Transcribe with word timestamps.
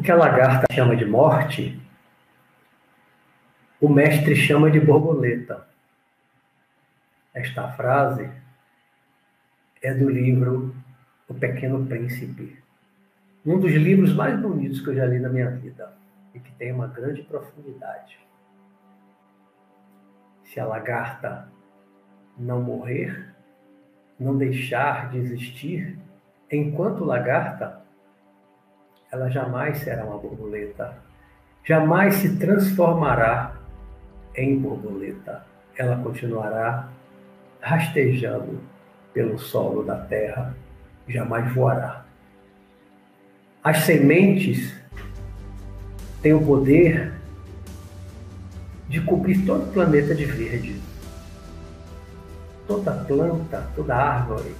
O 0.00 0.02
que 0.02 0.10
a 0.10 0.16
lagarta 0.16 0.66
chama 0.72 0.96
de 0.96 1.04
morte, 1.04 1.78
o 3.78 3.86
mestre 3.86 4.34
chama 4.34 4.70
de 4.70 4.80
borboleta. 4.80 5.68
Esta 7.34 7.68
frase 7.72 8.30
é 9.82 9.92
do 9.92 10.08
livro 10.08 10.74
O 11.28 11.34
Pequeno 11.34 11.84
Príncipe, 11.84 12.58
um 13.44 13.60
dos 13.60 13.72
livros 13.72 14.14
mais 14.14 14.40
bonitos 14.40 14.80
que 14.80 14.88
eu 14.88 14.94
já 14.94 15.04
li 15.04 15.18
na 15.18 15.28
minha 15.28 15.50
vida 15.50 15.92
e 16.32 16.40
que 16.40 16.50
tem 16.52 16.72
uma 16.72 16.86
grande 16.86 17.22
profundidade. 17.22 18.18
Se 20.44 20.58
a 20.58 20.64
lagarta 20.64 21.46
não 22.38 22.62
morrer, 22.62 23.34
não 24.18 24.38
deixar 24.38 25.10
de 25.10 25.18
existir, 25.18 25.98
enquanto 26.50 27.04
lagarta, 27.04 27.79
ela 29.12 29.28
jamais 29.28 29.78
será 29.78 30.04
uma 30.04 30.18
borboleta, 30.18 30.96
jamais 31.64 32.14
se 32.14 32.36
transformará 32.36 33.56
em 34.34 34.58
borboleta. 34.58 35.44
Ela 35.76 35.96
continuará 35.96 36.88
rastejando 37.60 38.60
pelo 39.12 39.38
solo 39.38 39.82
da 39.82 39.96
terra, 39.96 40.54
jamais 41.08 41.52
voará. 41.52 42.04
As 43.62 43.78
sementes 43.78 44.74
têm 46.22 46.32
o 46.32 46.44
poder 46.44 47.12
de 48.88 49.00
cobrir 49.00 49.44
todo 49.44 49.64
o 49.64 49.72
planeta 49.72 50.14
de 50.14 50.24
verde. 50.24 50.80
Toda 52.66 52.92
planta, 53.04 53.68
toda 53.74 53.96
árvore, 53.96 54.54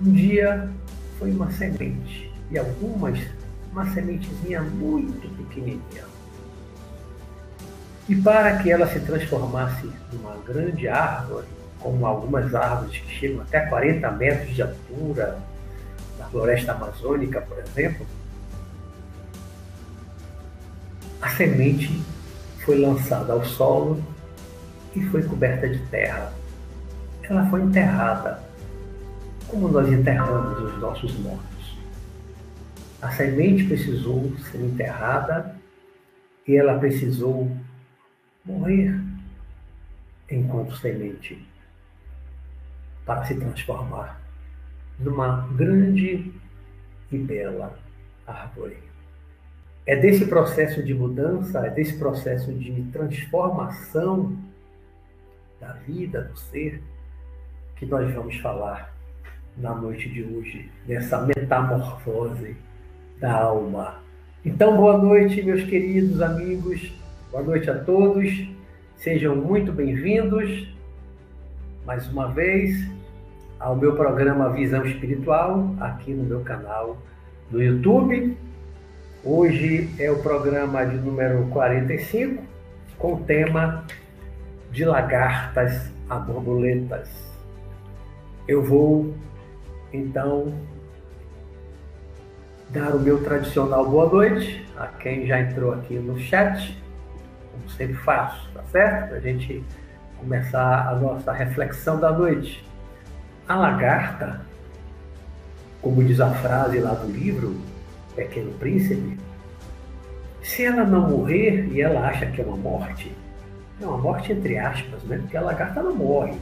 um 0.00 0.12
dia 0.12 0.68
foi 1.18 1.30
uma 1.30 1.50
semente 1.50 2.32
e 2.50 2.58
algumas 2.58 3.18
uma 3.72 3.90
sementezinha 3.92 4.60
muito 4.62 5.28
pequenininha. 5.36 6.04
E 8.08 8.16
para 8.16 8.58
que 8.58 8.70
ela 8.70 8.86
se 8.86 9.00
transformasse 9.00 9.90
numa 10.12 10.36
grande 10.46 10.86
árvore, 10.86 11.46
como 11.80 12.04
algumas 12.06 12.54
árvores 12.54 12.98
que 12.98 13.10
chegam 13.14 13.40
até 13.42 13.60
40 13.66 14.10
metros 14.12 14.54
de 14.54 14.62
altura, 14.62 15.38
na 16.18 16.26
floresta 16.26 16.72
amazônica, 16.72 17.40
por 17.40 17.58
exemplo, 17.58 18.06
a 21.20 21.30
semente 21.30 22.02
foi 22.64 22.78
lançada 22.78 23.32
ao 23.32 23.44
solo 23.44 24.02
e 24.94 25.00
foi 25.06 25.22
coberta 25.22 25.68
de 25.68 25.78
terra. 25.86 26.32
Ela 27.22 27.46
foi 27.46 27.62
enterrada, 27.62 28.42
como 29.48 29.68
nós 29.68 29.88
enterramos 29.90 30.58
os 30.58 30.80
nossos 30.80 31.18
mortos. 31.20 31.51
A 33.02 33.10
semente 33.10 33.64
precisou 33.64 34.32
ser 34.36 34.58
enterrada 34.58 35.56
e 36.46 36.56
ela 36.56 36.78
precisou 36.78 37.50
morrer 38.44 38.96
enquanto 40.30 40.76
semente 40.76 41.44
para 43.04 43.24
se 43.24 43.34
transformar 43.34 44.22
numa 45.00 45.48
grande 45.48 46.32
e 47.10 47.18
bela 47.18 47.76
árvore. 48.24 48.78
É 49.84 49.96
desse 49.96 50.26
processo 50.26 50.80
de 50.80 50.94
mudança, 50.94 51.66
é 51.66 51.70
desse 51.70 51.98
processo 51.98 52.52
de 52.54 52.84
transformação 52.92 54.38
da 55.60 55.72
vida, 55.72 56.22
do 56.22 56.38
ser, 56.38 56.80
que 57.74 57.84
nós 57.84 58.14
vamos 58.14 58.36
falar 58.36 58.94
na 59.56 59.74
noite 59.74 60.08
de 60.08 60.22
hoje, 60.22 60.70
dessa 60.86 61.20
metamorfose 61.26 62.56
da 63.22 63.40
alma. 63.40 64.02
Então, 64.44 64.76
boa 64.76 64.98
noite, 64.98 65.40
meus 65.44 65.62
queridos 65.62 66.20
amigos, 66.20 66.92
boa 67.30 67.44
noite 67.44 67.70
a 67.70 67.78
todos, 67.78 68.48
sejam 68.96 69.36
muito 69.36 69.70
bem-vindos 69.70 70.68
mais 71.86 72.04
uma 72.08 72.26
vez 72.32 72.84
ao 73.60 73.76
meu 73.76 73.94
programa 73.94 74.50
Visão 74.50 74.84
Espiritual, 74.84 75.72
aqui 75.78 76.12
no 76.12 76.24
meu 76.24 76.40
canal 76.40 76.98
no 77.48 77.62
YouTube. 77.62 78.36
Hoje 79.22 79.88
é 80.00 80.10
o 80.10 80.20
programa 80.20 80.84
de 80.84 80.96
número 80.96 81.46
45, 81.46 82.42
com 82.98 83.14
o 83.14 83.20
tema 83.20 83.84
de 84.72 84.84
lagartas 84.84 85.92
a 86.10 86.16
borboletas. 86.16 87.08
Eu 88.48 88.64
vou 88.64 89.14
então 89.92 90.52
dar 92.72 92.96
o 92.96 92.98
meu 92.98 93.22
tradicional 93.22 93.86
boa 93.86 94.08
noite 94.08 94.66
a 94.78 94.86
quem 94.86 95.26
já 95.26 95.38
entrou 95.40 95.74
aqui 95.74 95.94
no 95.94 96.18
chat, 96.18 96.82
como 97.52 97.68
sempre 97.68 97.94
faço, 97.96 98.48
tá 98.54 98.62
certo? 98.72 99.08
Para 99.08 99.18
a 99.18 99.20
gente 99.20 99.62
começar 100.18 100.88
a 100.88 100.94
nossa 100.94 101.32
reflexão 101.32 102.00
da 102.00 102.10
noite. 102.10 102.64
A 103.46 103.56
lagarta, 103.56 104.40
como 105.82 106.02
diz 106.02 106.18
a 106.18 106.30
frase 106.30 106.78
lá 106.78 106.94
do 106.94 107.12
livro 107.12 107.60
Pequeno 108.16 108.52
Príncipe, 108.52 109.18
se 110.42 110.64
ela 110.64 110.84
não 110.84 111.10
morrer 111.10 111.68
e 111.72 111.82
ela 111.82 112.08
acha 112.08 112.24
que 112.26 112.40
é 112.40 112.44
uma 112.44 112.56
morte, 112.56 113.14
é 113.82 113.84
uma 113.84 113.98
morte 113.98 114.32
entre 114.32 114.56
aspas, 114.56 115.02
né? 115.02 115.18
Porque 115.18 115.36
a 115.36 115.42
lagarta 115.42 115.82
não 115.82 115.94
morre. 115.94 116.38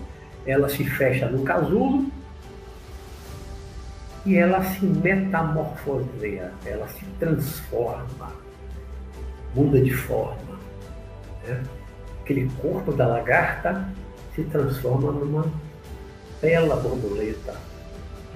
Ela 0.46 0.68
se 0.68 0.84
fecha 0.84 1.26
no 1.26 1.42
casulo 1.42 2.06
e 4.24 4.36
ela 4.36 4.62
se 4.62 4.84
metamorfoseia, 4.84 6.52
ela 6.66 6.86
se 6.88 7.04
transforma, 7.18 8.32
muda 9.54 9.80
de 9.80 9.94
forma. 9.94 10.58
Né? 11.46 11.62
Aquele 12.20 12.50
corpo 12.60 12.92
da 12.92 13.06
lagarta 13.06 13.88
se 14.34 14.44
transforma 14.44 15.10
numa 15.12 15.50
bela 16.40 16.76
borboleta, 16.76 17.54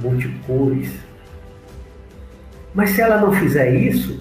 multicores. 0.00 0.98
Mas 2.72 2.90
se 2.90 3.02
ela 3.02 3.20
não 3.20 3.32
fizer 3.32 3.72
isso, 3.74 4.20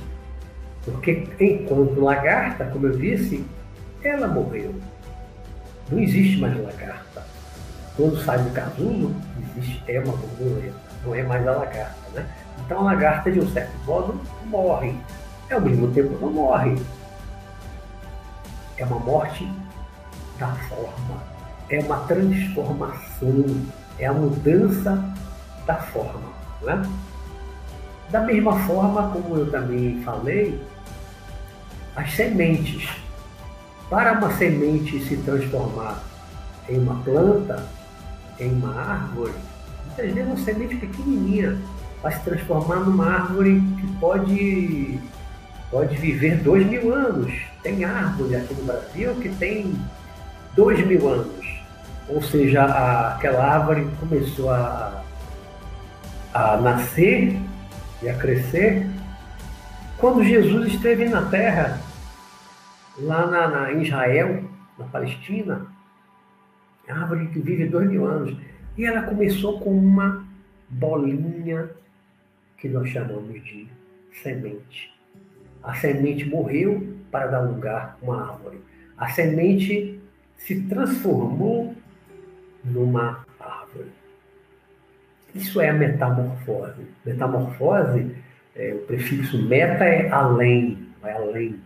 porque 0.83 1.27
enquanto 1.39 1.99
lagarta, 2.01 2.65
como 2.65 2.87
eu 2.87 2.97
disse, 2.97 3.43
ela 4.03 4.27
morreu. 4.27 4.75
Não 5.89 5.99
existe 5.99 6.37
mais 6.37 6.61
lagarta. 6.61 7.25
Quando 7.95 8.17
sai 8.21 8.39
do 8.39 8.51
casulo, 8.51 9.15
existe, 9.57 9.83
é 9.87 9.99
uma 9.99 10.15
borboleta 10.15 10.82
não 11.05 11.15
é 11.15 11.23
mais 11.23 11.47
a 11.47 11.51
lagarta. 11.51 12.09
Né? 12.13 12.25
Então 12.65 12.79
a 12.79 12.83
lagarta, 12.83 13.31
de 13.31 13.39
um 13.39 13.49
certo 13.51 13.73
modo, 13.85 14.19
morre. 14.45 14.95
Ao 15.51 15.61
mesmo 15.61 15.91
tempo, 15.91 16.17
não 16.19 16.31
morre. 16.31 16.81
É 18.77 18.85
uma 18.85 18.99
morte 18.99 19.49
da 20.39 20.47
forma. 20.47 21.21
É 21.69 21.79
uma 21.79 21.97
transformação. 22.01 23.65
É 23.99 24.05
a 24.05 24.13
mudança 24.13 25.03
da 25.65 25.75
forma. 25.75 26.33
Né? 26.61 26.81
Da 28.09 28.21
mesma 28.21 28.57
forma 28.59 29.09
como 29.11 29.37
eu 29.37 29.51
também 29.51 30.01
falei, 30.03 30.61
as 31.95 32.11
sementes. 32.13 32.89
Para 33.89 34.13
uma 34.13 34.31
semente 34.37 34.99
se 35.03 35.17
transformar 35.17 36.01
em 36.67 36.79
uma 36.79 36.95
planta, 37.03 37.67
em 38.39 38.51
uma 38.51 38.75
árvore, 38.75 39.33
Muitas 39.95 40.15
vezes 40.15 40.27
uma 40.27 40.37
semente 40.37 40.75
pequenininha 40.77 41.57
vai 42.01 42.11
se 42.11 42.19
transformar 42.21 42.77
numa 42.77 43.05
árvore 43.05 43.61
que 43.79 43.87
pode, 43.99 44.99
pode 45.69 45.95
viver 45.97 46.37
dois 46.37 46.65
mil 46.65 46.95
anos. 46.95 47.31
Tem 47.61 47.85
árvore 47.85 48.35
aqui 48.35 48.55
no 48.55 48.63
Brasil 48.63 49.13
que 49.21 49.29
tem 49.35 49.71
dois 50.55 50.83
mil 50.87 51.07
anos. 51.07 51.45
Ou 52.09 52.23
seja, 52.23 52.63
a, 52.63 53.13
aquela 53.15 53.45
árvore 53.45 53.87
começou 53.99 54.49
a, 54.49 55.03
a 56.33 56.57
nascer 56.57 57.39
e 58.01 58.09
a 58.09 58.15
crescer 58.15 58.87
quando 59.99 60.23
Jesus 60.23 60.73
esteve 60.73 61.05
na 61.07 61.21
terra, 61.21 61.79
lá 62.97 63.27
na, 63.27 63.47
na, 63.47 63.71
Israel, 63.73 64.43
na 64.77 64.85
Palestina. 64.85 65.67
Árvore 66.89 67.27
que 67.27 67.39
vive 67.39 67.65
dois 67.67 67.87
mil 67.89 68.05
anos. 68.05 68.35
E 68.77 68.85
ela 68.85 69.03
começou 69.03 69.59
com 69.59 69.71
uma 69.71 70.25
bolinha 70.67 71.69
que 72.57 72.67
nós 72.67 72.89
chamamos 72.89 73.43
de 73.43 73.67
semente. 74.21 74.91
A 75.61 75.75
semente 75.75 76.25
morreu 76.25 76.95
para 77.11 77.27
dar 77.27 77.41
lugar 77.41 77.97
a 78.01 78.05
uma 78.05 78.31
árvore. 78.31 78.59
A 78.97 79.09
semente 79.09 79.99
se 80.37 80.61
transformou 80.63 81.75
numa 82.63 83.25
árvore. 83.39 83.91
Isso 85.35 85.61
é 85.61 85.69
a 85.69 85.73
metamorfose. 85.73 86.81
Metamorfose, 87.05 88.15
é, 88.55 88.73
o 88.73 88.79
prefixo 88.79 89.41
meta 89.47 89.83
é 89.83 90.09
além, 90.09 90.87
vai 91.01 91.13
além. 91.13 91.59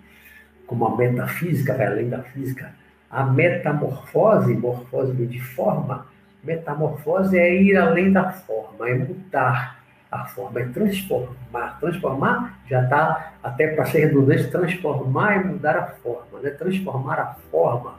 Como 0.65 0.85
a 0.85 0.97
metafísica 0.97 1.73
vai 1.73 1.87
além 1.87 2.09
da 2.09 2.23
física. 2.23 2.73
A 3.09 3.23
metamorfose, 3.25 4.53
morfose 4.53 5.25
de 5.25 5.39
forma, 5.39 6.05
Metamorfose 6.43 7.37
é 7.37 7.61
ir 7.61 7.77
além 7.77 8.11
da 8.11 8.31
forma, 8.31 8.89
é 8.89 8.93
mudar, 8.93 9.77
a 10.09 10.25
forma, 10.25 10.61
é 10.61 10.65
transformar. 10.67 11.79
Transformar 11.79 12.59
já 12.67 12.83
está, 12.83 13.33
até 13.43 13.67
para 13.75 13.85
ser 13.85 14.05
redundante, 14.05 14.49
transformar 14.49 15.33
é 15.33 15.43
mudar 15.43 15.77
a 15.77 15.87
forma, 15.87 16.39
né? 16.39 16.49
transformar 16.51 17.19
a 17.19 17.33
forma, 17.51 17.95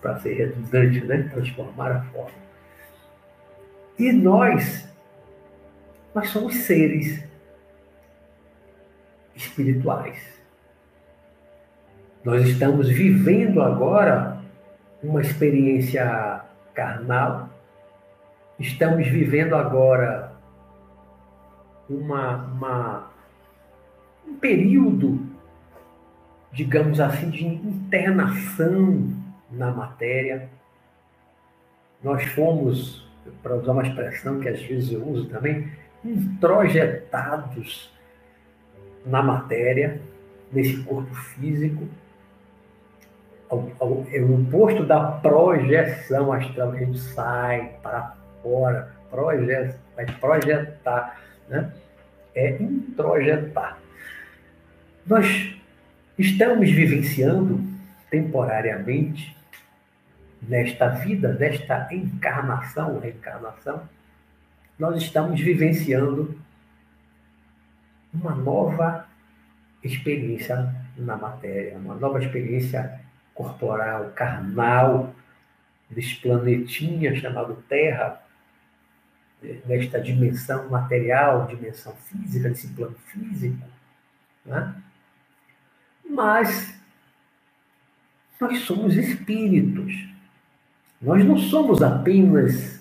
para 0.00 0.18
ser 0.20 0.34
redundante, 0.34 1.04
né? 1.04 1.28
transformar 1.30 1.92
a 1.92 2.02
forma. 2.04 2.40
E 3.98 4.12
nós, 4.12 4.88
nós 6.14 6.30
somos 6.30 6.54
seres 6.56 7.22
espirituais. 9.34 10.40
Nós 12.24 12.46
estamos 12.46 12.88
vivendo 12.88 13.62
agora 13.62 14.40
uma 15.02 15.20
experiência 15.20 16.44
carnal, 16.74 17.48
estamos 18.58 19.06
vivendo 19.06 19.54
agora 19.54 20.32
uma, 21.88 22.36
uma, 22.36 23.10
um 24.26 24.34
período, 24.34 25.26
digamos 26.52 27.00
assim, 27.00 27.30
de 27.30 27.44
internação 27.44 29.12
na 29.50 29.70
matéria. 29.72 30.48
Nós 32.02 32.24
fomos, 32.26 33.06
para 33.42 33.56
usar 33.56 33.72
uma 33.72 33.82
expressão 33.82 34.40
que 34.40 34.48
às 34.48 34.60
vezes 34.62 34.92
eu 34.92 35.06
uso 35.06 35.28
também, 35.28 35.70
introjetados 36.04 37.92
na 39.04 39.22
matéria, 39.22 40.00
nesse 40.52 40.82
corpo 40.82 41.14
físico. 41.14 41.88
É 43.50 44.20
o 44.20 44.40
oposto 44.40 44.84
da 44.86 45.00
projeção 45.00 46.32
astral, 46.32 46.70
a 46.70 46.76
gente 46.76 46.98
sai 46.98 47.72
para 47.82 48.14
fora, 48.42 48.94
projet, 49.10 49.74
vai 49.96 50.06
projetar, 50.06 51.20
né? 51.48 51.72
é 52.34 52.62
introjetar. 52.62 53.78
Nós 55.04 55.56
estamos 56.16 56.70
vivenciando 56.70 57.60
temporariamente 58.08 59.36
nesta 60.40 60.88
vida, 60.88 61.32
nesta 61.34 61.88
encarnação, 61.92 63.00
reencarnação, 63.00 63.82
nós 64.78 65.02
estamos 65.02 65.40
vivenciando 65.40 66.38
uma 68.14 68.34
nova 68.34 69.06
experiência 69.82 70.74
na 70.96 71.16
matéria, 71.16 71.76
uma 71.78 71.94
nova 71.94 72.22
experiência 72.22 72.99
corporal, 73.40 74.10
carnal, 74.10 75.14
desse 75.88 76.16
planetinha 76.16 77.16
chamado 77.16 77.64
Terra, 77.68 78.22
nesta 79.64 79.98
dimensão 79.98 80.68
material, 80.68 81.46
dimensão 81.46 81.94
física, 81.94 82.50
desse 82.50 82.68
plano 82.68 82.96
físico. 83.06 83.66
Né? 84.44 84.74
Mas 86.08 86.78
nós 88.38 88.58
somos 88.60 88.94
espíritos. 88.94 90.06
Nós 91.00 91.24
não 91.24 91.38
somos 91.38 91.82
apenas 91.82 92.78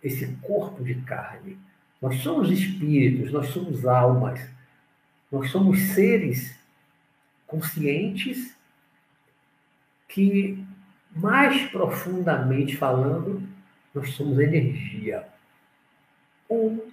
esse 0.00 0.26
corpo 0.36 0.84
de 0.84 0.94
carne. 1.02 1.58
Nós 2.00 2.20
somos 2.22 2.52
espíritos, 2.52 3.32
nós 3.32 3.48
somos 3.48 3.84
almas. 3.84 4.48
Nós 5.30 5.50
somos 5.50 5.80
seres 5.80 6.56
conscientes 7.48 8.57
que, 10.08 10.64
mais 11.14 11.70
profundamente 11.70 12.76
falando, 12.76 13.42
nós 13.94 14.10
somos 14.10 14.38
energia. 14.38 15.24
Ou, 16.48 16.88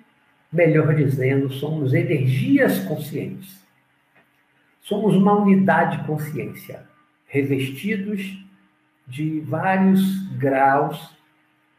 melhor 0.51 0.93
dizendo, 0.93 1.51
somos 1.51 1.93
energias 1.93 2.79
conscientes. 2.79 3.63
Somos 4.81 5.15
uma 5.15 5.33
unidade 5.33 5.97
de 5.97 6.05
consciência, 6.05 6.83
revestidos 7.25 8.43
de 9.07 9.39
vários 9.39 10.27
graus 10.37 11.15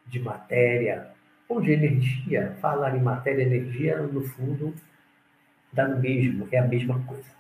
de 0.07 0.19
matéria 0.19 1.11
ou 1.49 1.61
de 1.61 1.73
energia. 1.73 2.57
Falar 2.61 2.97
em 2.97 3.03
matéria 3.03 3.43
e 3.43 3.47
energia, 3.47 3.99
no 3.99 4.23
fundo, 4.23 4.75
dá 5.73 5.87
no 5.87 6.01
mesmo, 6.01 6.49
é 6.51 6.59
a 6.59 6.67
mesma 6.67 6.99
coisa. 7.01 7.37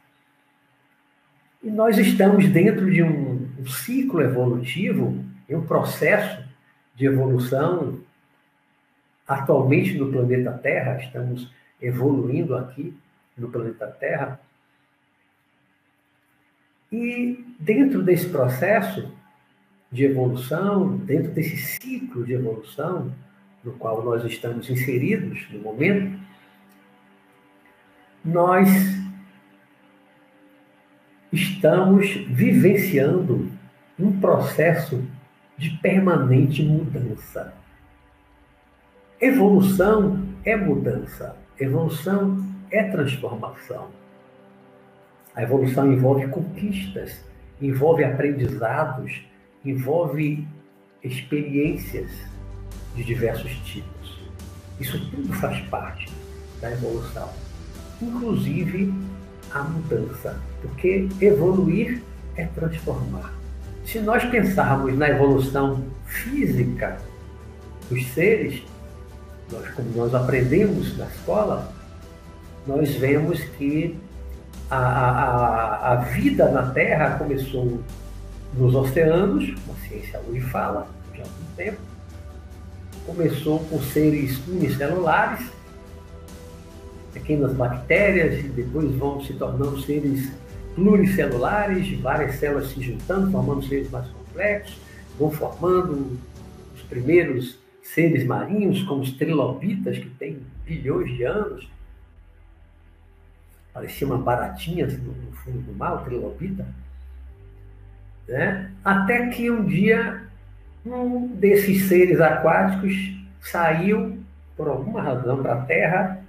E 1.62 1.70
nós 1.70 1.98
estamos 1.98 2.48
dentro 2.48 2.88
de 2.90 3.02
um, 3.02 3.36
um 3.58 3.67
ciclo 3.67 4.20
evolutivo, 4.20 5.25
em 5.49 5.55
um 5.55 5.67
processo 5.67 6.44
de 6.94 7.06
evolução. 7.06 8.00
Atualmente 9.26 9.97
no 9.99 10.11
planeta 10.11 10.53
Terra, 10.53 10.99
estamos 10.99 11.50
evoluindo 11.81 12.56
aqui 12.56 12.97
no 13.37 13.49
planeta 13.49 13.87
Terra. 13.87 14.41
E 16.91 17.44
dentro 17.58 18.03
desse 18.03 18.29
processo 18.29 19.12
de 19.91 20.05
evolução, 20.05 20.97
dentro 20.99 21.32
desse 21.32 21.56
ciclo 21.56 22.25
de 22.25 22.35
evolução 22.35 23.12
no 23.64 23.73
qual 23.73 24.03
nós 24.05 24.25
estamos 24.25 24.70
inseridos 24.70 25.49
no 25.50 25.58
momento, 25.58 26.19
nós 28.25 28.69
estamos 31.67 32.07
vivenciando 32.29 33.51
um 33.99 34.21
processo 34.21 35.03
de 35.59 35.71
permanente 35.79 36.63
mudança. 36.63 37.53
Evolução 39.21 40.25
é 40.45 40.55
mudança, 40.55 41.35
evolução 41.59 42.47
é 42.71 42.85
transformação. 42.85 43.89
A 45.35 45.43
evolução 45.43 45.93
envolve 45.93 46.29
conquistas, 46.29 47.25
envolve 47.61 48.05
aprendizados, 48.05 49.27
envolve 49.65 50.47
experiências 51.03 52.13
de 52.95 53.03
diversos 53.03 53.53
tipos. 53.65 54.21
Isso 54.79 55.11
tudo 55.11 55.33
faz 55.33 55.59
parte 55.67 56.13
da 56.61 56.71
evolução 56.71 57.29
inclusive 58.01 58.93
a 59.56 59.62
mudança, 59.64 60.38
porque 60.62 61.08
evoluir 61.20 62.03
é 62.37 62.44
transformar. 62.47 63.32
Se 63.85 64.00
nós 64.00 64.25
pensarmos 64.25 64.97
na 64.97 65.08
evolução 65.08 65.84
física 66.06 66.98
dos 67.89 68.06
seres, 68.08 68.63
nós, 69.51 69.69
como 69.70 69.91
nós 69.94 70.15
aprendemos 70.15 70.96
na 70.98 71.06
escola, 71.06 71.72
nós 72.67 72.91
vemos 72.96 73.41
que 73.41 73.96
a, 74.70 74.77
a, 74.77 75.93
a 75.93 75.94
vida 75.96 76.48
na 76.51 76.70
Terra 76.70 77.17
começou 77.19 77.81
nos 78.55 78.75
oceanos, 78.75 79.55
a 79.70 79.89
ciência 79.89 80.20
hoje 80.29 80.41
fala, 80.41 80.89
de 81.13 81.20
algum 81.20 81.55
tempo, 81.56 81.79
começou 83.06 83.60
com 83.60 83.81
seres 83.81 84.41
unicelulares, 84.48 85.46
pequenas 87.17 87.53
bactérias 87.55 88.44
e 88.44 88.49
depois 88.49 88.94
vão 88.94 89.20
se 89.23 89.32
tornando 89.32 89.81
seres 89.81 90.31
pluricelulares, 90.75 91.99
várias 92.01 92.37
células 92.37 92.69
se 92.69 92.82
juntando, 92.82 93.31
formando 93.31 93.67
seres 93.67 93.91
mais 93.91 94.06
complexos, 94.08 94.79
vão 95.19 95.31
formando 95.31 96.19
os 96.75 96.82
primeiros 96.82 97.58
seres 97.82 98.27
marinhos, 98.27 98.82
como 98.82 99.01
os 99.01 99.13
trilobitas, 99.13 99.99
que 99.99 100.11
têm 100.11 100.41
bilhões 100.67 101.17
de 101.17 101.25
anos. 101.25 101.69
Parecia 103.73 104.06
uma 104.06 104.19
baratinha 104.19 104.87
assim, 104.87 104.99
no 104.99 105.32
fundo 105.37 105.58
do 105.58 105.73
mar, 105.73 105.94
o 105.94 106.05
trilobita. 106.05 106.67
Né? 108.29 108.70
Até 108.85 109.29
que 109.29 109.51
um 109.51 109.65
dia 109.65 110.23
um 110.85 111.29
desses 111.29 111.89
seres 111.89 112.20
aquáticos 112.20 112.94
saiu, 113.41 114.19
por 114.56 114.69
alguma 114.69 115.03
razão, 115.03 115.43
para 115.43 115.55
a 115.55 115.63
Terra 115.63 116.26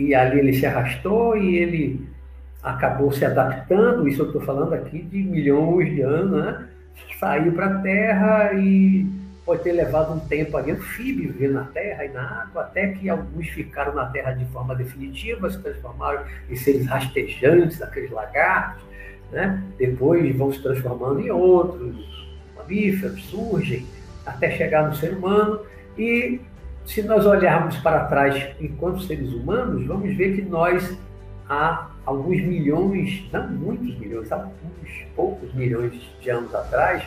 e 0.00 0.14
ali 0.14 0.38
ele 0.38 0.52
se 0.54 0.64
arrastou 0.64 1.36
e 1.36 1.56
ele 1.56 2.08
acabou 2.62 3.12
se 3.12 3.24
adaptando, 3.24 4.08
isso 4.08 4.22
eu 4.22 4.26
estou 4.26 4.40
falando 4.40 4.72
aqui 4.72 5.02
de 5.02 5.22
milhões 5.22 5.90
de 5.90 6.00
anos, 6.00 6.44
né? 6.44 6.68
saiu 7.18 7.52
para 7.52 7.66
a 7.66 7.78
Terra 7.80 8.52
e 8.54 9.06
pode 9.44 9.62
ter 9.62 9.72
levado 9.72 10.14
um 10.14 10.20
tempo 10.20 10.56
ali, 10.56 10.70
anfíbio, 10.70 11.32
viver 11.32 11.50
na 11.50 11.64
Terra 11.64 12.04
e 12.04 12.08
na 12.08 12.42
água, 12.42 12.62
até 12.62 12.88
que 12.88 13.10
alguns 13.10 13.48
ficaram 13.48 13.94
na 13.94 14.06
Terra 14.06 14.32
de 14.32 14.44
forma 14.46 14.74
definitiva, 14.74 15.50
se 15.50 15.58
transformaram 15.58 16.24
em 16.48 16.56
seres 16.56 16.86
rastejantes, 16.86 17.82
aqueles 17.82 18.10
lagartos, 18.10 18.82
né? 19.30 19.62
depois 19.78 20.34
vão 20.34 20.50
se 20.52 20.62
transformando 20.62 21.20
em 21.20 21.30
outros 21.30 22.38
mamíferos, 22.56 23.22
surgem, 23.24 23.86
até 24.24 24.50
chegar 24.50 24.88
no 24.88 24.94
ser 24.94 25.12
humano, 25.14 25.60
e 25.98 26.40
se 26.90 27.02
nós 27.02 27.24
olharmos 27.24 27.76
para 27.76 28.06
trás 28.06 28.48
enquanto 28.60 29.02
seres 29.02 29.32
humanos, 29.32 29.86
vamos 29.86 30.12
ver 30.16 30.34
que 30.34 30.42
nós, 30.42 30.98
há 31.48 31.88
alguns 32.04 32.42
milhões, 32.42 33.28
não 33.32 33.48
muitos 33.48 33.96
milhões, 33.96 34.32
há 34.32 34.36
alguns 34.36 35.06
poucos 35.14 35.54
milhões 35.54 35.92
de 36.20 36.30
anos 36.30 36.52
atrás, 36.52 37.04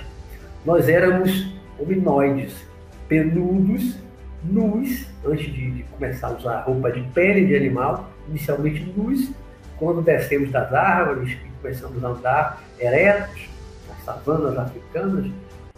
nós 0.65 0.87
éramos 0.87 1.53
hominoides, 1.77 2.65
peludos, 3.09 3.97
nus, 4.41 5.05
antes 5.25 5.53
de, 5.53 5.71
de, 5.71 5.83
começar 5.83 6.27
a 6.27 6.37
usar 6.37 6.61
roupa 6.61 6.89
de 6.89 7.01
pele 7.09 7.45
de 7.45 7.55
animal, 7.57 8.09
inicialmente 8.29 8.85
nus, 8.95 9.31
quando 9.77 10.01
descemos 10.01 10.49
das 10.49 10.73
árvores 10.73 11.33
e 11.33 11.61
começamos 11.61 12.01
a 12.01 12.07
andar 12.07 12.63
eretos, 12.79 13.49
nas 13.89 14.05
savanas 14.05 14.57
africanas, 14.57 15.29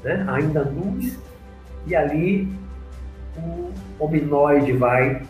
né, 0.04 0.26
ainda 0.30 0.64
nus, 0.64 1.18
e 1.88 1.96
ali 1.96 2.65
o 3.38 3.72
hominoide 4.00 4.72
vai 4.74 5.22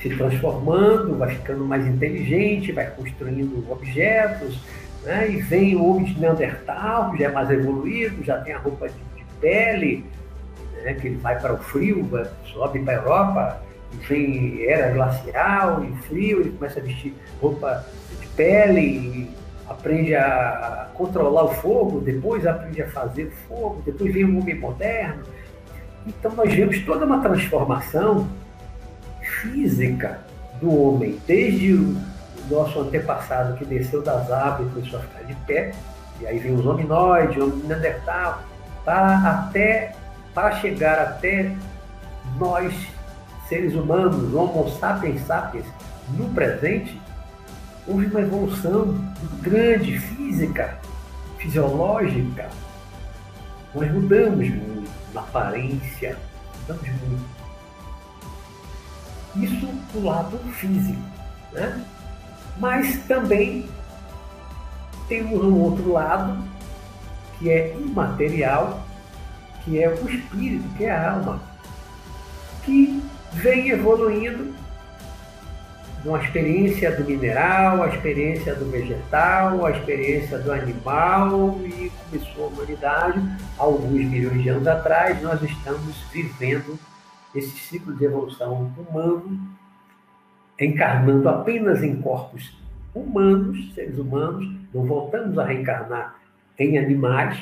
se 0.00 0.10
transformando, 0.16 1.16
vai 1.16 1.34
ficando 1.34 1.64
mais 1.64 1.86
inteligente, 1.86 2.72
vai 2.72 2.90
construindo 2.90 3.64
objetos, 3.70 4.58
né? 5.02 5.30
e 5.30 5.36
vem 5.36 5.76
o 5.76 5.84
homem 5.84 6.04
de 6.04 6.20
Neandertal, 6.20 7.16
já 7.16 7.26
é 7.26 7.28
mais 7.32 7.50
evoluído, 7.50 8.22
já 8.22 8.38
tem 8.40 8.52
a 8.52 8.58
roupa 8.58 8.88
de, 8.88 8.94
de 8.94 9.24
pele, 9.40 10.04
né? 10.82 10.94
que 10.94 11.06
ele 11.08 11.16
vai 11.16 11.38
para 11.40 11.54
o 11.54 11.58
frio, 11.58 12.08
sobe 12.52 12.80
para 12.80 12.94
a 12.94 12.96
Europa, 12.96 13.62
e 13.92 13.96
vem 14.06 14.64
era 14.66 14.92
glacial 14.92 15.84
e 15.84 15.96
frio, 16.02 16.40
ele 16.40 16.50
começa 16.50 16.80
a 16.80 16.82
vestir 16.82 17.14
roupa 17.40 17.86
de 18.20 18.26
pele, 18.28 19.30
aprende 19.68 20.14
a 20.14 20.88
controlar 20.94 21.44
o 21.44 21.54
fogo, 21.54 22.00
depois 22.00 22.46
aprende 22.46 22.82
a 22.82 22.88
fazer 22.88 23.30
fogo, 23.48 23.82
depois 23.84 24.12
vem 24.12 24.24
o 24.24 24.38
homem 24.38 24.54
moderno. 24.54 25.22
Então 26.06 26.32
nós 26.34 26.52
vemos 26.52 26.78
toda 26.84 27.04
uma 27.04 27.20
transformação 27.20 28.28
física 29.20 30.20
do 30.60 30.72
homem, 30.72 31.20
desde 31.26 31.74
o 31.74 31.96
nosso 32.48 32.80
antepassado 32.80 33.56
que 33.56 33.64
desceu 33.64 34.02
das 34.02 34.30
árvores 34.30 34.70
e 34.70 34.74
começou 34.74 35.00
a 35.00 35.02
ficar 35.02 35.24
de 35.24 35.34
pé, 35.46 35.72
e 36.20 36.26
aí 36.26 36.38
vem 36.38 36.54
os 36.54 36.64
hominoides, 36.64 37.36
o 37.36 37.44
homem 37.44 37.66
neandertal, 37.66 38.42
para 38.84 39.18
até 39.18 39.94
para 40.32 40.56
chegar 40.56 40.98
até 40.98 41.50
nós, 42.38 42.72
seres 43.48 43.74
humanos, 43.74 44.34
Homo 44.34 44.68
sapiens 44.78 45.26
sapiens, 45.26 45.64
no 46.10 46.28
presente, 46.28 47.00
houve 47.86 48.06
uma 48.06 48.20
evolução 48.20 48.94
grande, 49.40 49.98
física, 49.98 50.78
fisiológica. 51.38 52.48
Nós 53.74 53.90
mudamos 53.92 54.48
muito 54.48 54.75
aparência, 55.20 56.18
mudamos 56.68 57.02
muito. 57.02 57.36
Isso 59.36 59.66
do 59.92 60.04
lado 60.04 60.38
físico. 60.52 61.00
Né? 61.52 61.84
Mas 62.58 62.98
também 63.06 63.68
temos 65.08 65.44
um 65.44 65.60
outro 65.60 65.92
lado, 65.92 66.42
que 67.38 67.50
é 67.50 67.76
imaterial, 67.76 68.84
que 69.64 69.82
é 69.82 69.88
o 69.88 70.08
espírito, 70.08 70.68
que 70.76 70.84
é 70.84 70.90
a 70.90 71.12
alma, 71.12 71.40
que 72.64 73.02
vem 73.32 73.68
evoluindo 73.68 74.54
uma 76.06 76.22
experiência 76.22 76.94
do 76.94 77.04
mineral, 77.04 77.82
a 77.82 77.88
experiência 77.88 78.54
do 78.54 78.70
vegetal, 78.70 79.66
a 79.66 79.72
experiência 79.72 80.38
do 80.38 80.52
animal 80.52 81.58
e 81.64 81.90
começou 82.04 82.44
a 82.44 82.48
humanidade. 82.48 83.20
Alguns 83.58 84.04
milhões 84.04 84.42
de 84.42 84.48
anos 84.48 84.66
atrás, 84.68 85.20
nós 85.20 85.42
estamos 85.42 85.96
vivendo 86.12 86.78
esse 87.34 87.56
ciclo 87.58 87.94
de 87.94 88.04
evolução 88.04 88.72
humano, 88.78 89.38
encarnando 90.60 91.28
apenas 91.28 91.82
em 91.82 92.00
corpos 92.00 92.56
humanos, 92.94 93.74
seres 93.74 93.98
humanos, 93.98 94.48
não 94.72 94.84
voltamos 94.84 95.36
a 95.38 95.44
reencarnar 95.44 96.16
em 96.58 96.78
animais, 96.78 97.38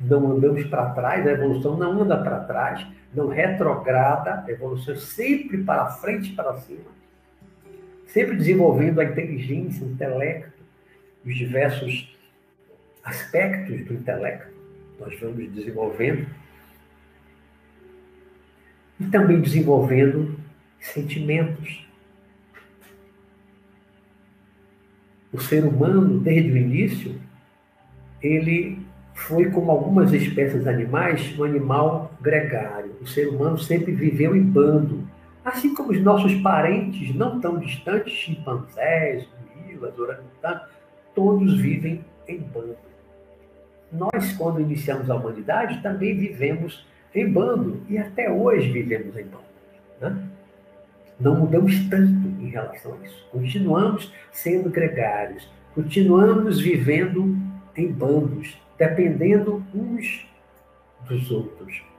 não 0.00 0.32
andamos 0.32 0.64
para 0.64 0.90
trás, 0.90 1.26
a 1.26 1.30
evolução 1.30 1.76
não 1.76 2.02
anda 2.02 2.16
para 2.18 2.40
trás, 2.40 2.84
não 3.14 3.28
retrograda, 3.28 4.44
a 4.46 4.50
evolução 4.50 4.94
é 4.94 4.96
sempre 4.98 5.62
para 5.62 5.86
frente, 5.86 6.32
para 6.32 6.54
cima, 6.58 7.01
sempre 8.12 8.36
desenvolvendo 8.36 9.00
a 9.00 9.04
inteligência, 9.04 9.86
o 9.86 9.90
intelecto, 9.90 10.52
os 11.24 11.34
diversos 11.34 12.14
aspectos 13.02 13.84
do 13.86 13.94
intelecto, 13.94 14.52
nós 15.00 15.18
vamos 15.18 15.50
desenvolvendo 15.50 16.26
e 19.00 19.04
também 19.06 19.40
desenvolvendo 19.40 20.38
sentimentos. 20.78 21.86
O 25.32 25.40
ser 25.40 25.64
humano, 25.64 26.20
desde 26.20 26.52
o 26.52 26.56
início, 26.56 27.18
ele 28.22 28.78
foi, 29.14 29.50
como 29.50 29.70
algumas 29.70 30.12
espécies 30.12 30.66
animais, 30.66 31.36
um 31.38 31.44
animal 31.44 32.14
gregário. 32.20 32.94
O 33.00 33.06
ser 33.06 33.28
humano 33.28 33.58
sempre 33.58 33.92
viveu 33.92 34.36
em 34.36 34.42
bando, 34.42 35.08
assim 35.44 35.74
como 35.74 35.90
os 35.90 36.00
nossos 36.00 36.34
parentes 36.36 37.14
não 37.14 37.40
tão 37.40 37.58
distantes, 37.58 38.12
chimpanzés, 38.12 39.28
gorilas, 39.54 39.98
orangotangos, 39.98 40.68
todos 41.14 41.60
vivem 41.60 42.04
em 42.28 42.38
bando. 42.38 42.76
Nós, 43.90 44.32
quando 44.36 44.60
iniciamos 44.60 45.10
a 45.10 45.16
humanidade, 45.16 45.82
também 45.82 46.16
vivemos 46.16 46.86
em 47.14 47.30
bando 47.30 47.82
e 47.88 47.98
até 47.98 48.30
hoje 48.30 48.70
vivemos 48.70 49.16
em 49.16 49.24
bando. 49.24 49.44
Né? 50.00 50.28
Não 51.20 51.38
mudamos 51.38 51.88
tanto 51.88 52.28
em 52.40 52.48
relação 52.48 52.94
a 52.94 53.06
isso. 53.06 53.28
Continuamos 53.30 54.12
sendo 54.30 54.70
gregários, 54.70 55.48
continuamos 55.74 56.60
vivendo 56.60 57.36
em 57.76 57.92
bandos, 57.92 58.56
dependendo 58.78 59.64
uns 59.74 60.26
dos 61.06 61.30
outros. 61.30 61.91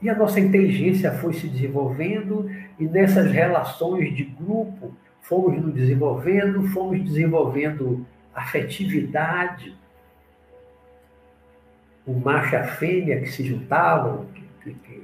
E 0.00 0.08
a 0.08 0.14
nossa 0.14 0.38
inteligência 0.38 1.12
foi 1.12 1.32
se 1.32 1.48
desenvolvendo 1.48 2.48
e 2.78 2.84
nessas 2.84 3.30
relações 3.32 4.14
de 4.14 4.24
grupo 4.24 4.94
fomos 5.20 5.60
nos 5.60 5.74
desenvolvendo, 5.74 6.62
fomos 6.68 7.02
desenvolvendo 7.02 8.06
afetividade, 8.34 9.76
o 12.06 12.14
macho 12.14 12.54
e 12.54 12.56
a 12.56 12.64
fêmea 12.64 13.20
que 13.20 13.28
se 13.28 13.44
juntavam, 13.44 14.26
que, 14.62 14.72
que 14.72 15.02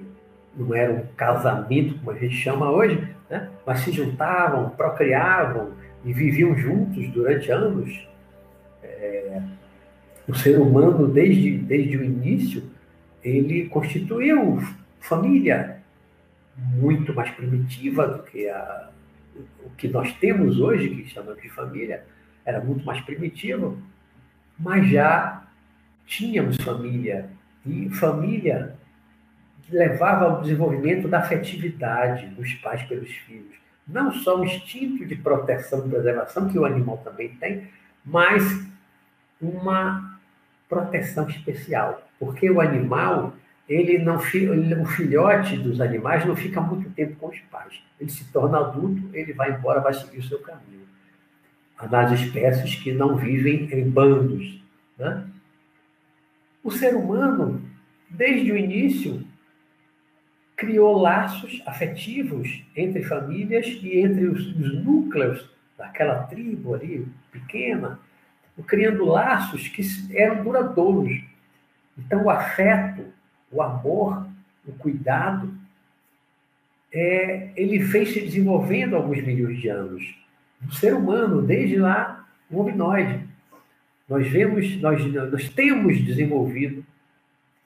não 0.56 0.74
era 0.74 0.92
um 0.92 1.06
casamento, 1.16 1.98
como 1.98 2.12
a 2.12 2.18
gente 2.18 2.36
chama 2.36 2.70
hoje, 2.70 3.06
né? 3.28 3.50
mas 3.66 3.80
se 3.80 3.92
juntavam, 3.92 4.70
procriavam 4.70 5.72
e 6.04 6.12
viviam 6.12 6.56
juntos 6.56 7.08
durante 7.08 7.50
anos. 7.50 8.08
É, 8.82 9.42
o 10.26 10.34
ser 10.34 10.58
humano, 10.58 11.08
desde, 11.08 11.58
desde 11.58 11.96
o 11.96 12.04
início, 12.04 12.62
ele 13.22 13.68
constituiu 13.68 14.62
família 15.04 15.82
muito 16.56 17.12
mais 17.14 17.30
primitiva 17.30 18.06
do 18.06 18.22
que 18.22 18.48
a, 18.48 18.90
o 19.64 19.70
que 19.70 19.88
nós 19.88 20.12
temos 20.14 20.58
hoje, 20.60 20.88
que 20.88 21.08
chamamos 21.08 21.42
de 21.42 21.48
família, 21.48 22.04
era 22.44 22.60
muito 22.60 22.84
mais 22.84 23.00
primitivo, 23.00 23.78
mas 24.58 24.88
já 24.88 25.46
tínhamos 26.06 26.56
família. 26.56 27.28
E 27.66 27.88
família 27.90 28.76
levava 29.70 30.26
ao 30.26 30.42
desenvolvimento 30.42 31.08
da 31.08 31.18
afetividade 31.18 32.26
dos 32.28 32.54
pais 32.54 32.82
pelos 32.84 33.10
filhos. 33.10 33.54
Não 33.86 34.12
só 34.12 34.38
o 34.38 34.44
instinto 34.44 35.04
de 35.04 35.16
proteção 35.16 35.86
e 35.86 35.90
preservação, 35.90 36.48
que 36.48 36.58
o 36.58 36.64
animal 36.64 36.98
também 36.98 37.30
tem, 37.36 37.68
mas 38.04 38.42
uma 39.40 40.18
proteção 40.68 41.28
especial. 41.28 42.06
Porque 42.18 42.50
o 42.50 42.60
animal, 42.60 43.34
ele 43.68 43.98
não 43.98 44.16
o 44.16 44.86
filhote 44.86 45.56
dos 45.56 45.80
animais 45.80 46.24
não 46.26 46.36
fica 46.36 46.60
muito 46.60 46.90
tempo 46.90 47.16
com 47.16 47.28
os 47.28 47.38
pais. 47.50 47.82
Ele 47.98 48.10
se 48.10 48.30
torna 48.30 48.58
adulto, 48.58 49.08
ele 49.14 49.32
vai 49.32 49.52
embora, 49.52 49.80
vai 49.80 49.94
seguir 49.94 50.18
o 50.18 50.22
seu 50.22 50.38
caminho. 50.40 50.84
Nas 51.90 52.12
espécies 52.12 52.74
que 52.76 52.92
não 52.92 53.16
vivem 53.16 53.68
em 53.72 53.88
bandos. 53.88 54.62
Né? 54.98 55.26
O 56.62 56.70
ser 56.70 56.94
humano, 56.94 57.62
desde 58.08 58.52
o 58.52 58.56
início, 58.56 59.26
criou 60.56 60.98
laços 60.98 61.62
afetivos 61.66 62.62
entre 62.76 63.02
famílias 63.02 63.66
e 63.66 63.98
entre 63.98 64.26
os, 64.26 64.46
os 64.56 64.84
núcleos 64.84 65.50
daquela 65.76 66.22
tribo 66.24 66.74
ali, 66.74 67.06
pequena, 67.32 67.98
criando 68.66 69.04
laços 69.04 69.68
que 69.68 69.82
eram 70.16 70.44
duradouros. 70.44 71.20
Então, 71.98 72.24
o 72.24 72.30
afeto, 72.30 73.12
o 73.54 73.62
amor, 73.62 74.26
o 74.66 74.72
cuidado, 74.72 75.54
é, 76.92 77.50
ele 77.56 77.80
fez 77.84 78.12
se 78.12 78.20
desenvolvendo 78.20 78.96
alguns 78.96 79.22
milhões 79.22 79.60
de 79.60 79.68
anos. 79.68 80.14
O 80.66 80.72
ser 80.72 80.94
humano, 80.94 81.40
desde 81.40 81.76
lá, 81.76 82.26
o 82.50 82.58
hominoide. 82.58 83.24
Nós 84.08 84.28
vemos, 84.28 84.80
nós, 84.80 85.04
nós 85.30 85.48
temos 85.48 86.04
desenvolvido 86.04 86.84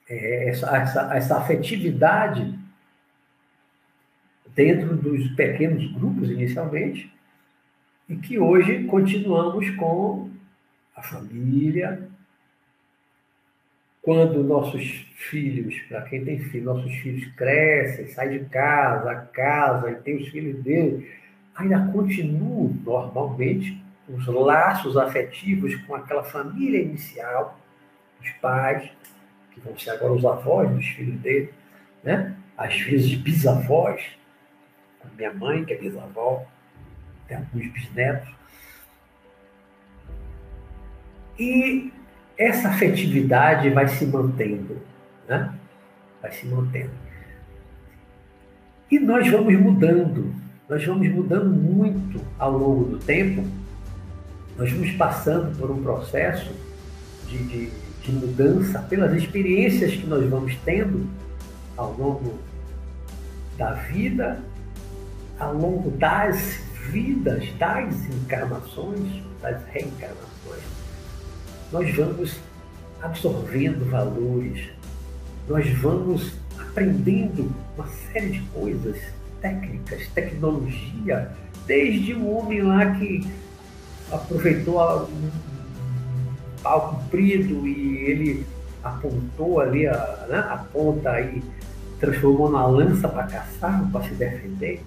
é, 0.07 0.49
essa, 0.49 0.77
essa, 0.77 1.15
essa 1.15 1.37
afetividade 1.37 2.57
dentro 4.55 4.95
dos 4.95 5.27
pequenos 5.31 5.91
grupos 5.93 6.29
inicialmente, 6.29 7.11
e 8.07 8.15
que 8.15 8.39
hoje 8.39 8.85
continuamos 8.85 9.69
com 9.71 10.29
a 10.95 11.01
família, 11.01 12.08
quando 14.09 14.43
nossos 14.43 15.05
filhos, 15.29 15.79
para 15.87 16.01
quem 16.01 16.25
tem 16.25 16.39
filhos, 16.39 16.65
nossos 16.65 16.91
filhos 16.95 17.31
crescem, 17.35 18.07
saem 18.07 18.39
de 18.39 18.45
casa, 18.45 19.29
casa 19.31 19.91
e 19.91 19.95
tem 19.97 20.15
os 20.15 20.29
filhos 20.29 20.63
dele, 20.63 21.07
ainda 21.53 21.79
continuam 21.91 22.75
normalmente 22.83 23.79
os 24.07 24.25
laços 24.25 24.97
afetivos 24.97 25.75
com 25.83 25.93
aquela 25.93 26.23
família 26.23 26.81
inicial, 26.81 27.59
os 28.19 28.31
pais, 28.41 28.89
que 29.51 29.59
vão 29.59 29.77
ser 29.77 29.91
agora 29.91 30.13
os 30.13 30.25
avós 30.25 30.71
dos 30.71 30.87
filhos 30.87 31.19
dele, 31.21 31.53
né? 32.03 32.35
às 32.57 32.75
vezes 32.81 33.13
bisavós, 33.13 34.01
a 35.05 35.15
minha 35.15 35.31
mãe, 35.35 35.63
que 35.63 35.73
é 35.73 35.77
bisavó, 35.77 36.47
tem 37.27 37.37
alguns 37.37 37.67
bisnetos. 37.67 38.27
E 41.37 41.93
essa 42.39 42.69
afetividade 42.69 43.69
vai 43.69 43.85
se 43.89 44.05
mantendo, 44.05 44.77
né? 45.27 45.53
vai 46.21 46.31
se 46.31 46.47
mantendo. 46.47 46.91
E 48.89 48.97
nós 48.97 49.27
vamos 49.27 49.53
mudando, 49.59 50.33
nós 50.69 50.83
vamos 50.85 51.09
mudando 51.09 51.49
muito 51.49 52.21
ao 52.39 52.57
longo 52.57 52.85
do 52.85 52.97
tempo, 52.97 53.45
nós 54.57 54.71
vamos 54.71 54.91
passando 54.91 55.55
por 55.57 55.69
um 55.69 55.83
processo 55.83 56.49
de, 57.27 57.43
de, 57.43 57.69
de 58.03 58.11
mudança 58.13 58.79
pelas 58.83 59.13
experiências 59.13 59.91
que 59.91 60.07
nós 60.07 60.27
vamos 60.29 60.55
tendo 60.63 61.09
ao 61.75 61.91
longo 61.93 62.39
da 63.57 63.73
vida, 63.73 64.41
ao 65.37 65.53
longo 65.53 65.91
das 65.91 66.61
vidas, 66.89 67.51
das 67.57 67.93
encarnações, 68.09 69.21
das 69.41 69.61
reencarnações 69.67 70.78
nós 71.71 71.95
vamos 71.95 72.39
absorvendo 73.01 73.89
valores, 73.89 74.69
nós 75.47 75.69
vamos 75.79 76.33
aprendendo 76.59 77.51
uma 77.75 77.87
série 77.87 78.31
de 78.31 78.41
coisas, 78.53 78.97
técnicas, 79.41 80.07
tecnologia, 80.09 81.31
desde 81.65 82.13
o 82.13 82.29
homem 82.29 82.61
lá 82.61 82.95
que 82.95 83.25
aproveitou 84.11 84.79
um 85.03 85.29
pau 86.61 86.95
comprido 86.95 87.67
e 87.67 87.97
ele 87.97 88.45
apontou 88.83 89.59
ali 89.59 89.87
a, 89.87 90.25
né, 90.27 90.39
a 90.49 90.57
ponta 90.57 91.19
e 91.21 91.41
transformou 91.99 92.49
na 92.49 92.65
lança 92.65 93.07
para 93.07 93.23
caçar, 93.23 93.89
para 93.91 94.03
se 94.03 94.13
defender 94.15 94.81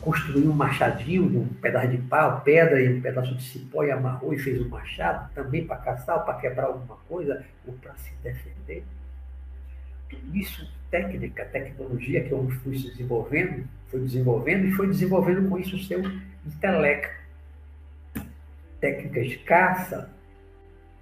construiu 0.00 0.50
um 0.50 0.54
machadinho 0.54 1.24
um 1.24 1.46
pedaço 1.46 1.88
de 1.88 1.98
pau, 1.98 2.40
pedra 2.40 2.80
e 2.80 2.92
um 2.92 3.00
pedaço 3.00 3.34
de 3.34 3.42
cipó 3.42 3.84
e 3.84 3.90
amarrou 3.90 4.32
e 4.32 4.38
fez 4.38 4.60
um 4.60 4.68
machado 4.68 5.30
também 5.34 5.66
para 5.66 5.76
caçar, 5.76 6.24
para 6.24 6.34
quebrar 6.34 6.66
alguma 6.66 6.96
coisa 7.08 7.44
ou 7.66 7.74
para 7.74 7.94
se 7.96 8.12
defender. 8.22 8.84
Tudo 10.08 10.36
isso, 10.36 10.68
técnica, 10.90 11.44
tecnologia 11.44 12.24
que 12.24 12.32
eu 12.32 12.48
fui 12.62 12.76
desenvolvendo, 12.76 13.64
foi 13.88 14.00
desenvolvendo 14.00 14.66
e 14.66 14.72
foi 14.72 14.86
desenvolvendo 14.88 15.48
com 15.48 15.58
isso 15.58 15.76
o 15.76 15.80
seu 15.80 16.02
intelecto. 16.46 17.20
Técnicas 18.80 19.28
de 19.28 19.38
caça, 19.38 20.10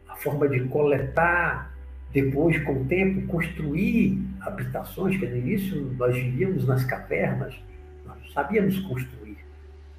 a 0.09 0.17
forma 0.17 0.49
de 0.49 0.61
coletar, 0.65 1.73
depois, 2.13 2.59
com 2.65 2.73
o 2.73 2.85
tempo, 2.87 3.27
construir 3.27 4.19
habitações, 4.41 5.17
que 5.19 5.27
no 5.27 5.37
início 5.37 5.95
nós 5.99 6.15
vivíamos 6.15 6.67
nas 6.67 6.85
cavernas, 6.85 7.55
sabíamos 8.33 8.79
construir 8.81 9.39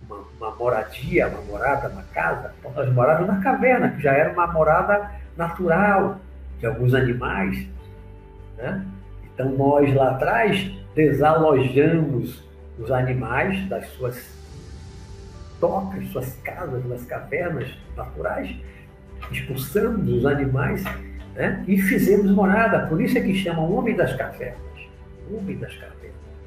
uma, 0.05 0.23
uma, 0.37 0.55
moradia, 0.55 1.27
uma 1.27 1.41
morada, 1.41 1.89
uma 1.89 2.03
casa. 2.03 2.53
Então, 2.59 2.71
nós 2.71 2.91
morávamos 2.93 3.27
na 3.27 3.41
caverna, 3.41 3.89
que 3.89 4.01
já 4.01 4.13
era 4.13 4.33
uma 4.33 4.47
morada 4.47 5.11
natural 5.37 6.19
de 6.59 6.65
alguns 6.65 6.93
animais. 6.93 7.67
Né? 8.57 8.85
Então, 9.33 9.49
nós 9.51 9.93
lá 9.93 10.11
atrás 10.11 10.71
desalojamos 10.95 12.43
os 12.77 12.91
animais 12.91 13.67
das 13.69 13.87
suas 13.89 14.37
tocas, 15.59 16.07
suas 16.09 16.33
casas, 16.43 16.85
nas 16.85 17.03
cavernas 17.05 17.69
naturais, 17.95 18.55
expulsamos 19.31 20.07
os 20.09 20.25
animais 20.25 20.83
né? 21.35 21.63
e 21.67 21.77
fizemos 21.77 22.31
morada. 22.31 22.87
Por 22.87 23.01
isso 23.01 23.17
é 23.17 23.21
que 23.21 23.35
chamam 23.35 23.71
Homem 23.73 23.95
das 23.95 24.13
Cavernas. 24.15 24.59
Homem 25.31 25.57
das 25.57 25.73
Cavernas 25.73 25.98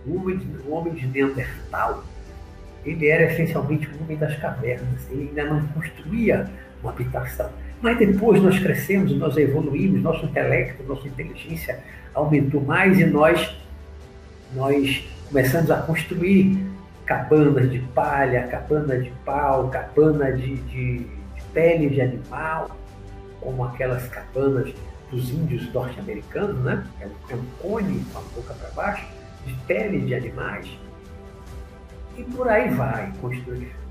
o 0.06 0.16
homem, 0.16 0.40
o 0.66 0.72
homem 0.72 0.94
de 0.94 1.06
Neandertal, 1.06 2.04
ele 2.84 3.08
era 3.08 3.32
essencialmente 3.32 3.88
um 3.88 4.04
homem 4.04 4.16
das 4.16 4.36
cavernas, 4.38 5.08
ele 5.10 5.28
ainda 5.28 5.44
não 5.44 5.66
construía 5.68 6.50
uma 6.82 6.92
habitação. 6.92 7.50
Mas 7.80 7.98
depois 7.98 8.42
nós 8.42 8.58
crescemos, 8.58 9.12
nós 9.16 9.36
evoluímos, 9.36 10.02
nosso 10.02 10.24
intelecto, 10.26 10.82
nossa 10.84 11.06
inteligência 11.06 11.78
aumentou 12.14 12.60
mais 12.60 12.98
e 12.98 13.04
nós, 13.04 13.56
nós 14.54 15.08
começamos 15.28 15.70
a 15.70 15.78
construir 15.78 16.58
cabanas 17.06 17.70
de 17.70 17.78
palha, 17.78 18.46
cabana 18.48 18.98
de 18.98 19.10
pau, 19.24 19.68
cabana 19.68 20.32
de, 20.32 20.56
de, 20.56 20.98
de 20.98 21.42
pele 21.52 21.88
de 21.88 22.00
animal, 22.00 22.76
como 23.40 23.64
aquelas 23.64 24.08
cabanas 24.08 24.72
dos 25.10 25.30
índios 25.30 25.72
norte-americanos, 25.72 26.58
né? 26.64 26.84
É 27.00 27.34
um 27.34 27.44
cone 27.60 28.04
com 28.12 28.18
a 28.18 28.22
boca 28.34 28.54
para 28.54 28.70
baixo 28.70 29.21
de 29.46 29.54
pele 29.66 30.00
de 30.00 30.14
animais. 30.14 30.66
E 32.16 32.22
por 32.24 32.48
aí 32.48 32.68
vai, 32.70 33.12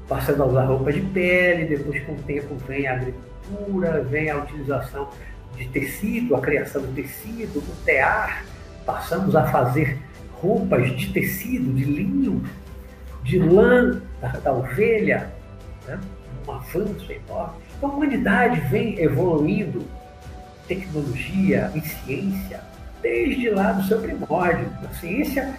passando 0.08 0.44
a 0.44 0.46
usar 0.46 0.66
roupa 0.66 0.92
de 0.92 1.02
pele, 1.02 1.66
depois 1.66 2.04
com 2.04 2.14
o 2.14 2.24
tempo 2.24 2.56
vem 2.68 2.88
a 2.88 2.94
agricultura, 2.94 4.02
vem 4.04 4.30
a 4.30 4.38
utilização 4.38 5.10
de 5.56 5.68
tecido, 5.70 6.36
a 6.36 6.42
criação 6.42 6.82
de 6.82 7.02
tecido, 7.02 7.62
do 7.62 7.84
tear, 7.84 8.46
passamos 8.86 9.36
a 9.36 9.48
fazer 9.48 9.98
roupas 10.34 10.96
de 10.98 11.12
tecido, 11.12 11.74
de 11.74 11.84
linho, 11.84 12.44
de 13.24 13.40
lã 13.40 14.02
da, 14.20 14.30
da 14.30 14.54
ovelha, 14.54 15.32
né? 15.88 16.00
um 16.48 16.52
avanço 16.52 17.12
enorme. 17.12 17.62
Então 17.78 17.90
a 17.90 17.94
humanidade 17.94 18.60
vem 18.70 19.00
evoluindo 19.00 19.86
tecnologia 20.68 21.72
e 21.76 21.82
ciência 21.82 22.71
desde 23.02 23.50
lá 23.50 23.72
do 23.72 23.84
seu 23.84 24.00
primórdio. 24.00 24.68
A 24.90 24.94
ciência, 24.96 25.54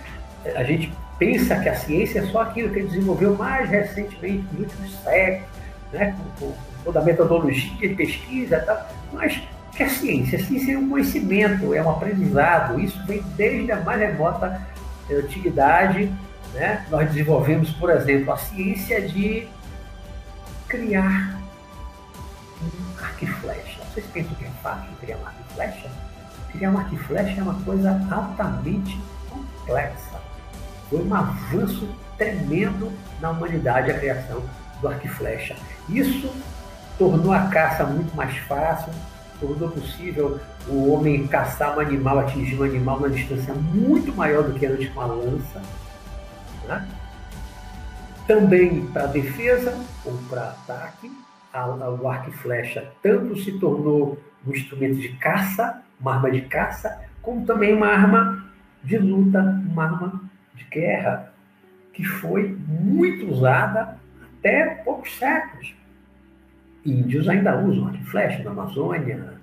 a 0.55 0.63
gente 0.65 0.93
pensa 1.19 1.57
que 1.57 1.69
a 1.69 1.75
ciência 1.75 2.21
é 2.21 2.27
só 2.27 2.43
aquilo 2.43 2.73
que 2.73 2.83
desenvolveu 2.83 3.37
mais 3.37 3.69
recentemente, 3.69 4.45
nos 4.53 4.63
últimos 4.63 4.95
séculos, 5.03 5.49
né, 5.93 6.17
com, 6.39 6.47
com 6.47 6.55
toda 6.85 7.01
a 7.01 7.05
metodologia 7.05 7.89
de 7.89 7.95
pesquisa 7.95 8.57
e 8.57 8.61
tal, 8.61 8.89
mas 9.13 9.41
que 9.75 9.83
a 9.83 9.89
ciência? 9.89 10.39
A 10.39 10.43
ciência 10.43 10.75
é 10.75 10.79
um 10.79 10.89
conhecimento, 10.89 11.75
é 11.75 11.83
um 11.83 11.91
aprendizado, 11.91 12.79
isso 12.79 13.05
vem 13.07 13.23
desde 13.37 13.73
a 13.73 13.81
mais 13.81 14.01
remota 14.01 14.61
antiguidade. 15.11 16.13
Né? 16.55 16.85
Nós 16.91 17.09
desenvolvemos, 17.09 17.71
por 17.73 17.91
exemplo, 17.91 18.33
a 18.33 18.37
ciência 18.37 19.01
de 19.01 19.49
criar 20.69 21.41
um 22.63 23.05
arco 23.05 23.25
e 23.25 23.27
flecha. 23.27 23.81
Vocês 23.93 24.07
pensam 24.13 24.35
que 24.35 24.45
é 24.45 24.51
fácil 24.63 24.91
criar 25.01 25.17
um 25.17 25.27
arco 25.27 25.41
e 25.51 25.55
flecha? 25.55 25.91
Criar 26.53 26.71
um 26.71 26.79
arco 26.79 26.95
e 26.95 26.99
flecha 26.99 27.41
é 27.41 27.43
uma 27.43 27.55
coisa 27.63 28.01
altamente 28.11 29.01
complexa. 29.31 30.21
Foi 30.91 31.03
um 31.03 31.15
avanço 31.15 31.89
tremendo 32.19 32.93
na 33.21 33.31
humanidade 33.31 33.91
a 33.91 33.99
criação 33.99 34.43
do 34.81 34.89
arco 34.89 35.07
e 35.07 35.11
flecha. 35.11 35.57
Isso 35.89 36.31
tornou 36.99 37.33
a 37.33 37.47
caça 37.47 37.85
muito 37.85 38.15
mais 38.15 38.37
fácil, 38.39 38.93
tornou 39.41 39.71
possível 39.71 40.39
o 40.69 40.93
homem 40.93 41.27
caçar 41.27 41.77
um 41.77 41.81
animal, 41.81 42.19
atingir 42.21 42.61
um 42.61 42.65
animal 42.65 43.01
numa 43.01 43.11
distância 43.11 43.55
muito 43.55 44.15
maior 44.15 44.45
do 44.45 44.59
que 44.59 44.67
antes 44.67 44.89
com 44.93 45.01
a 45.01 45.07
lança. 45.07 45.63
Né? 46.69 46.89
Também 48.27 48.87
para 48.87 49.07
defesa 49.07 49.77
ou 50.05 50.13
para 50.29 50.43
ataque, 50.43 51.11
o 52.01 52.09
arco 52.09 52.31
e 52.31 52.33
flecha 52.33 52.93
tanto 53.03 53.37
se 53.37 53.53
tornou 53.59 54.19
um 54.47 54.51
instrumento 54.53 54.97
de 54.97 55.11
caça, 55.17 55.83
uma 56.01 56.15
arma 56.15 56.31
de 56.31 56.43
caça, 56.43 57.01
como 57.21 57.47
também 57.47 57.73
uma 57.73 57.87
arma 57.87 58.45
de 58.83 58.99
luta, 58.99 59.41
uma 59.41 59.85
arma 59.85 60.23
de 60.55 60.65
guerra, 60.65 61.33
que 61.93 62.05
foi 62.05 62.57
muito 62.69 63.31
usada 63.31 63.99
até 64.39 64.77
poucos 64.85 65.17
séculos. 65.17 65.75
Índios 66.85 67.29
ainda 67.29 67.57
usam 67.59 67.87
arco 67.87 67.99
e 68.03 68.05
flecha 68.07 68.43
na 68.43 68.51
Amazônia, 68.51 69.35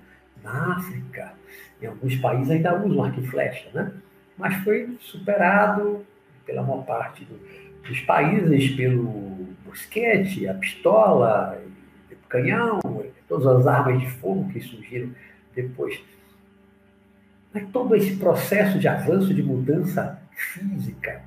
na 0.42 0.76
África, 0.76 1.32
em 1.80 1.86
alguns 1.86 2.16
países 2.16 2.50
ainda 2.50 2.76
usam 2.84 3.04
arco 3.04 3.20
e 3.20 3.26
flecha, 3.26 3.70
né? 3.72 3.92
Mas 4.36 4.54
foi 4.56 4.96
superado 5.00 6.04
pela 6.44 6.62
maior 6.62 6.84
parte 6.84 7.24
do, 7.24 7.40
dos 7.86 8.00
países 8.00 8.74
pelo 8.76 9.48
mosquete, 9.64 10.48
a 10.48 10.54
pistola, 10.54 11.62
o 12.10 12.28
canhão, 12.28 12.80
todas 13.30 13.46
as 13.46 13.66
armas 13.66 14.00
de 14.00 14.10
fogo 14.10 14.50
que 14.52 14.60
surgiram 14.60 15.10
depois. 15.54 16.02
Mas 17.54 17.68
todo 17.70 17.94
esse 17.94 18.16
processo 18.16 18.78
de 18.78 18.88
avanço, 18.88 19.32
de 19.32 19.42
mudança 19.42 20.20
física, 20.32 21.22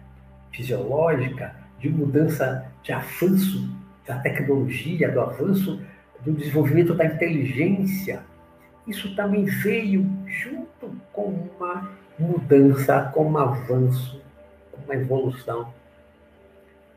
fisiológica, 0.52 1.56
de 1.80 1.90
mudança, 1.90 2.70
de 2.84 2.92
avanço 2.92 3.70
da 4.06 4.20
tecnologia, 4.20 5.12
do 5.12 5.22
avanço 5.22 5.82
do 6.24 6.34
desenvolvimento 6.34 6.94
da 6.94 7.06
inteligência, 7.06 8.22
isso 8.86 9.16
também 9.16 9.46
veio 9.46 10.06
junto 10.28 10.96
com 11.12 11.50
uma 11.58 11.90
mudança, 12.20 13.12
com 13.14 13.32
um 13.32 13.38
avanço, 13.38 14.22
com 14.72 14.82
uma 14.84 14.96
evolução 14.96 15.74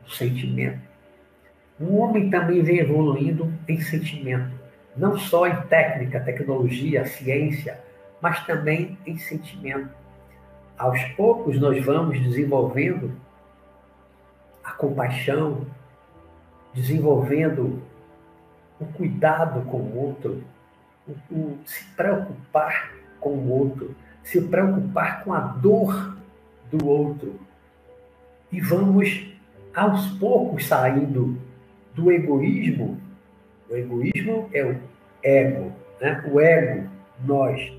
do 0.03 0.11
sentimento. 0.11 0.81
O 1.79 1.97
homem 1.97 2.29
também 2.29 2.61
vem 2.61 2.79
evoluindo 2.79 3.53
em 3.67 3.79
sentimento, 3.79 4.56
não 4.97 5.17
só 5.17 5.47
em 5.47 5.61
técnica, 5.67 6.19
tecnologia, 6.19 7.05
ciência, 7.05 7.79
mas 8.21 8.45
também 8.45 8.97
em 9.05 9.17
sentimento. 9.17 9.89
Aos 10.77 11.01
poucos 11.15 11.59
nós 11.59 11.83
vamos 11.83 12.19
desenvolvendo 12.21 13.11
a 14.63 14.71
compaixão, 14.71 15.65
desenvolvendo 16.73 17.81
o 18.79 18.85
cuidado 18.85 19.61
com 19.65 19.77
o 19.77 19.97
outro, 19.97 20.43
o, 21.07 21.33
o 21.33 21.57
se 21.65 21.83
preocupar 21.95 22.91
com 23.19 23.29
o 23.29 23.49
outro, 23.49 23.95
se 24.23 24.41
preocupar 24.41 25.23
com 25.23 25.33
a 25.33 25.39
dor 25.39 26.17
do 26.71 26.85
outro. 26.85 27.39
E 28.51 28.61
vamos 28.61 29.33
aos 29.75 30.07
poucos 30.17 30.65
saindo 30.65 31.39
do 31.93 32.11
egoísmo. 32.11 33.06
O 33.69 33.75
egoísmo 33.75 34.49
é 34.53 34.63
o 34.65 34.77
ego, 35.23 35.71
né? 35.99 36.23
o 36.31 36.39
ego, 36.39 36.89
nós, 37.25 37.73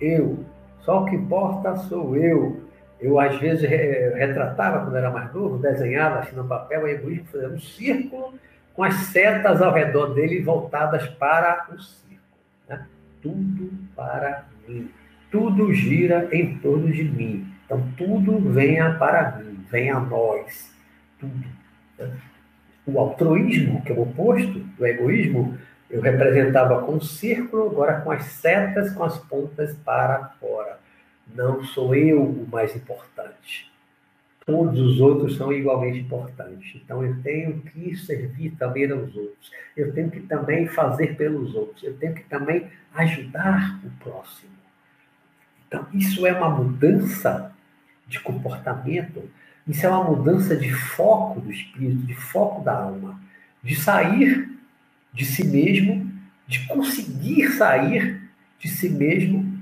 eu. 0.00 0.44
Só 0.80 1.02
o 1.02 1.06
que 1.06 1.16
importa 1.16 1.76
sou 1.76 2.16
eu. 2.16 2.62
Eu, 3.00 3.18
às 3.18 3.38
vezes, 3.38 3.68
retratava, 3.68 4.84
quando 4.84 4.96
era 4.96 5.10
mais 5.10 5.32
novo, 5.34 5.58
desenhava 5.58 6.20
assim 6.20 6.36
no 6.36 6.44
papel 6.44 6.82
o 6.82 6.88
egoísmo, 6.88 7.26
fazendo 7.26 7.54
um 7.54 7.60
círculo 7.60 8.34
com 8.72 8.82
as 8.82 8.94
setas 8.94 9.60
ao 9.60 9.72
redor 9.72 10.14
dele 10.14 10.42
voltadas 10.42 11.06
para 11.08 11.66
o 11.70 11.78
círculo. 11.78 12.20
Né? 12.68 12.86
Tudo 13.20 13.70
para 13.94 14.46
mim. 14.66 14.90
Tudo 15.30 15.72
gira 15.72 16.28
em 16.32 16.58
torno 16.58 16.90
de 16.90 17.04
mim. 17.04 17.46
Então, 17.64 17.82
tudo 17.96 18.38
venha 18.52 18.94
para 18.94 19.32
mim, 19.32 19.64
venha 19.70 19.96
a 19.96 20.00
nós. 20.00 20.72
Tudo. 21.18 21.46
Né? 21.98 22.10
O 22.86 22.98
altruísmo, 22.98 23.82
que 23.82 23.92
é 23.92 23.94
o 23.94 24.02
oposto 24.02 24.58
do 24.58 24.86
egoísmo, 24.86 25.58
eu 25.90 26.00
representava 26.00 26.82
com 26.82 26.94
um 26.94 27.00
círculo, 27.00 27.70
agora 27.70 28.00
com 28.00 28.10
as 28.10 28.24
setas, 28.24 28.92
com 28.92 29.04
as 29.04 29.18
pontas 29.18 29.74
para 29.84 30.34
fora. 30.40 30.78
Não 31.34 31.64
sou 31.64 31.94
eu 31.94 32.22
o 32.22 32.46
mais 32.50 32.74
importante 32.76 33.72
todos 34.46 34.78
os 34.78 35.00
outros 35.00 35.36
são 35.36 35.52
igualmente 35.52 35.98
importantes. 35.98 36.80
Então 36.82 37.04
eu 37.04 37.20
tenho 37.22 37.60
que 37.60 37.96
servir 37.96 38.50
também 38.52 38.90
aos 38.90 39.14
outros. 39.16 39.50
Eu 39.76 39.92
tenho 39.92 40.10
que 40.10 40.20
também 40.20 40.66
fazer 40.66 41.16
pelos 41.16 41.54
outros. 41.54 41.82
Eu 41.82 41.96
tenho 41.96 42.14
que 42.14 42.24
também 42.24 42.68
ajudar 42.94 43.80
o 43.84 43.90
próximo. 44.02 44.52
Então 45.66 45.86
isso 45.92 46.26
é 46.26 46.32
uma 46.32 46.50
mudança 46.50 47.52
de 48.06 48.20
comportamento. 48.20 49.28
Isso 49.66 49.86
é 49.86 49.88
uma 49.88 50.04
mudança 50.04 50.56
de 50.56 50.70
foco 50.72 51.40
do 51.40 51.50
espírito, 51.50 52.06
de 52.06 52.14
foco 52.14 52.62
da 52.62 52.74
alma, 52.76 53.20
de 53.62 53.74
sair 53.74 54.50
de 55.12 55.24
si 55.24 55.46
mesmo, 55.46 56.12
de 56.46 56.66
conseguir 56.66 57.48
sair 57.52 58.22
de 58.58 58.68
si 58.68 58.90
mesmo 58.90 59.58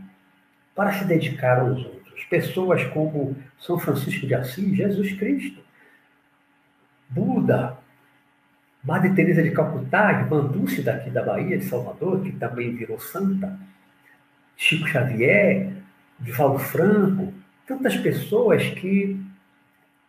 para 0.75 0.93
se 0.93 1.05
dedicar 1.05 1.61
aos 1.61 1.85
outros. 1.85 2.03
Pessoas 2.29 2.83
como 2.85 3.37
São 3.59 3.79
Francisco 3.79 4.27
de 4.27 4.35
Assis, 4.35 4.77
Jesus 4.77 5.13
Cristo, 5.13 5.63
Buda, 7.09 7.77
Madre 8.83 9.15
Teresa 9.15 9.43
de 9.43 9.51
Calcutá, 9.51 10.13
irmã 10.13 10.45
Dulce 10.45 10.83
daqui 10.83 11.11
da 11.11 11.23
Bahia, 11.23 11.59
de 11.59 11.65
Salvador, 11.65 12.23
que 12.23 12.33
também 12.33 12.75
virou 12.75 12.99
santa, 12.99 13.57
Chico 14.57 14.89
Xavier, 14.89 15.73
Divaldo 16.19 16.59
Franco, 16.59 17.33
tantas 17.67 17.97
pessoas 17.97 18.67
que 18.71 19.21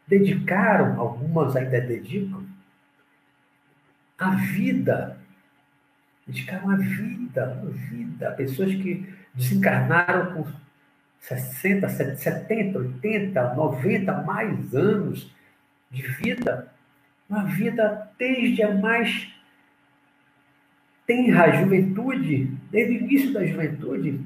dedicaram, 0.07 0.99
algumas 0.99 1.55
ainda 1.55 1.79
dedicam, 1.81 2.43
a 4.17 4.31
vida, 4.35 5.17
dedicaram 6.27 6.71
a 6.71 6.75
vida, 6.75 7.61
a 7.61 7.69
vida, 7.89 8.31
pessoas 8.31 8.73
que 8.75 9.07
desencarnaram 9.33 10.33
com 10.33 10.51
60, 11.19 11.87
70, 11.89 12.79
80, 12.79 13.53
90, 13.55 14.21
mais 14.23 14.75
anos 14.75 15.33
de 15.89 16.01
vida, 16.01 16.71
uma 17.29 17.45
vida 17.45 18.11
desde 18.17 18.61
a 18.63 18.73
mais 18.73 19.33
tenra 21.05 21.61
juventude, 21.61 22.45
desde 22.71 22.93
o 22.93 23.01
início 23.01 23.33
da 23.33 23.45
juventude, 23.45 24.25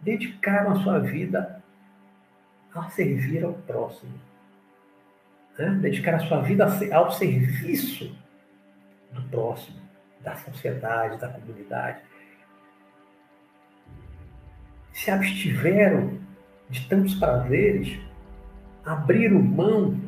dedicaram 0.00 0.72
a 0.72 0.82
sua 0.82 0.98
vida 0.98 1.62
a 2.74 2.88
servir 2.90 3.44
ao 3.44 3.52
próximo. 3.52 4.12
Né? 5.58 5.78
Dedicar 5.80 6.16
a 6.16 6.20
sua 6.20 6.40
vida 6.42 6.66
ao 6.92 7.10
serviço 7.12 8.16
do 9.12 9.22
próximo, 9.22 9.80
da 10.22 10.34
sociedade, 10.36 11.20
da 11.20 11.28
comunidade 11.28 12.00
se 14.94 15.10
abstiveram 15.10 16.18
de 16.70 16.88
tantos 16.88 17.14
prazeres, 17.16 17.98
abriram 18.84 19.42
mão 19.42 20.00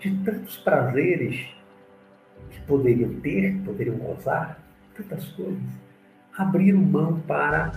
de 0.00 0.14
tantos 0.24 0.56
prazeres 0.58 1.48
que 2.50 2.60
poderiam 2.66 3.14
ter, 3.20 3.56
poderiam 3.64 3.96
gozar, 3.96 4.60
tantas 4.94 5.24
coisas, 5.28 5.62
abriram 6.36 6.80
mão 6.80 7.20
para 7.20 7.72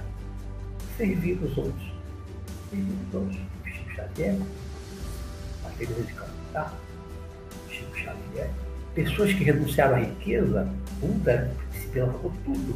servir 0.97 1.41
os 1.41 1.57
outros. 1.57 1.93
Servir 2.69 2.93
os 3.07 3.13
outros. 3.13 3.39
Chico 3.65 3.91
Xavier, 3.91 4.35
de 5.77 6.13
Calcutá, 6.13 6.73
Chico 7.69 7.97
Xavier, 7.97 8.49
pessoas 8.93 9.33
que 9.33 9.43
renunciaram 9.43 9.95
à 9.95 9.99
riqueza, 9.99 10.67
Buda 10.99 11.51
se 11.73 11.87
derramou 11.87 12.31
tudo 12.45 12.75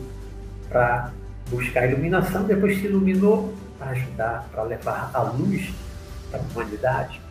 para 0.69 1.12
buscar 1.49 1.84
a 1.84 1.88
iluminação, 1.88 2.43
depois 2.43 2.77
se 2.79 2.86
iluminou 2.86 3.53
para 3.77 3.91
ajudar, 3.91 4.49
para 4.51 4.63
levar 4.63 5.12
a 5.13 5.21
luz 5.21 5.73
para 6.31 6.39
a 6.39 6.43
humanidade. 6.43 7.21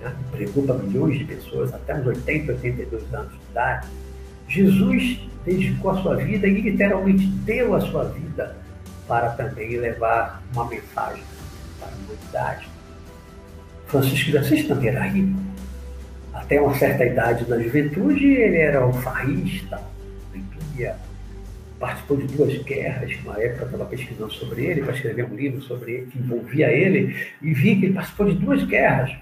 Né? 0.00 0.14
Para 0.30 0.74
milhões 0.74 1.18
de 1.18 1.24
pessoas, 1.24 1.72
até 1.72 1.94
uns 1.94 2.06
80, 2.06 2.52
82 2.52 3.14
anos 3.14 3.32
de 3.32 3.38
idade. 3.50 3.88
Jesus 4.48 5.20
dedicou 5.44 5.90
a 5.90 6.02
sua 6.02 6.16
vida 6.16 6.46
e 6.46 6.60
literalmente 6.60 7.26
deu 7.26 7.74
a 7.74 7.80
sua 7.80 8.04
vida 8.04 8.56
para 9.08 9.30
também 9.30 9.76
levar 9.78 10.42
uma 10.52 10.66
mensagem 10.66 11.22
para 11.78 11.88
a 11.88 11.92
humanidade. 11.92 12.73
Francisco 13.94 14.32
de 14.32 14.38
Assis 14.38 14.66
também 14.66 14.88
era 14.88 15.04
rico. 15.04 15.38
Até 16.32 16.60
uma 16.60 16.74
certa 16.74 17.04
idade 17.04 17.44
da 17.44 17.62
juventude, 17.62 18.26
ele 18.26 18.56
era 18.56 18.84
um 18.84 18.92
farrista, 18.92 19.80
bebia, 20.32 20.96
participou 21.78 22.16
de 22.16 22.26
duas 22.26 22.60
guerras, 22.64 23.16
uma 23.24 23.40
época 23.40 23.66
estava 23.66 23.84
pesquisando 23.84 24.32
sobre 24.32 24.64
ele, 24.64 24.82
para 24.82 24.94
escrever 24.94 25.24
um 25.24 25.36
livro 25.36 25.62
sobre 25.62 25.92
ele, 25.92 26.06
que 26.06 26.18
envolvia 26.18 26.72
ele, 26.72 27.16
e 27.40 27.54
vi 27.54 27.76
que 27.76 27.86
ele 27.86 27.94
participou 27.94 28.26
de 28.26 28.34
duas 28.34 28.64
guerras. 28.64 29.16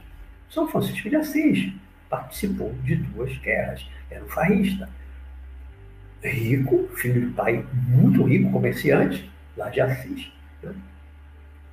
São 0.49 0.67
Francisco 0.67 1.11
de 1.11 1.17
Assis 1.17 1.73
participou 2.09 2.75
de 2.83 2.97
duas 2.97 3.37
guerras, 3.39 3.87
era 4.11 4.25
um 4.25 4.29
farrista. 4.29 4.89
Rico, 6.23 6.89
filho 6.97 7.29
de 7.29 7.35
pai 7.35 7.63
muito 7.89 8.23
rico, 8.23 8.51
comerciante, 8.51 9.31
lá 9.55 9.69
de 9.69 9.83
Assis. 9.83 10.33
Né? 10.63 10.73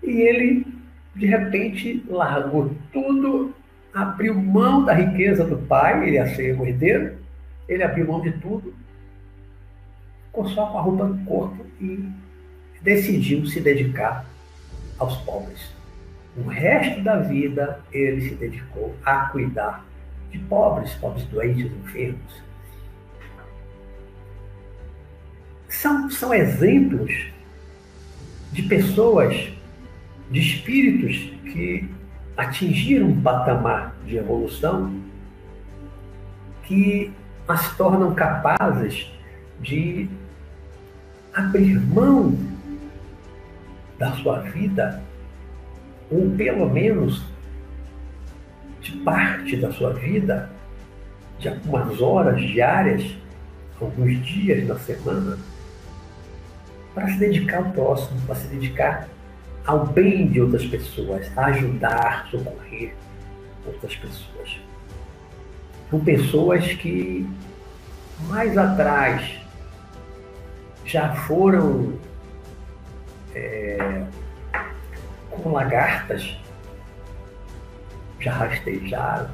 E 0.04 0.22
ele, 0.22 0.66
de 1.16 1.26
repente, 1.26 2.04
largou 2.08 2.72
tudo, 2.94 3.54
abriu 3.94 4.36
mão 4.36 4.86
da 4.86 4.94
riqueza 4.94 5.44
do 5.44 5.58
pai, 5.58 6.08
ele 6.08 6.16
ia 6.16 6.28
ser 6.36 6.60
herdeiro, 6.60 7.18
ele 7.68 7.84
abriu 7.84 8.08
mão 8.08 8.22
de 8.22 8.32
tudo 8.34 8.74
ficou 10.40 10.48
só 10.50 10.66
com 10.68 10.78
a 10.78 10.82
roupa 10.82 11.06
no 11.06 11.26
corpo 11.26 11.66
e 11.82 12.10
decidiu 12.82 13.46
se 13.46 13.60
dedicar 13.60 14.26
aos 14.98 15.18
pobres. 15.18 15.74
O 16.38 16.48
resto 16.48 17.02
da 17.02 17.20
vida 17.20 17.82
ele 17.92 18.30
se 18.30 18.36
dedicou 18.36 18.96
a 19.04 19.28
cuidar 19.28 19.86
de 20.32 20.40
pobres, 20.40 20.94
pobres 20.96 21.26
doentes, 21.26 21.66
enfermos. 21.66 22.44
São, 25.68 26.10
são 26.10 26.34
exemplos 26.34 27.32
de 28.52 28.64
pessoas, 28.64 29.52
de 30.30 30.40
espíritos 30.40 31.16
que 31.52 31.90
atingiram 32.38 33.08
um 33.08 33.22
patamar 33.22 33.96
de 34.06 34.18
evolução 34.18 34.94
que 36.64 37.12
as 37.48 37.76
tornam 37.76 38.14
capazes 38.14 39.12
de 39.60 40.08
abrir 41.34 41.80
mão 41.80 42.38
da 43.98 44.12
sua 44.14 44.40
vida, 44.40 45.04
ou 46.10 46.30
pelo 46.32 46.70
menos 46.70 47.24
de 48.82 48.92
parte 48.98 49.58
da 49.58 49.72
sua 49.74 49.94
vida, 49.94 50.50
de 51.40 51.50
algumas 51.50 52.00
horas 52.02 52.40
diárias, 52.40 53.16
alguns 53.82 54.26
dias 54.26 54.68
da 54.68 54.78
semana, 54.78 55.38
para 56.94 57.08
se 57.08 57.18
dedicar 57.18 57.58
ao 57.58 57.72
próximo, 57.72 58.22
para 58.22 58.36
se 58.36 58.48
dedicar 58.48 59.10
ao 59.66 59.86
bem 59.86 60.28
de 60.28 60.42
outras 60.42 60.66
pessoas, 60.66 61.30
a 61.38 61.46
ajudar, 61.48 62.28
socorrer 62.32 62.94
outras 63.66 63.96
pessoas. 63.96 64.60
São 65.90 66.00
pessoas 66.00 66.74
que 66.74 67.28
mais 68.28 68.58
atrás 68.58 69.40
já 70.86 71.14
foram 71.14 71.94
é, 73.36 74.06
como 75.30 75.54
lagartas, 75.54 76.38
já 78.20 78.34
rastejaram. 78.34 79.30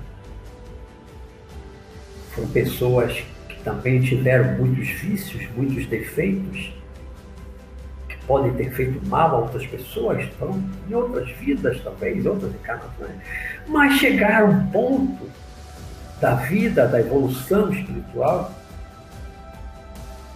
Foram 2.32 2.50
pessoas 2.50 3.24
que 3.48 3.64
também 3.64 4.02
tiveram 4.02 4.58
muitos 4.58 4.90
vícios, 4.90 5.48
muitos 5.56 5.86
defeitos, 5.88 6.74
podem 8.28 8.54
ter 8.54 8.72
feito 8.72 9.06
mal 9.08 9.30
a 9.30 9.40
outras 9.40 9.66
pessoas, 9.68 10.24
então, 10.24 10.62
em 10.90 10.94
outras 10.94 11.30
vidas, 11.32 11.80
talvez, 11.84 12.26
outras 12.26 12.54
encarnações. 12.54 13.16
Mas 13.68 13.94
chegaram 14.00 14.48
a 14.48 14.50
um 14.50 14.68
ponto 14.68 15.30
da 16.20 16.36
vida, 16.36 16.88
da 16.88 17.00
evolução 17.00 17.72
espiritual, 17.72 18.52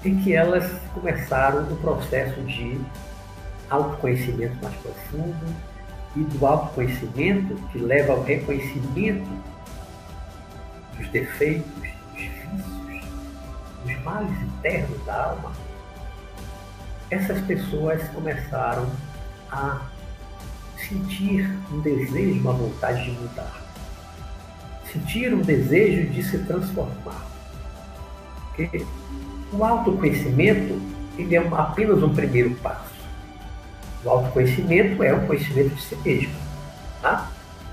em 0.04 0.17
que 0.21 0.34
elas 0.34 0.69
começaram 0.93 1.63
o 1.63 1.75
processo 1.78 2.39
de 2.41 2.80
autoconhecimento 3.69 4.56
mais 4.62 4.75
profundo 4.75 5.56
e 6.15 6.19
do 6.21 6.45
autoconhecimento 6.45 7.56
que 7.71 7.80
leva 7.80 8.13
ao 8.13 8.23
reconhecimento 8.23 9.30
dos 10.97 11.08
defeitos, 11.10 11.71
dos 11.73 12.21
vícios, 12.21 13.06
dos 13.84 14.04
males 14.04 14.41
internos 14.41 15.06
da 15.06 15.25
alma. 15.25 15.68
Essas 17.10 17.41
pessoas 17.41 18.08
começaram 18.10 18.88
a 19.52 19.82
sentir 20.78 21.50
um 21.72 21.80
desejo, 21.82 22.39
uma 22.41 22.54
vontade 22.54 23.04
de 23.04 23.12
mudar. 23.12 23.62
Sentir 24.91 25.34
um 25.34 25.41
desejo 25.41 26.10
de 26.10 26.24
se 26.24 26.38
transformar. 26.39 27.26
Porque 28.56 28.86
o 29.52 29.63
autoconhecimento 29.63 30.80
ele 31.17 31.36
é 31.36 31.39
apenas 31.39 32.02
um 32.02 32.13
primeiro 32.13 32.52
passo. 32.56 33.00
O 34.04 34.10
autoconhecimento 34.10 35.04
é 35.04 35.13
o 35.13 35.28
conhecimento 35.28 35.76
de 35.76 35.82
si 35.82 35.95
mesmo. 35.98 36.34
Tá? 37.02 37.30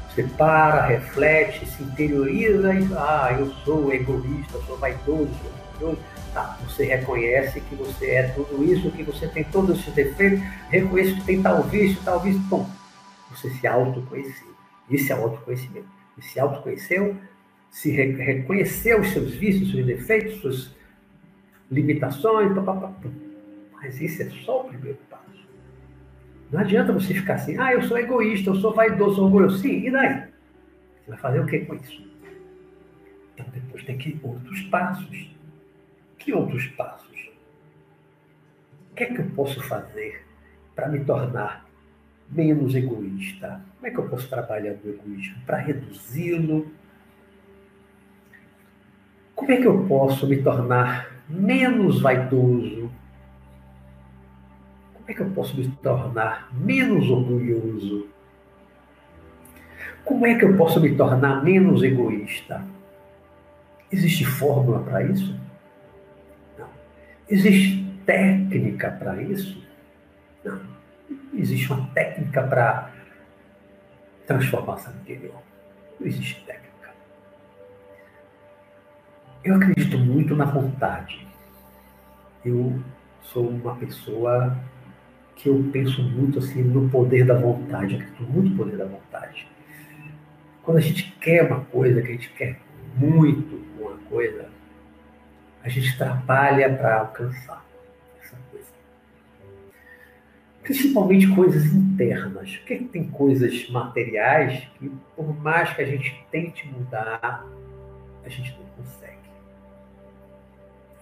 Você 0.09 0.23
para, 0.23 0.87
reflete, 0.87 1.67
se 1.67 1.83
interioriza 1.83 2.75
e 2.75 2.89
ah, 2.95 3.37
eu 3.39 3.53
sou 3.65 3.93
egoísta, 3.93 4.59
sou 4.67 4.79
vaidoso, 4.79 5.29
sou 5.43 5.91
orgulhoso. 5.91 6.16
Tá, 6.37 6.55
você 6.69 6.85
reconhece 6.85 7.63
que 7.63 7.75
você 7.75 8.11
é 8.11 8.23
tudo 8.25 8.63
isso, 8.63 8.91
que 8.91 9.03
você 9.03 9.27
tem 9.27 9.43
todos 9.45 9.79
esses 9.79 9.95
defeitos, 9.95 10.39
reconhece 10.69 11.15
que 11.15 11.25
tem 11.25 11.43
tal 11.43 11.63
vício, 11.63 11.99
tal 12.05 12.21
vício. 12.21 12.39
Bom, 12.41 12.69
você 13.31 13.49
se 13.49 13.67
autoconheceu. 13.67 14.55
Isso 14.91 15.11
é 15.11 15.17
autoconhecimento. 15.17 15.89
E 16.19 16.23
se 16.23 16.39
autoconheceu, 16.39 17.17
se 17.71 17.91
re 17.91 18.13
reconheceu 18.13 19.01
os 19.01 19.09
seus 19.13 19.35
vícios, 19.35 19.71
seus 19.71 19.87
defeitos, 19.87 20.39
suas 20.43 20.77
limitações, 21.71 22.53
mas 23.73 23.99
isso 23.99 24.21
é 24.21 24.29
só 24.45 24.61
o 24.61 24.65
primeiro 24.65 24.99
passo. 25.09 25.49
Não 26.53 26.61
adianta 26.61 26.93
você 26.93 27.15
ficar 27.15 27.37
assim, 27.37 27.57
ah, 27.57 27.73
eu 27.73 27.81
sou 27.85 27.97
egoísta, 27.97 28.51
eu 28.51 28.57
sou 28.57 28.75
vaidoso, 28.75 29.17
sou 29.17 29.25
orgulhoso. 29.25 29.61
Sim, 29.61 29.87
e 29.87 29.91
daí? 29.91 30.17
Você 31.03 31.13
vai 31.13 31.19
fazer 31.19 31.41
o 31.41 31.47
que 31.47 31.61
com 31.61 31.77
isso? 31.77 32.07
Então 33.33 33.47
depois 33.55 33.83
tem 33.85 33.97
que 33.97 34.11
ir 34.11 34.21
outros 34.23 34.61
passos. 34.65 35.35
Que 36.27 36.33
outros 36.33 36.67
passos? 36.67 37.31
O 38.91 38.95
que 38.97 39.05
é 39.05 39.07
que 39.07 39.21
eu 39.21 39.31
posso 39.37 39.63
fazer 39.63 40.27
para 40.75 40.89
me 40.89 41.05
tornar 41.05 41.65
menos 42.29 42.75
egoísta? 42.75 43.65
Como 43.77 43.87
é 43.87 43.91
que 43.93 43.99
eu 43.99 44.09
posso 44.09 44.29
trabalhar 44.29 44.73
o 44.73 44.89
egoísmo? 44.89 45.37
Para 45.47 45.59
reduzi-lo? 45.59 46.67
Como 49.37 49.53
é 49.53 49.57
que 49.59 49.69
eu 49.69 49.87
posso 49.87 50.27
me 50.27 50.43
tornar 50.43 51.13
menos 51.29 52.01
vaidoso? 52.01 52.91
Como 54.95 55.05
é 55.07 55.15
que 55.15 55.21
eu 55.21 55.31
posso 55.31 55.57
me 55.57 55.69
tornar 55.81 56.53
menos 56.53 57.09
orgulhoso? 57.09 58.09
Como 60.05 60.27
é 60.27 60.35
que 60.35 60.45
eu 60.45 60.57
posso 60.57 60.81
me 60.81 60.93
tornar 60.97 61.45
menos 61.45 61.85
egoísta? 61.85 62.67
Existe 63.93 64.25
fórmula 64.25 64.81
para 64.81 65.05
isso? 65.05 65.46
Existe 67.29 67.85
técnica 68.07 68.91
para 68.93 69.21
isso? 69.21 69.61
Não. 70.45 70.61
Existe 71.35 71.73
uma 71.73 71.87
técnica 71.89 72.43
para 72.43 72.93
transformação 74.27 74.93
interior. 75.03 75.43
Não 75.99 76.07
existe 76.07 76.45
técnica. 76.45 76.91
Eu 79.43 79.57
acredito 79.57 79.99
muito 79.99 80.37
na 80.37 80.45
vontade. 80.45 81.27
Eu 82.45 82.81
sou 83.23 83.49
uma 83.49 83.75
pessoa 83.75 84.57
que 85.35 85.49
eu 85.49 85.69
penso 85.73 86.03
muito 86.03 86.39
assim 86.39 86.63
no 86.63 86.89
poder 86.89 87.27
da 87.27 87.35
vontade, 87.35 87.97
acredito 87.97 88.23
muito 88.23 88.51
no 88.51 88.57
poder 88.57 88.77
da 88.77 88.87
vontade. 88.87 89.49
Quando 90.63 90.79
a 90.79 90.81
gente 90.81 91.13
quer 91.21 91.45
uma 91.51 91.61
coisa, 91.65 92.01
que 92.01 92.09
a 92.09 92.13
gente 92.13 92.31
quer 92.31 92.61
muito 92.97 93.63
uma 93.79 93.97
coisa, 94.09 94.49
a 95.67 95.69
gente 95.69 95.99
trabalha 95.99 96.73
para 96.77 97.01
alcançar 97.01 97.67
essa 98.23 98.37
coisa. 98.53 98.69
Principalmente 100.63 101.27
coisas 101.35 101.65
internas. 101.67 102.57
Porque 102.59 102.79
tem 102.85 103.09
coisas 103.09 103.69
materiais 103.69 104.69
que, 104.79 104.89
por 105.17 105.37
mais 105.37 105.75
que 105.75 105.83
a 105.83 105.85
gente 105.85 106.25
tente 106.31 106.69
mudar, 106.69 107.45
a 108.25 108.29
gente 108.29 108.57
não 108.57 108.67
consegue. 108.77 109.29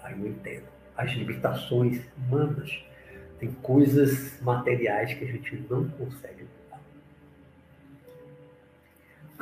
Aí 0.03 0.19
eu 0.19 0.29
entendo. 0.29 0.65
As 0.97 1.11
limitações 1.11 2.01
humanas. 2.17 2.83
Tem 3.39 3.53
coisas 3.53 4.41
materiais 4.41 5.13
que 5.13 5.25
a 5.25 5.29
gente 5.29 5.63
não 5.69 5.87
consegue. 5.91 6.47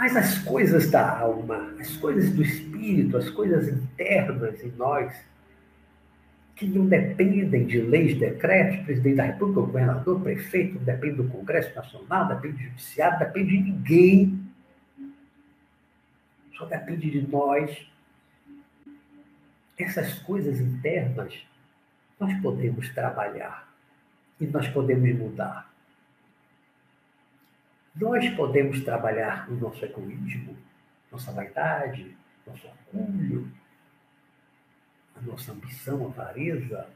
Mas 0.02 0.16
as 0.16 0.36
coisas 0.38 0.90
da 0.90 1.16
alma, 1.16 1.76
as 1.78 1.96
coisas 1.96 2.28
do 2.30 2.42
espírito, 2.42 3.16
as 3.16 3.30
coisas 3.30 3.68
internas 3.68 4.60
em 4.60 4.72
nós, 4.72 5.14
que 6.56 6.66
não 6.66 6.86
dependem 6.86 7.64
de 7.66 7.80
leis, 7.80 8.18
decretos, 8.18 8.84
presidente 8.84 9.14
da 9.18 9.26
República, 9.26 9.60
governador, 9.60 10.20
prefeito, 10.20 10.74
não 10.74 10.82
depende 10.82 11.18
do 11.18 11.28
Congresso 11.28 11.72
Nacional, 11.76 12.26
depende 12.26 12.54
do 12.54 12.62
Judiciário, 12.64 13.16
depende 13.20 13.50
de 13.50 13.62
ninguém. 13.62 14.44
Só 16.58 16.64
depende 16.64 17.08
de 17.08 17.24
nós 17.30 17.88
essas 19.78 20.18
coisas 20.18 20.60
internas 20.60 21.32
nós 22.18 22.34
podemos 22.40 22.88
trabalhar 22.88 23.72
e 24.40 24.48
nós 24.48 24.66
podemos 24.66 25.16
mudar. 25.16 25.71
Nós 27.94 28.28
podemos 28.30 28.80
trabalhar 28.80 29.50
o 29.50 29.54
nosso 29.54 29.84
egoísmo, 29.84 30.56
nossa 31.10 31.30
vaidade, 31.32 32.16
nosso 32.46 32.66
orgulho, 32.66 33.52
a 35.14 35.20
nossa 35.20 35.52
ambição, 35.52 36.06
avareza 36.06 36.88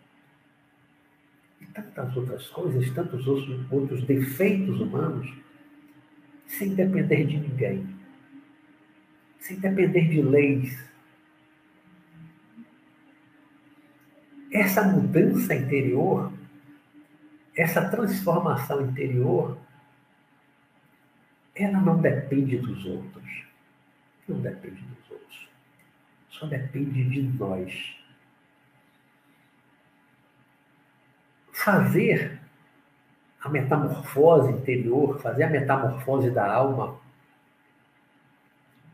e 1.60 1.66
tantas 1.66 2.16
outras 2.16 2.48
coisas, 2.48 2.90
tantos 2.92 3.26
outros, 3.26 3.72
outros 3.72 4.02
defeitos 4.04 4.80
humanos, 4.80 5.32
sem 6.46 6.74
depender 6.74 7.26
de 7.26 7.38
ninguém, 7.38 7.96
sem 9.38 9.58
depender 9.58 10.08
de 10.08 10.22
leis, 10.22 10.86
essa 14.50 14.82
mudança 14.82 15.54
interior, 15.54 16.32
essa 17.54 17.88
transformação 17.90 18.80
interior, 18.88 19.58
ela 21.56 21.80
não 21.80 21.98
depende 22.00 22.58
dos 22.58 22.84
outros. 22.84 23.44
Não 24.28 24.40
depende 24.40 24.82
dos 24.82 25.10
outros. 25.10 25.48
Só 26.28 26.46
depende 26.46 27.04
de 27.04 27.22
nós. 27.22 27.96
Fazer 31.52 32.38
a 33.40 33.48
metamorfose 33.48 34.52
interior, 34.52 35.18
fazer 35.20 35.44
a 35.44 35.50
metamorfose 35.50 36.30
da 36.30 36.52
alma, 36.52 37.00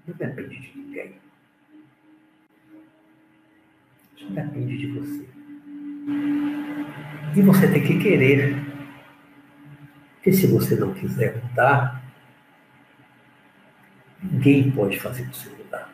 não 0.07 0.15
depende 0.15 0.61
de 0.61 0.79
ninguém. 0.79 1.17
Só 4.17 4.29
depende 4.29 4.79
de 4.79 4.87
você. 4.93 5.29
E 7.35 7.43
você 7.43 7.73
tem 7.73 7.83
que 7.83 7.99
querer. 7.99 8.55
Porque 10.15 10.33
se 10.33 10.47
você 10.47 10.77
não 10.77 10.95
quiser 10.95 11.43
mudar, 11.43 12.02
ninguém 14.23 14.71
pode 14.71 14.99
fazer 15.01 15.25
você 15.33 15.49
mudar. 15.51 15.89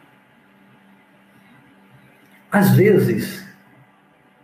Às 2.51 2.75
vezes, 2.77 3.49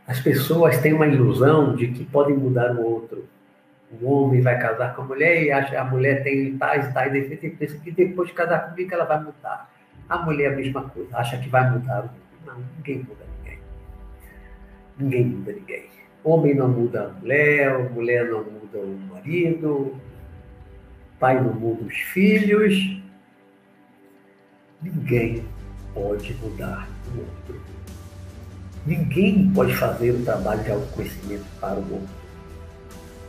As 0.06 0.20
pessoas 0.20 0.78
têm 0.80 0.92
uma 0.92 1.06
ilusão 1.06 1.74
de 1.74 1.88
que 1.88 2.04
podem 2.04 2.36
mudar 2.36 2.74
o 2.76 2.82
outro. 2.82 3.26
O 4.00 4.10
homem 4.10 4.40
vai 4.40 4.58
casar 4.58 4.94
com 4.94 5.02
a 5.02 5.04
mulher 5.06 5.42
e 5.42 5.50
acha 5.50 5.70
que 5.70 5.76
a 5.76 5.84
mulher 5.84 6.22
tem 6.22 6.58
tais 6.58 6.92
tais 6.92 7.12
defeitos 7.12 7.44
e 7.44 7.50
pensa 7.50 7.78
que 7.78 7.90
depois 7.90 8.28
de 8.28 8.34
casar 8.34 8.68
comigo 8.68 8.92
ela 8.92 9.04
vai 9.04 9.22
mudar. 9.22 9.70
A 10.08 10.18
mulher 10.18 10.50
é 10.50 10.52
a 10.52 10.56
mesma 10.56 10.82
coisa, 10.90 11.16
acha 11.16 11.38
que 11.38 11.48
vai 11.48 11.70
mudar 11.70 12.04
o. 12.04 12.10
Não, 12.46 12.62
ninguém 12.76 12.98
muda 12.98 13.24
ninguém. 13.38 13.58
Ninguém 14.98 15.24
muda 15.24 15.52
ninguém. 15.52 15.84
Homem 16.22 16.54
não 16.54 16.68
muda 16.68 17.06
a 17.06 17.08
mulher, 17.20 17.90
mulher 17.90 18.28
não 18.28 18.44
muda 18.44 18.78
o 18.78 18.98
marido, 19.10 19.98
pai 21.18 21.40
não 21.40 21.54
muda 21.54 21.84
os 21.84 21.96
filhos. 21.96 22.74
Ninguém 24.84 25.42
pode 25.94 26.34
mudar 26.42 26.86
o 27.08 27.18
outro. 27.20 27.60
Ninguém 28.86 29.50
pode 29.54 29.74
fazer 29.74 30.10
o 30.10 30.22
trabalho 30.22 30.62
de 30.62 30.72
autoconhecimento 30.72 31.44
para 31.58 31.76
o 31.76 31.92
outro. 31.94 32.08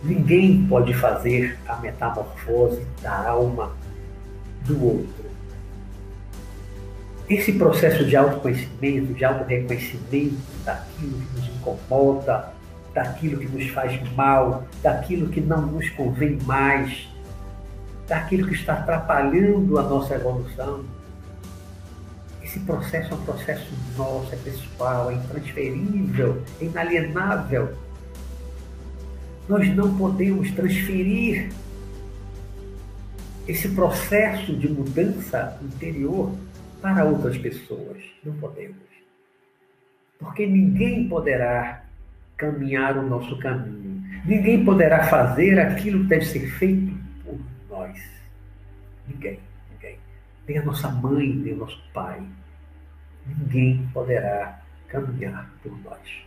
Ninguém 0.04 0.68
pode 0.68 0.94
fazer 0.94 1.58
a 1.66 1.78
metamorfose 1.78 2.86
da 3.02 3.30
alma 3.30 3.72
do 4.66 4.84
outro. 4.84 5.26
Esse 7.30 7.54
processo 7.54 8.04
de 8.06 8.18
autoconhecimento, 8.18 9.14
de 9.14 9.24
auto-reconhecimento 9.24 10.36
daquilo 10.66 11.22
que 11.22 11.40
nos 11.40 11.48
incomoda, 11.56 12.54
daquilo 12.94 13.40
que 13.40 13.48
nos 13.48 13.70
faz 13.70 14.12
mal, 14.12 14.66
daquilo 14.84 15.30
que 15.30 15.40
não 15.40 15.62
nos 15.68 15.90
convém 15.92 16.38
mais, 16.44 17.08
daquilo 18.10 18.46
que 18.46 18.56
está 18.56 18.74
atrapalhando 18.74 19.80
a 19.80 19.84
nossa 19.84 20.16
evolução, 20.16 20.84
esse 22.56 22.60
processo 22.62 23.14
é 23.14 23.18
um 23.18 23.26
processo 23.26 23.74
nosso, 23.98 24.34
é 24.34 24.38
pessoal, 24.38 25.12
é 25.12 25.16
intransferível, 25.16 26.42
é 26.62 26.66
inalienável. 26.66 27.78
Nós 29.50 29.76
não 29.76 29.96
podemos 29.98 30.50
transferir 30.52 31.50
esse 33.46 33.68
processo 33.70 34.56
de 34.56 34.70
mudança 34.70 35.60
interior 35.62 36.34
para 36.82 37.04
outras 37.04 37.38
pessoas. 37.38 38.02
Não 38.24 38.34
podemos. 38.36 38.78
Porque 40.18 40.48
ninguém 40.48 41.10
poderá 41.10 41.84
caminhar 42.38 42.98
o 42.98 43.08
nosso 43.08 43.38
caminho. 43.40 44.02
Ninguém 44.26 44.64
poderá 44.64 45.04
fazer 45.04 45.60
aquilo 45.60 46.04
que 46.04 46.08
deve 46.08 46.26
ser 46.26 46.48
feito 46.52 46.98
por 47.24 47.38
nós. 47.70 48.02
Ninguém, 49.08 49.40
ninguém. 49.74 50.00
Nem 50.48 50.58
a 50.58 50.64
nossa 50.64 50.90
mãe, 50.90 51.34
nem 51.34 51.54
o 51.54 51.58
nosso 51.58 51.80
pai 51.94 52.24
ninguém 53.26 53.90
poderá 53.94 54.62
caminhar 54.88 55.50
por 55.62 55.78
nós. 55.84 56.26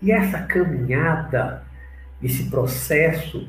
E 0.00 0.12
essa 0.12 0.42
caminhada, 0.42 1.64
esse 2.22 2.48
processo 2.50 3.48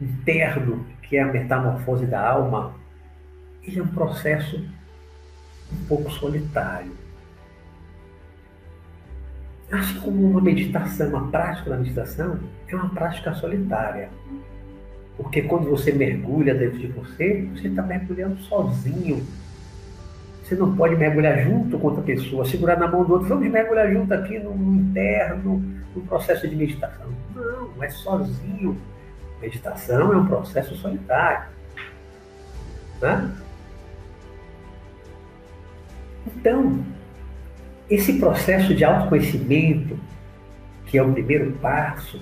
interno, 0.00 0.86
que 1.02 1.16
é 1.16 1.22
a 1.22 1.26
metamorfose 1.26 2.06
da 2.06 2.26
alma, 2.26 2.74
ele 3.62 3.78
é 3.78 3.82
um 3.82 3.88
processo 3.88 4.56
um 5.72 5.84
pouco 5.86 6.10
solitário. 6.10 6.92
Assim 9.70 10.00
como 10.00 10.30
uma 10.30 10.40
meditação, 10.40 11.10
uma 11.10 11.30
prática 11.30 11.70
da 11.70 11.76
meditação, 11.76 12.40
é 12.66 12.74
uma 12.74 12.88
prática 12.88 13.34
solitária. 13.34 14.08
Porque 15.16 15.42
quando 15.42 15.68
você 15.68 15.92
mergulha 15.92 16.54
dentro 16.54 16.78
de 16.78 16.88
você, 16.88 17.48
você 17.54 17.68
está 17.68 17.82
mergulhando 17.82 18.40
sozinho 18.40 19.24
você 20.50 20.56
não 20.56 20.74
pode 20.74 20.96
mergulhar 20.96 21.38
junto 21.44 21.78
com 21.78 21.86
outra 21.86 22.02
pessoa, 22.02 22.44
segurar 22.44 22.76
na 22.76 22.88
mão 22.88 23.04
do 23.04 23.12
outro. 23.12 23.28
Vamos 23.28 23.48
mergulhar 23.48 23.92
junto 23.92 24.12
aqui 24.12 24.36
no, 24.40 24.52
no 24.52 24.80
interno, 24.80 25.62
no 25.94 26.02
processo 26.02 26.48
de 26.48 26.56
meditação. 26.56 27.06
Não, 27.32 27.70
é 27.80 27.88
sozinho. 27.88 28.76
Meditação 29.40 30.12
é 30.12 30.16
um 30.16 30.26
processo 30.26 30.74
solitário. 30.74 31.44
Né? 33.00 33.30
Então, 36.26 36.84
esse 37.88 38.18
processo 38.18 38.74
de 38.74 38.84
autoconhecimento, 38.84 39.96
que 40.84 40.98
é 40.98 41.02
o 41.02 41.12
primeiro 41.12 41.52
passo 41.62 42.20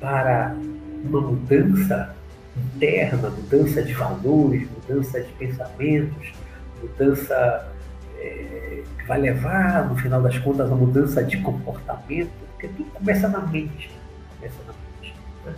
para 0.00 0.56
uma 1.04 1.20
mudança 1.20 2.16
interna, 2.56 3.28
mudança 3.28 3.82
de 3.82 3.92
valores, 3.92 4.66
mudança 4.70 5.20
de 5.20 5.30
pensamentos, 5.32 6.32
mudança 6.82 7.72
é, 8.18 8.82
que 8.98 9.06
vai 9.06 9.20
levar, 9.20 9.88
no 9.88 9.96
final 9.96 10.20
das 10.20 10.38
contas, 10.38 10.70
a 10.70 10.74
mudança 10.74 11.22
de 11.22 11.38
comportamento, 11.38 12.30
porque 12.52 12.68
tudo 12.68 12.90
começa 12.90 13.28
na 13.28 13.40
mente. 13.40 13.90
Começa 14.36 14.58
na 14.66 14.72
mente. 14.72 15.14
Né? 15.44 15.54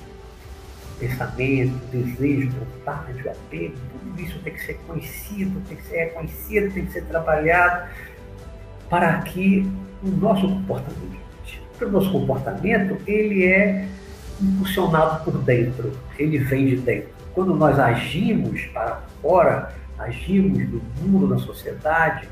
Pensamento, 0.98 1.86
desejo, 1.90 2.50
vontade, 2.50 3.28
apego, 3.28 3.74
tudo 3.92 4.20
isso 4.20 4.38
tem 4.40 4.52
que 4.52 4.62
ser 4.62 4.74
conhecido, 4.86 5.60
tem 5.66 5.76
que 5.76 5.84
ser 5.84 5.96
reconhecido, 5.96 6.74
tem 6.74 6.86
que 6.86 6.92
ser 6.92 7.04
trabalhado 7.06 7.88
para 8.90 9.18
que 9.22 9.70
o 10.02 10.08
nosso 10.08 10.48
comportamento, 10.48 11.20
o 11.80 11.88
nosso 11.88 12.12
comportamento, 12.12 12.98
ele 13.06 13.46
é 13.46 13.88
impulsionado 14.40 15.24
por 15.24 15.38
dentro, 15.38 15.92
ele 16.18 16.38
vem 16.38 16.66
de 16.66 16.76
dentro. 16.76 17.08
Quando 17.34 17.54
nós 17.54 17.78
agimos 17.78 18.62
para 18.66 19.00
fora, 19.22 19.72
agimos 20.00 20.58
no 20.68 20.80
mundo, 21.02 21.28
na 21.28 21.38
sociedade, 21.38 22.28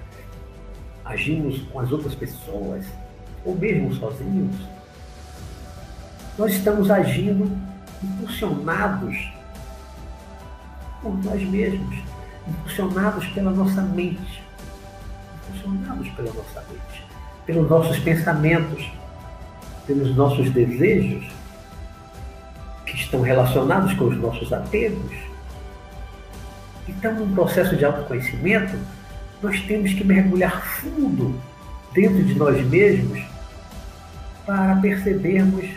agimos 1.04 1.60
com 1.70 1.80
as 1.80 1.92
outras 1.92 2.14
pessoas, 2.14 2.84
ou 3.44 3.54
mesmo 3.56 3.94
sozinhos, 3.94 4.56
nós 6.38 6.52
estamos 6.52 6.90
agindo 6.90 7.50
impulsionados 8.02 9.16
por 11.02 11.16
nós 11.24 11.42
mesmos, 11.42 11.98
impulsionados 12.46 13.26
pela 13.28 13.50
nossa 13.50 13.82
mente, 13.82 14.42
impulsionados 15.48 16.08
pela 16.10 16.32
nossa 16.32 16.64
mente, 16.70 17.06
pelos 17.44 17.68
nossos 17.68 17.98
pensamentos, 18.00 18.90
pelos 19.86 20.14
nossos 20.16 20.50
desejos, 20.50 21.30
que 22.86 22.96
estão 22.96 23.20
relacionados 23.20 23.92
com 23.94 24.06
os 24.06 24.16
nossos 24.16 24.52
apegos, 24.52 25.27
então, 26.88 27.14
no 27.14 27.34
processo 27.34 27.76
de 27.76 27.84
autoconhecimento, 27.84 28.78
nós 29.42 29.60
temos 29.62 29.92
que 29.92 30.02
mergulhar 30.02 30.64
fundo 30.80 31.38
dentro 31.92 32.24
de 32.24 32.34
nós 32.34 32.64
mesmos 32.66 33.22
para 34.46 34.76
percebermos 34.76 35.70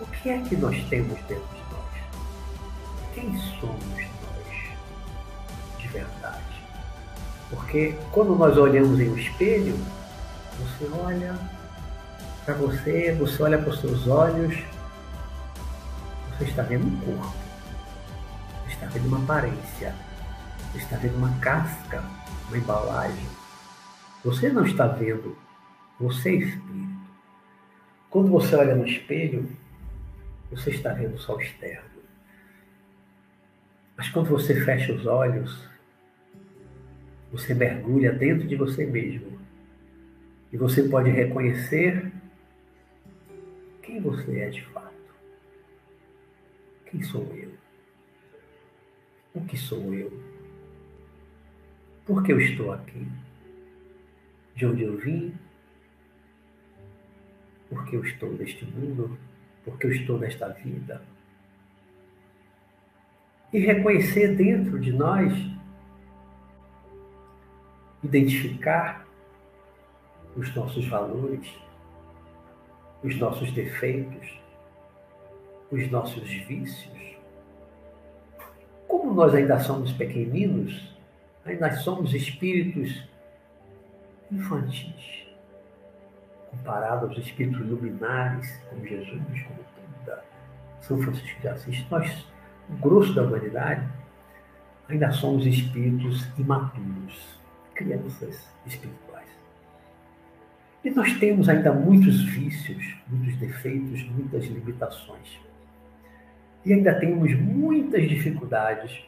o 0.00 0.06
que 0.06 0.28
é 0.28 0.38
que 0.38 0.56
nós 0.56 0.76
temos 0.88 1.16
dentro 1.28 1.48
de 1.54 1.62
nós. 1.70 1.92
Quem 3.14 3.38
somos 3.60 3.80
nós 3.88 5.78
de 5.78 5.88
verdade? 5.88 6.42
Porque 7.48 7.94
quando 8.10 8.34
nós 8.34 8.58
olhamos 8.58 8.98
em 8.98 9.08
um 9.08 9.16
espelho, 9.16 9.78
você 10.58 10.90
olha 10.92 11.34
para 12.44 12.54
você, 12.54 13.16
você 13.18 13.42
olha 13.42 13.58
para 13.58 13.70
os 13.70 13.80
seus 13.80 14.08
olhos, 14.08 14.56
você 16.36 16.44
está 16.44 16.62
vendo 16.62 16.86
um 16.86 16.96
corpo, 17.00 17.34
você 18.64 18.74
está 18.74 18.86
vendo 18.86 19.06
uma 19.06 19.18
aparência 19.18 19.94
está 20.78 20.96
vendo 20.96 21.16
uma 21.16 21.38
casca, 21.40 22.02
uma 22.48 22.58
embalagem. 22.58 23.26
Você 24.24 24.48
não 24.48 24.64
está 24.64 24.86
vendo, 24.86 25.36
você 25.98 26.30
é 26.30 26.34
espírito. 26.34 26.96
Quando 28.10 28.28
você 28.28 28.54
olha 28.56 28.74
no 28.74 28.86
espelho, 28.86 29.48
você 30.50 30.70
está 30.70 30.92
vendo 30.92 31.18
só 31.18 31.36
o 31.36 31.40
externo. 31.40 31.96
Mas 33.96 34.08
quando 34.10 34.28
você 34.28 34.60
fecha 34.64 34.92
os 34.92 35.06
olhos, 35.06 35.68
você 37.32 37.54
mergulha 37.54 38.12
dentro 38.12 38.46
de 38.46 38.56
você 38.56 38.86
mesmo. 38.86 39.38
E 40.52 40.56
você 40.56 40.82
pode 40.84 41.10
reconhecer 41.10 42.12
quem 43.82 44.00
você 44.00 44.40
é 44.40 44.48
de 44.50 44.64
fato. 44.66 44.94
Quem 46.86 47.02
sou 47.02 47.26
eu? 47.34 47.52
O 49.34 49.44
que 49.44 49.56
sou 49.56 49.92
eu? 49.94 50.25
Por 52.06 52.22
que 52.22 52.32
eu 52.32 52.40
estou 52.40 52.72
aqui? 52.72 53.08
De 54.54 54.64
onde 54.64 54.84
eu 54.84 54.96
vim? 54.96 55.34
Por 57.68 57.84
que 57.84 57.96
eu 57.96 58.04
estou 58.04 58.32
neste 58.32 58.64
mundo? 58.64 59.18
Por 59.64 59.76
que 59.76 59.88
eu 59.88 59.92
estou 59.92 60.16
nesta 60.16 60.48
vida? 60.50 61.02
E 63.52 63.58
reconhecer 63.58 64.36
dentro 64.36 64.78
de 64.78 64.92
nós, 64.92 65.32
identificar 68.04 69.04
os 70.36 70.54
nossos 70.54 70.86
valores, 70.86 71.52
os 73.02 73.16
nossos 73.18 73.50
defeitos, 73.50 74.40
os 75.72 75.90
nossos 75.90 76.30
vícios. 76.30 77.16
Como 78.86 79.12
nós 79.12 79.34
ainda 79.34 79.58
somos 79.58 79.92
pequeninos, 79.92 80.95
nós 81.54 81.78
somos 81.82 82.12
espíritos 82.12 83.06
infantis, 84.32 85.26
comparado 86.50 87.06
aos 87.06 87.18
espíritos 87.18 87.64
luminares, 87.64 88.60
como 88.68 88.84
Jesus, 88.84 89.42
como 89.44 89.64
São 90.80 90.98
Francisco 91.00 91.40
de 91.40 91.48
Assis, 91.48 91.86
nós, 91.88 92.26
o 92.68 92.76
grosso 92.76 93.14
da 93.14 93.22
humanidade, 93.22 93.86
ainda 94.88 95.12
somos 95.12 95.46
espíritos 95.46 96.26
imaturos, 96.36 97.38
crianças 97.74 98.48
espirituais. 98.66 99.28
E 100.84 100.90
nós 100.90 101.12
temos 101.18 101.48
ainda 101.48 101.72
muitos 101.72 102.24
vícios, 102.24 102.96
muitos 103.08 103.36
defeitos, 103.36 104.02
muitas 104.10 104.44
limitações. 104.44 105.40
E 106.64 106.72
ainda 106.72 106.94
temos 106.98 107.32
muitas 107.34 108.08
dificuldades 108.08 109.04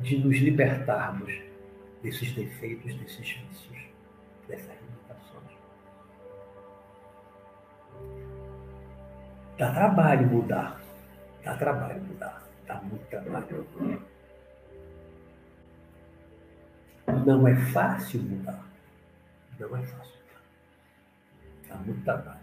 de 0.00 0.18
nos 0.18 0.36
libertarmos 0.36 1.32
desses 2.02 2.32
defeitos, 2.32 2.94
desses 2.94 3.30
vícios, 3.30 3.78
dessas 4.46 4.76
limitações. 4.80 5.58
Dá 9.58 9.72
trabalho 9.72 10.26
mudar. 10.26 10.80
Dá 11.44 11.56
trabalho 11.56 12.00
mudar. 12.02 12.48
Dá 12.66 12.80
muito 12.82 13.04
trabalho. 13.06 13.66
Não 17.26 17.48
é 17.48 17.56
fácil 17.56 18.22
mudar. 18.22 18.64
Não 19.58 19.76
é 19.76 19.82
fácil 19.82 20.14
mudar. 20.14 20.42
Dá 21.68 21.74
muito 21.76 22.04
trabalho. 22.04 22.38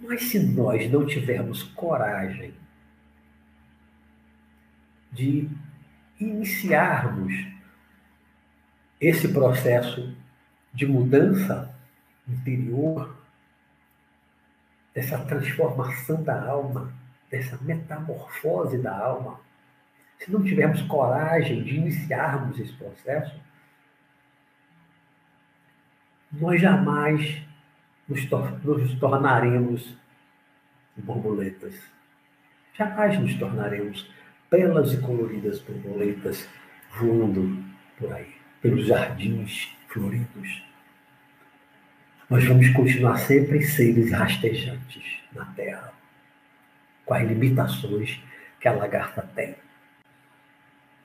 Mas 0.00 0.22
se 0.24 0.38
nós 0.38 0.90
não 0.90 1.06
tivermos 1.06 1.62
coragem 1.62 2.54
de 5.14 5.48
iniciarmos 6.20 7.32
esse 9.00 9.28
processo 9.28 10.14
de 10.72 10.86
mudança 10.86 11.74
interior, 12.28 13.16
dessa 14.92 15.18
transformação 15.24 16.22
da 16.22 16.48
alma, 16.48 16.92
dessa 17.30 17.58
metamorfose 17.62 18.78
da 18.78 18.96
alma, 18.96 19.40
se 20.18 20.30
não 20.30 20.42
tivermos 20.42 20.82
coragem 20.82 21.62
de 21.64 21.76
iniciarmos 21.76 22.58
esse 22.58 22.72
processo, 22.74 23.38
nós 26.32 26.60
jamais 26.60 27.42
nos, 28.08 28.24
tor 28.26 28.64
nos 28.64 28.94
tornaremos 28.98 29.96
borboletas. 30.96 31.74
Jamais 32.72 33.18
nos 33.18 33.34
tornaremos 33.34 34.10
belas 34.54 34.92
e 34.92 34.98
coloridas 34.98 35.58
borboletas 35.58 36.48
voando 36.96 37.60
por 37.98 38.12
aí, 38.12 38.36
pelos 38.62 38.86
jardins 38.86 39.76
floridos. 39.88 40.62
Nós 42.30 42.44
vamos 42.44 42.68
continuar 42.70 43.16
sempre 43.16 43.64
seres 43.64 44.12
rastejantes 44.12 45.22
na 45.32 45.44
Terra, 45.56 45.92
com 47.04 47.14
as 47.14 47.26
limitações 47.26 48.22
que 48.60 48.68
a 48.68 48.72
lagarta 48.72 49.22
tem. 49.34 49.56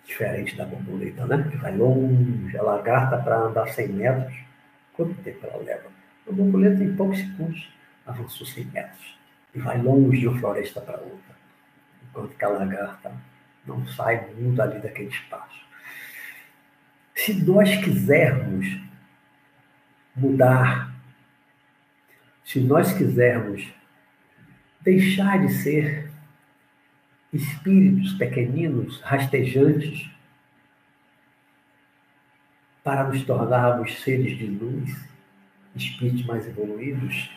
Diferente 0.06 0.56
da 0.56 0.66
borboleta, 0.66 1.26
né? 1.26 1.48
Que 1.50 1.58
vai 1.58 1.76
longe, 1.76 2.56
a 2.56 2.62
lagarta 2.62 3.18
para 3.18 3.36
andar 3.36 3.68
100 3.68 3.88
metros, 3.90 4.38
quanto 4.94 5.16
tempo 5.24 5.48
ela 5.48 5.64
leva? 5.64 5.90
A 6.28 6.32
borboleta, 6.32 6.84
em 6.84 6.96
poucos 6.96 7.18
segundos, 7.18 7.68
avançou 8.06 8.46
100 8.46 8.66
metros 8.66 9.18
e 9.56 9.60
vai 9.60 9.82
longe 9.82 10.20
de 10.20 10.28
uma 10.28 10.40
floresta 10.40 10.82
para 10.82 11.00
outra, 11.00 11.36
enquanto 12.04 12.36
que 12.36 12.46
a 12.46 12.50
lagarta 12.50 13.12
não 13.66 13.86
sai 13.88 14.30
muito 14.34 14.62
ali 14.62 14.80
daquele 14.80 15.10
espaço. 15.10 15.60
Se 17.16 17.34
nós 17.44 17.76
quisermos 17.84 18.66
mudar, 20.16 20.94
se 22.44 22.60
nós 22.60 22.94
quisermos 22.94 23.68
deixar 24.82 25.46
de 25.46 25.54
ser 25.54 26.10
espíritos 27.32 28.14
pequeninos, 28.14 29.02
rastejantes, 29.02 30.10
para 32.84 33.04
nos 33.04 33.24
tornarmos 33.24 34.02
seres 34.02 34.38
de 34.38 34.48
luz, 34.48 34.90
espíritos 35.76 36.26
mais 36.26 36.48
evoluídos, 36.48 37.30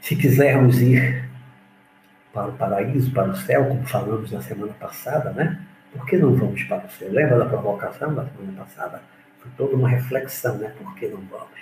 se 0.00 0.16
quisermos 0.16 0.80
ir 0.80 1.25
para 2.36 2.50
o 2.50 2.52
paraíso, 2.52 3.10
para 3.12 3.30
o 3.30 3.34
céu, 3.34 3.64
como 3.64 3.86
falamos 3.86 4.30
na 4.30 4.42
semana 4.42 4.74
passada, 4.74 5.30
né? 5.30 5.58
Por 5.90 6.04
que 6.04 6.18
não 6.18 6.34
vamos 6.34 6.62
para 6.64 6.84
o 6.84 6.90
céu? 6.90 7.10
Lembra 7.10 7.38
da 7.38 7.46
provocação 7.46 8.14
da 8.14 8.26
semana 8.26 8.52
passada? 8.58 9.02
Foi 9.38 9.50
toda 9.56 9.74
uma 9.74 9.88
reflexão, 9.88 10.58
né? 10.58 10.70
Por 10.76 10.94
que 10.96 11.08
não 11.08 11.22
vamos? 11.22 11.58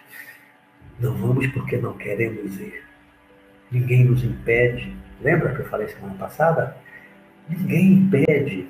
Não 0.98 1.14
vamos 1.14 1.46
porque 1.46 1.76
não 1.76 1.92
queremos 1.92 2.58
ir. 2.58 2.82
Ninguém 3.70 4.04
nos 4.04 4.24
impede. 4.24 4.96
Lembra 5.22 5.54
que 5.54 5.60
eu 5.60 5.66
falei 5.66 5.86
semana 5.86 6.14
passada? 6.14 6.76
Ninguém 7.48 7.92
impede. 7.92 8.68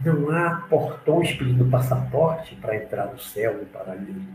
Não 0.00 0.30
há 0.30 0.62
portões 0.70 1.34
pedindo 1.34 1.66
passaporte 1.66 2.54
para 2.56 2.76
entrar 2.76 3.08
no 3.08 3.18
céu, 3.18 3.58
no 3.58 3.66
paraíso. 3.66 4.26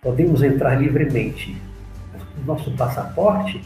Podemos 0.00 0.40
entrar 0.40 0.76
livremente. 0.76 1.60
O 2.40 2.46
nosso 2.46 2.70
passaporte 2.76 3.60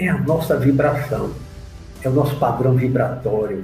é 0.00 0.08
a 0.08 0.18
nossa 0.18 0.56
vibração, 0.58 1.34
é 2.02 2.08
o 2.08 2.12
nosso 2.12 2.38
padrão 2.38 2.74
vibratório, 2.74 3.60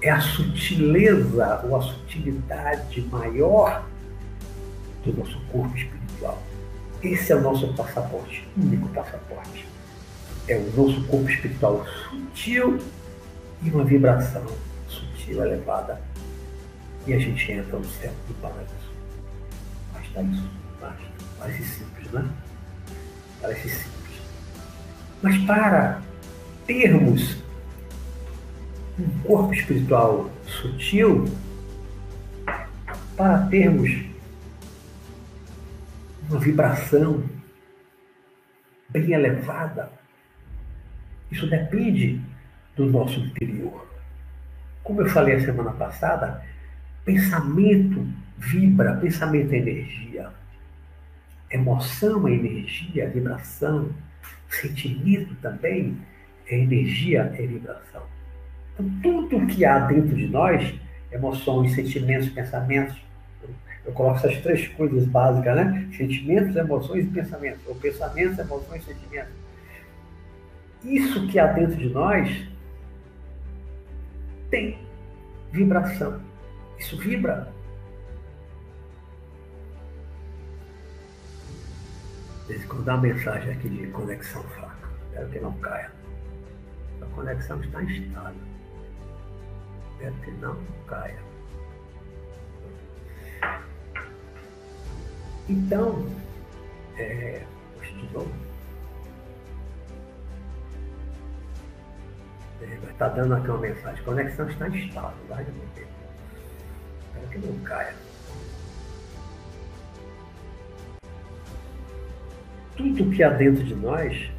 é 0.00 0.08
a 0.08 0.20
sutileza 0.20 1.62
ou 1.64 1.76
a 1.76 1.82
sutilidade 1.82 3.00
maior 3.10 3.84
do 5.04 5.12
nosso 5.12 5.38
corpo 5.50 5.76
espiritual. 5.76 6.40
Esse 7.02 7.32
é 7.32 7.36
o 7.36 7.40
nosso 7.40 7.74
passaporte, 7.74 8.48
único 8.56 8.88
passaporte. 8.90 9.66
É 10.46 10.56
o 10.56 10.70
nosso 10.76 11.02
corpo 11.06 11.28
espiritual 11.28 11.84
sutil 12.08 12.78
e 13.62 13.70
uma 13.70 13.84
vibração 13.84 14.46
sutil, 14.88 15.44
elevada. 15.44 16.00
E 17.06 17.12
a 17.12 17.18
gente 17.18 17.50
entra 17.50 17.76
no 17.76 17.84
céu 17.84 18.12
do 18.28 18.34
paraíso. 18.34 18.70
Basta 19.92 20.22
isso, 20.22 20.50
basta. 20.80 21.02
Parece 21.38 21.64
simples, 21.64 22.12
né? 22.12 22.30
Parece 23.42 23.68
simples. 23.68 24.03
Mas 25.24 25.38
para 25.46 26.02
termos 26.66 27.42
um 28.98 29.08
corpo 29.22 29.54
espiritual 29.54 30.30
sutil, 30.46 31.24
para 33.16 33.46
termos 33.46 34.04
uma 36.28 36.38
vibração 36.38 37.24
bem 38.90 39.12
elevada, 39.12 39.90
isso 41.32 41.48
depende 41.48 42.20
do 42.76 42.84
nosso 42.84 43.18
interior. 43.18 43.88
Como 44.82 45.00
eu 45.00 45.08
falei 45.08 45.36
a 45.36 45.40
semana 45.40 45.72
passada, 45.72 46.44
pensamento 47.02 48.06
vibra, 48.36 48.96
pensamento 48.96 49.54
é 49.54 49.56
energia. 49.56 50.30
Emoção 51.50 52.28
é 52.28 52.32
energia, 52.34 53.08
vibração, 53.08 53.90
sentimento 54.54 55.34
também 55.36 55.96
é 56.46 56.58
energia, 56.58 57.32
é 57.38 57.46
vibração. 57.46 58.02
Então, 58.72 58.90
tudo 59.02 59.46
que 59.46 59.64
há 59.64 59.78
dentro 59.80 60.14
de 60.14 60.26
nós, 60.26 60.74
emoções, 61.10 61.74
sentimentos, 61.74 62.28
pensamentos, 62.28 62.96
eu 63.84 63.92
coloco 63.92 64.16
essas 64.16 64.40
três 64.40 64.66
coisas 64.68 65.04
básicas, 65.06 65.54
né? 65.56 65.88
Sentimentos, 65.96 66.56
emoções 66.56 67.04
e 67.04 67.08
pensamentos. 67.08 67.60
Ou 67.66 67.74
pensamentos, 67.74 68.38
emoções 68.38 68.82
e 68.82 68.86
sentimentos. 68.86 69.32
Isso 70.82 71.26
que 71.28 71.38
há 71.38 71.46
dentro 71.46 71.76
de 71.76 71.88
nós 71.90 72.48
tem 74.50 74.78
vibração. 75.52 76.20
Isso 76.78 76.96
vibra. 76.98 77.53
Quando 82.46 82.84
dá 82.84 82.94
uma 82.94 83.02
mensagem 83.02 83.52
aqui 83.52 83.68
de 83.70 83.86
conexão 83.88 84.42
fraca. 84.42 84.88
Espero 85.08 85.30
que 85.30 85.40
não 85.40 85.52
caia. 85.60 85.90
A 87.00 87.06
conexão 87.14 87.60
está 87.60 87.82
instável. 87.82 88.40
Espero 89.92 90.14
que 90.16 90.30
não 90.32 90.56
caia. 90.86 91.18
Então, 95.48 96.06
é, 96.98 97.44
novo. 98.12 98.32
Está 102.90 103.08
dando 103.08 103.34
aqui 103.34 103.48
uma 103.48 103.58
mensagem. 103.58 104.00
A 104.00 104.04
conexão 104.04 104.48
está 104.48 104.68
instável. 104.68 105.16
Vai 105.28 105.44
demorar. 105.44 105.68
Espero 107.06 107.28
que 107.30 107.38
não 107.38 107.58
caia. 107.64 107.94
Tudo 112.76 113.10
que 113.10 113.22
há 113.22 113.30
dentro 113.30 113.64
de 113.64 113.74
nós 113.74 114.30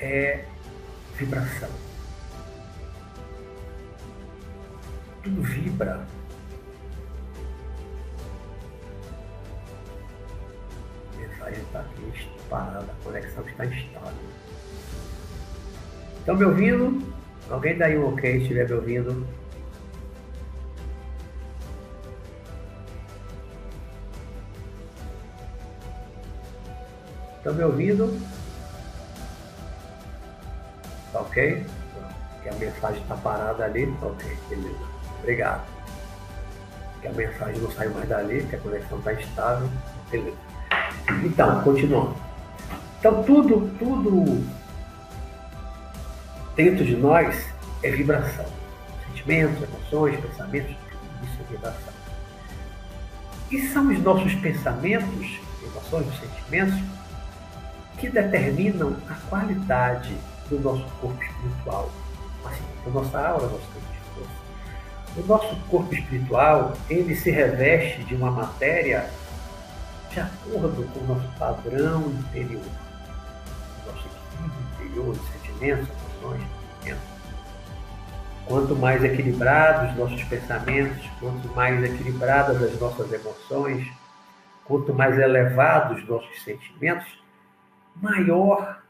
é 0.00 0.44
vibração. 1.16 1.88
tudo 5.28 5.42
vibra. 5.42 6.06
A 11.12 11.20
mensagem 11.20 11.62
está 11.62 11.80
aqui 11.80 12.28
parada, 12.48 12.92
a 12.92 13.04
conexão 13.04 13.44
está 13.46 13.66
instável. 13.66 14.12
Estão 16.18 16.36
me 16.36 16.44
ouvindo? 16.44 17.12
Alguém 17.50 17.76
dá 17.76 17.86
aí 17.86 17.98
um 17.98 18.12
ok 18.12 18.38
estiver 18.38 18.66
me 18.68 18.74
ouvindo? 18.74 19.26
Estão 27.48 27.54
me 27.54 27.64
ouvindo? 27.64 28.20
Tá 31.10 31.20
ok? 31.20 31.66
Que 32.42 32.48
a 32.50 32.52
mensagem 32.52 33.00
está 33.00 33.14
parada 33.16 33.64
ali. 33.64 33.86
Tá 33.98 34.06
ok, 34.06 34.38
beleza. 34.50 34.76
Obrigado. 35.20 35.66
Que 37.00 37.08
a 37.08 37.12
mensagem 37.12 37.58
não 37.62 37.70
saiu 37.70 37.94
mais 37.94 38.06
dali, 38.06 38.44
que 38.44 38.56
a 38.56 38.58
conexão 38.58 38.98
está 38.98 39.14
instável. 39.14 39.66
Beleza. 40.10 40.36
Então, 41.24 41.62
continuando. 41.62 42.16
Então, 42.98 43.22
tudo, 43.22 43.70
tudo 43.78 44.46
dentro 46.54 46.84
de 46.84 46.96
nós 46.96 47.46
é 47.82 47.90
vibração. 47.90 48.44
Sentimentos, 49.06 49.62
emoções, 49.62 50.20
pensamentos, 50.20 50.76
tudo 50.90 51.24
isso 51.24 51.38
é 51.40 51.50
vibração. 51.50 51.92
E 53.50 53.68
são 53.68 53.90
os 53.90 54.02
nossos 54.02 54.34
pensamentos, 54.34 55.40
emoções, 55.64 56.06
sentimentos 56.20 56.97
que 57.98 58.08
determinam 58.08 58.96
a 59.08 59.14
qualidade 59.28 60.16
do 60.48 60.58
nosso 60.60 60.84
corpo 61.00 61.22
espiritual, 61.22 61.90
assim, 62.44 62.62
da 62.84 62.90
nossa 62.90 63.18
aura, 63.18 63.46
nosso 63.46 63.66
campo 63.68 63.86
de. 63.92 63.98
O 65.20 65.26
nosso 65.26 65.56
corpo 65.68 65.92
espiritual, 65.92 66.74
ele 66.88 67.16
se 67.16 67.30
reveste 67.30 68.04
de 68.04 68.14
uma 68.14 68.30
matéria 68.30 69.10
de 70.10 70.20
acordo 70.20 70.88
com 70.92 71.00
o 71.00 71.06
nosso 71.06 71.28
padrão 71.38 72.02
interior, 72.10 72.62
nosso 73.86 74.06
equilíbrio 74.06 74.62
interior 74.74 75.14
de 75.14 75.32
sentimentos, 75.32 75.88
emoções. 75.88 76.58
Quanto 78.46 78.74
mais 78.74 79.04
equilibrados 79.04 79.94
nossos 79.96 80.22
pensamentos, 80.24 81.04
quanto 81.20 81.48
mais 81.48 81.84
equilibradas 81.84 82.62
as 82.62 82.80
nossas 82.80 83.12
emoções, 83.12 83.86
quanto 84.64 84.94
mais 84.94 85.18
elevados 85.18 86.06
nossos 86.08 86.42
sentimentos, 86.42 87.06
maior 88.00 88.82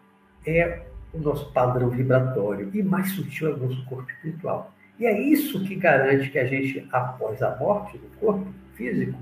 é 0.46 0.82
o 1.12 1.18
nosso 1.18 1.52
padrão 1.52 1.88
vibratório 1.90 2.70
e 2.72 2.82
mais 2.82 3.10
sutil 3.12 3.48
é 3.48 3.54
o 3.54 3.56
nosso 3.56 3.84
corpo 3.86 4.10
espiritual. 4.10 4.72
E 4.98 5.06
é 5.06 5.20
isso 5.20 5.64
que 5.64 5.76
garante 5.76 6.30
que 6.30 6.38
a 6.38 6.46
gente, 6.46 6.86
após 6.90 7.42
a 7.42 7.56
morte 7.56 7.96
do 7.98 8.08
corpo 8.18 8.46
físico, 8.74 9.18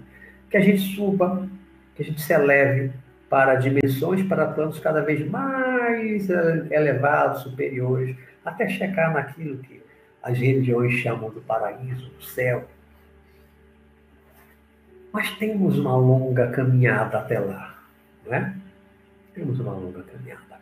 que 0.51 0.57
a 0.57 0.61
gente 0.61 0.95
suba, 0.95 1.49
que 1.95 2.03
a 2.03 2.05
gente 2.05 2.20
se 2.20 2.32
eleve 2.32 2.93
para 3.28 3.57
dimensões, 3.57 4.22
para 4.22 4.47
planos 4.47 4.78
cada 4.78 5.03
vez 5.03 5.28
mais 5.28 6.30
eh, 6.30 6.66
elevados, 6.70 7.43
superiores, 7.43 8.16
até 8.45 8.68
chegar 8.68 9.12
naquilo 9.12 9.59
que 9.59 9.82
as 10.22 10.39
religiões 10.39 10.95
chamam 10.95 11.30
do 11.30 11.41
paraíso, 11.41 12.09
do 12.09 12.22
céu. 12.22 12.64
Mas 15.12 15.30
temos 15.32 15.78
uma 15.78 15.97
longa 15.97 16.49
caminhada 16.51 17.18
até 17.18 17.39
lá, 17.39 17.78
não 18.24 18.34
é? 18.34 18.55
Temos 19.37 19.61
uma 19.61 19.74
longa 19.74 20.03
caminhada. 20.03 20.59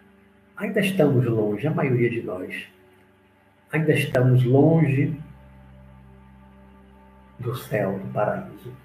Ainda 0.56 0.80
estamos 0.80 1.24
longe, 1.26 1.64
a 1.64 1.70
maioria 1.70 2.10
de 2.10 2.22
nós. 2.22 2.66
Ainda 3.70 3.92
estamos 3.92 4.42
longe 4.42 5.16
do 7.38 7.54
céu, 7.54 8.00
do 8.00 8.12
paraíso. 8.12 8.76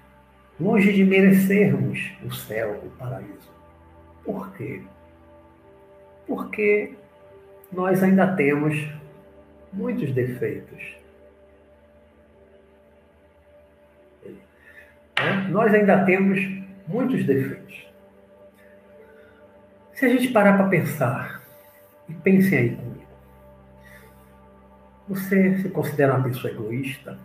Longe 0.60 0.92
de 0.92 1.04
merecermos 1.04 2.12
o 2.24 2.32
céu, 2.32 2.80
o 2.84 2.90
paraíso. 2.90 3.52
Por 4.24 4.52
quê? 4.52 4.80
Porque 6.24 6.94
nós 7.72 8.00
ainda 8.00 8.36
temos 8.36 8.76
muitos 9.72 10.12
defeitos. 10.12 10.96
É? 15.16 15.48
Nós 15.48 15.74
ainda 15.74 16.04
temos 16.04 16.38
muitos 16.86 17.24
defeitos. 17.26 17.89
Se 20.00 20.06
a 20.06 20.08
gente 20.08 20.28
parar 20.28 20.56
para 20.56 20.66
pensar, 20.66 21.42
e 22.08 22.14
pensem 22.14 22.58
aí 22.58 22.74
comigo, 22.74 23.04
você 25.06 25.58
se 25.58 25.68
considera 25.68 26.14
uma 26.14 26.24
pessoa 26.24 26.50
egoísta? 26.50 27.18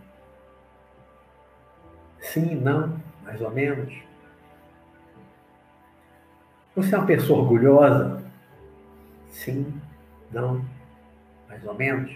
Sim, 2.20 2.56
não, 2.56 3.00
mais 3.24 3.40
ou 3.40 3.50
menos. 3.50 3.94
Você 6.74 6.94
é 6.94 6.98
uma 6.98 7.06
pessoa 7.06 7.40
orgulhosa? 7.44 8.22
Sim, 9.30 9.72
não, 10.30 10.62
mais 11.48 11.64
ou 11.64 11.72
menos. 11.72 12.14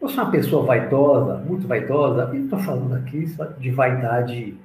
Você 0.00 0.16
é 0.16 0.22
uma 0.22 0.30
pessoa 0.30 0.64
vaidosa, 0.64 1.38
muito 1.38 1.66
vaidosa? 1.66 2.30
E 2.32 2.44
estou 2.44 2.60
falando 2.60 2.94
aqui 2.94 3.26
só 3.26 3.46
de 3.46 3.72
vaidade 3.72 4.56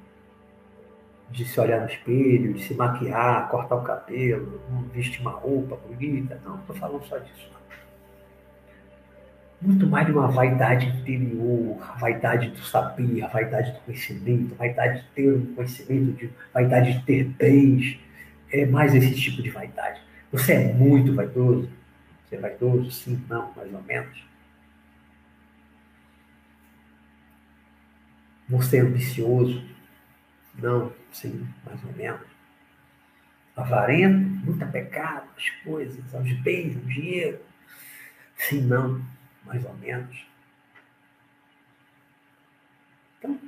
de 1.33 1.45
se 1.45 1.59
olhar 1.59 1.81
no 1.81 1.87
espelho, 1.87 2.53
de 2.53 2.63
se 2.63 2.75
maquiar, 2.75 3.49
cortar 3.49 3.75
o 3.75 3.83
cabelo, 3.83 4.61
vestir 4.93 5.19
uma 5.21 5.31
roupa 5.31 5.75
bonita. 5.75 6.39
Não, 6.45 6.59
estou 6.59 6.75
falando 6.75 7.03
só 7.05 7.17
disso. 7.17 7.51
Muito 9.59 9.87
mais 9.87 10.05
de 10.05 10.11
uma 10.11 10.27
vaidade 10.27 10.85
interior, 10.85 11.77
a 11.81 11.97
vaidade 11.97 12.49
do 12.49 12.59
saber, 12.59 13.23
a 13.23 13.27
vaidade 13.27 13.71
do 13.71 13.79
conhecimento, 13.79 14.53
a 14.53 14.57
vaidade 14.57 15.01
de 15.01 15.07
ter 15.15 15.33
um 15.33 15.55
conhecimento, 15.55 16.11
de, 16.11 16.29
vaidade 16.53 16.93
de 16.93 17.03
ter 17.03 17.23
bens. 17.23 17.99
É 18.51 18.65
mais 18.67 18.93
esse 18.93 19.15
tipo 19.15 19.41
de 19.41 19.49
vaidade. 19.49 20.01
Você 20.31 20.53
é 20.53 20.73
muito 20.73 21.15
vaidoso? 21.15 21.67
Você 22.25 22.35
é 22.35 22.39
vaidoso? 22.39 22.91
Sim, 22.91 23.23
não, 23.27 23.51
mais 23.55 23.73
ou 23.73 23.81
menos. 23.81 24.23
Você 28.49 28.77
é 28.77 28.81
ambicioso? 28.81 29.63
Não, 30.55 30.91
sim, 31.13 31.47
mais 31.65 31.83
ou 31.83 31.93
menos. 31.93 32.21
Avarento, 33.55 34.45
muito 34.45 34.63
apegado 34.63 35.27
às 35.37 35.49
coisas, 35.63 36.13
aos 36.13 36.31
bens, 36.41 36.75
ao 36.75 36.83
dinheiro. 36.83 37.39
Sim, 38.35 38.61
não, 38.61 39.01
mais 39.45 39.63
ou 39.63 39.73
menos. 39.75 40.25
Então, 43.19 43.39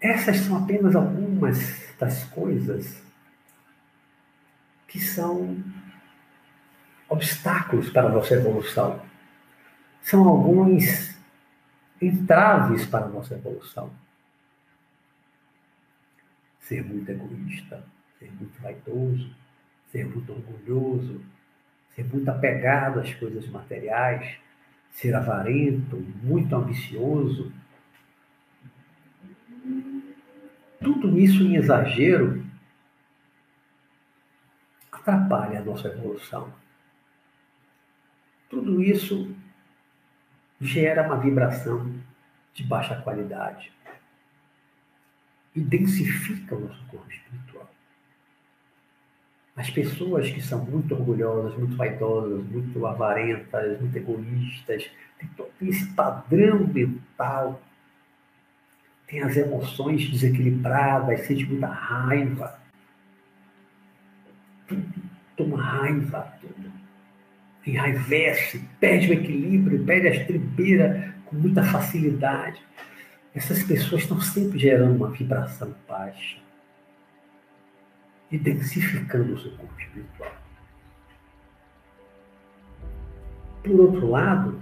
essas 0.00 0.36
são 0.38 0.62
apenas 0.62 0.94
algumas 0.94 1.94
das 1.98 2.24
coisas 2.24 3.02
que 4.86 5.00
são 5.00 5.64
obstáculos 7.08 7.88
para 7.90 8.08
a 8.08 8.12
nossa 8.12 8.34
evolução. 8.34 9.02
São 10.02 10.28
alguns 10.28 11.16
entraves 12.00 12.84
para 12.86 13.06
a 13.06 13.08
nossa 13.08 13.34
evolução 13.34 13.90
ser 16.66 16.84
muito 16.84 17.08
egoísta, 17.08 17.84
ser 18.18 18.32
muito 18.32 18.60
vaidoso, 18.60 19.30
ser 19.90 20.04
muito 20.04 20.32
orgulhoso, 20.32 21.24
ser 21.94 22.04
muito 22.04 22.28
apegado 22.28 23.00
às 23.00 23.14
coisas 23.14 23.48
materiais, 23.48 24.36
ser 24.90 25.14
avarento, 25.14 25.96
muito 26.22 26.54
ambicioso. 26.56 27.52
Tudo 30.80 31.18
isso 31.18 31.42
em 31.42 31.56
exagero 31.56 32.44
atrapalha 34.90 35.60
a 35.60 35.64
nossa 35.64 35.86
evolução. 35.86 36.52
Tudo 38.50 38.82
isso 38.82 39.34
gera 40.60 41.06
uma 41.06 41.20
vibração 41.20 41.94
de 42.52 42.64
baixa 42.64 43.00
qualidade 43.02 43.75
e 45.56 45.60
densifica 45.60 46.54
o 46.54 46.60
nosso 46.60 46.84
corpo 46.86 47.10
espiritual. 47.10 47.70
As 49.56 49.70
pessoas 49.70 50.30
que 50.30 50.42
são 50.42 50.62
muito 50.66 50.94
orgulhosas, 50.94 51.58
muito 51.58 51.74
vaidosas, 51.76 52.44
muito 52.44 52.86
avarentas, 52.86 53.80
muito 53.80 53.96
egoístas, 53.96 54.90
têm 55.58 55.68
esse 55.68 55.86
padrão 55.94 56.66
mental, 56.66 57.62
têm 59.06 59.22
as 59.22 59.34
emoções 59.34 60.10
desequilibradas, 60.10 61.26
sente 61.26 61.46
muita 61.46 61.68
raiva, 61.68 62.60
tudo 64.68 65.06
toma 65.36 65.62
raiva, 65.62 66.34
tudo 66.40 66.72
enraivece, 67.66 68.62
perde 68.78 69.10
o 69.10 69.14
equilíbrio, 69.14 69.84
perde 69.84 70.08
a 70.08 70.14
estribeira 70.14 71.14
com 71.24 71.36
muita 71.36 71.62
facilidade. 71.64 72.62
Essas 73.36 73.62
pessoas 73.62 74.00
estão 74.00 74.18
sempre 74.18 74.58
gerando 74.58 74.96
uma 74.96 75.10
vibração 75.10 75.74
baixa 75.86 76.38
e 78.32 78.38
densificando 78.38 79.34
o 79.34 79.38
seu 79.38 79.52
corpo 79.58 79.78
espiritual. 79.78 80.32
Por 83.62 83.78
outro 83.78 84.08
lado, 84.08 84.58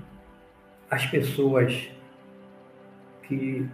as 0.90 1.06
pessoas 1.06 1.88
que 3.22 3.64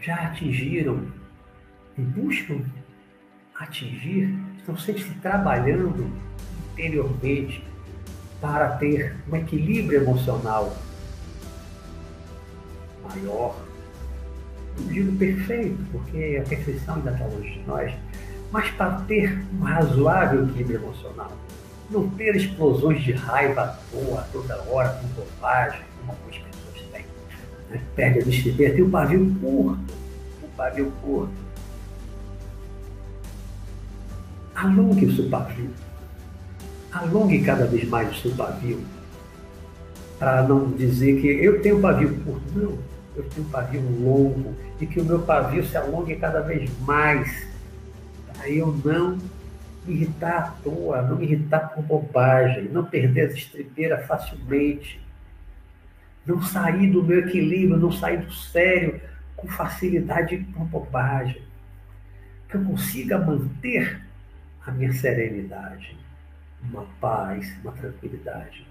já 0.00 0.14
atingiram 0.14 1.06
e 1.98 2.00
buscam 2.00 2.64
atingir, 3.54 4.34
estão 4.56 4.78
sempre 4.78 5.12
trabalhando 5.20 6.10
interiormente 6.72 7.62
para 8.40 8.78
ter 8.78 9.14
um 9.30 9.36
equilíbrio 9.36 10.00
emocional 10.00 10.74
maior. 13.02 13.69
Digo 14.88 15.16
perfeito, 15.16 15.78
porque 15.92 16.40
a 16.42 16.48
perfeição 16.48 16.96
ainda 16.96 17.12
está 17.12 17.24
longe 17.26 17.50
de 17.50 17.66
nós, 17.66 17.92
mas 18.50 18.70
para 18.70 19.00
ter 19.02 19.38
um 19.54 19.62
razoável 19.62 20.44
equilíbrio 20.44 20.80
emocional. 20.82 21.32
Não 21.90 22.08
ter 22.10 22.36
explosões 22.36 23.02
de 23.02 23.12
raiva 23.12 23.62
à 23.62 23.66
toa, 23.90 24.26
toda 24.32 24.62
hora, 24.68 24.88
com 24.90 25.08
bobagem, 25.08 25.80
como 25.98 26.12
algumas 26.12 26.38
pessoas 26.38 26.88
têm. 26.92 27.04
Né? 27.70 27.80
Perde 27.96 28.20
a 28.20 28.22
disciplina, 28.22 28.74
tem 28.74 28.84
um 28.84 28.90
pavio 28.90 29.36
curto, 29.40 29.94
um 30.44 30.48
pavio 30.56 30.92
curto. 31.02 31.32
Alongue 34.54 35.06
o 35.06 35.16
seu 35.16 35.28
pavio. 35.28 35.70
Alongue 36.92 37.42
cada 37.42 37.66
vez 37.66 37.88
mais 37.88 38.10
o 38.16 38.20
seu 38.20 38.30
pavio. 38.32 38.80
Para 40.18 40.42
não 40.42 40.70
dizer 40.70 41.20
que 41.20 41.26
eu 41.26 41.62
tenho 41.62 41.80
pavio 41.80 42.14
curto. 42.24 42.42
Não, 42.54 42.78
eu 43.16 43.28
tenho 43.28 43.46
um 43.46 43.50
pavio 43.50 43.80
longo. 43.80 44.54
E 44.80 44.86
que 44.86 45.00
o 45.00 45.04
meu 45.04 45.20
pavio 45.20 45.64
se 45.64 45.76
alongue 45.76 46.16
cada 46.16 46.40
vez 46.40 46.70
mais. 46.80 47.48
Para 48.32 48.48
eu 48.48 48.68
não 48.84 49.18
me 49.84 49.94
irritar 49.94 50.36
à 50.38 50.42
toa, 50.62 51.02
não 51.02 51.16
me 51.16 51.24
irritar 51.24 51.74
por 51.74 51.82
bobagem, 51.82 52.64
não 52.64 52.84
perder 52.84 53.28
as 53.28 53.34
estribeiras 53.34 54.06
facilmente, 54.06 55.00
não 56.26 56.42
sair 56.42 56.90
do 56.90 57.02
meu 57.02 57.20
equilíbrio, 57.20 57.76
não 57.76 57.92
sair 57.92 58.18
do 58.18 58.32
sério 58.32 59.00
com 59.36 59.48
facilidade 59.48 60.38
por 60.54 60.64
bobagem. 60.64 61.42
Que 62.48 62.56
eu 62.56 62.64
consiga 62.64 63.18
manter 63.18 64.00
a 64.66 64.70
minha 64.70 64.92
serenidade, 64.92 65.96
uma 66.62 66.86
paz, 67.00 67.54
uma 67.62 67.72
tranquilidade 67.72 68.70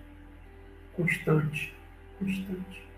constante, 1.00 1.74
constante. 2.18 2.89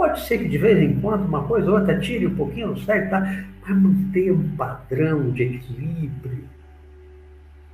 Pode 0.00 0.22
ser 0.22 0.38
que 0.38 0.48
de 0.48 0.56
vez 0.56 0.78
em 0.78 0.98
quando 0.98 1.26
uma 1.26 1.46
coisa 1.46 1.70
ou 1.70 1.78
outra 1.78 2.00
tire 2.00 2.26
um 2.26 2.34
pouquinho, 2.34 2.68
não 2.68 2.76
sei, 2.78 3.02
tá? 3.08 3.20
mas 3.60 3.76
manter 3.76 4.32
um 4.32 4.56
padrão 4.56 5.30
de 5.30 5.42
equilíbrio, 5.42 6.48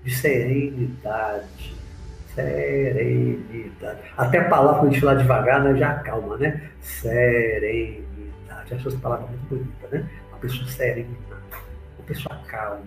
de 0.03 0.13
serenidade. 0.13 1.73
Serenidade. 2.35 4.01
Até 4.17 4.41
a 4.41 4.49
palavra, 4.49 4.81
quando 4.81 4.89
a 4.89 4.93
gente 4.95 5.01
fala 5.03 5.15
devagar, 5.15 5.63
né, 5.63 5.79
já 5.79 5.93
acalma, 5.93 6.37
né? 6.37 6.63
Serenidade. 6.81 8.75
Acho 8.75 8.89
essa 8.89 8.99
palavra 8.99 9.29
muito 9.29 9.49
bonita, 9.49 9.89
né? 9.93 10.11
Uma 10.31 10.39
pessoa 10.39 10.67
serena, 10.67 11.09
uma 11.97 12.07
pessoa 12.09 12.41
calma, 12.49 12.83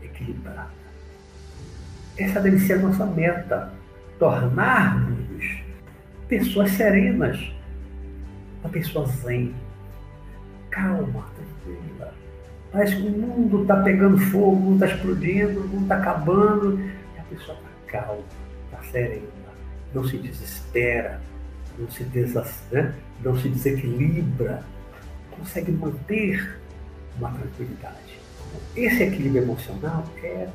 equilibrada. 0.00 0.70
Essa 2.16 2.40
deve 2.40 2.60
ser 2.60 2.74
a 2.74 2.78
nossa 2.78 3.04
meta. 3.06 3.72
Tornarmos 4.20 5.64
pessoas 6.28 6.70
serenas, 6.70 7.57
uma 8.62 8.70
pessoa 8.70 9.06
zen, 9.06 9.54
calma, 10.70 11.24
tranquila, 11.34 12.14
Parece 12.70 12.96
que 12.96 13.02
o 13.02 13.10
mundo 13.10 13.62
está 13.62 13.76
pegando 13.82 14.18
fogo, 14.18 14.52
o 14.52 14.56
mundo 14.56 14.84
está 14.84 14.94
explodindo, 14.94 15.60
o 15.60 15.68
mundo 15.68 15.82
está 15.82 15.96
acabando. 15.96 16.78
E 16.78 17.18
a 17.18 17.22
pessoa 17.24 17.56
está 17.56 17.98
calma, 17.98 18.22
está 18.66 18.82
serena, 18.90 19.22
não 19.94 20.04
se 20.04 20.18
desespera, 20.18 21.20
não 21.78 21.90
se, 21.90 22.04
desas, 22.04 22.62
né? 22.70 22.94
não 23.24 23.36
se 23.38 23.48
desequilibra, 23.48 24.62
consegue 25.30 25.72
manter 25.72 26.60
uma 27.18 27.30
tranquilidade. 27.30 28.18
Esse 28.76 29.02
equilíbrio 29.04 29.42
emocional 29.42 30.04
é 30.22 30.48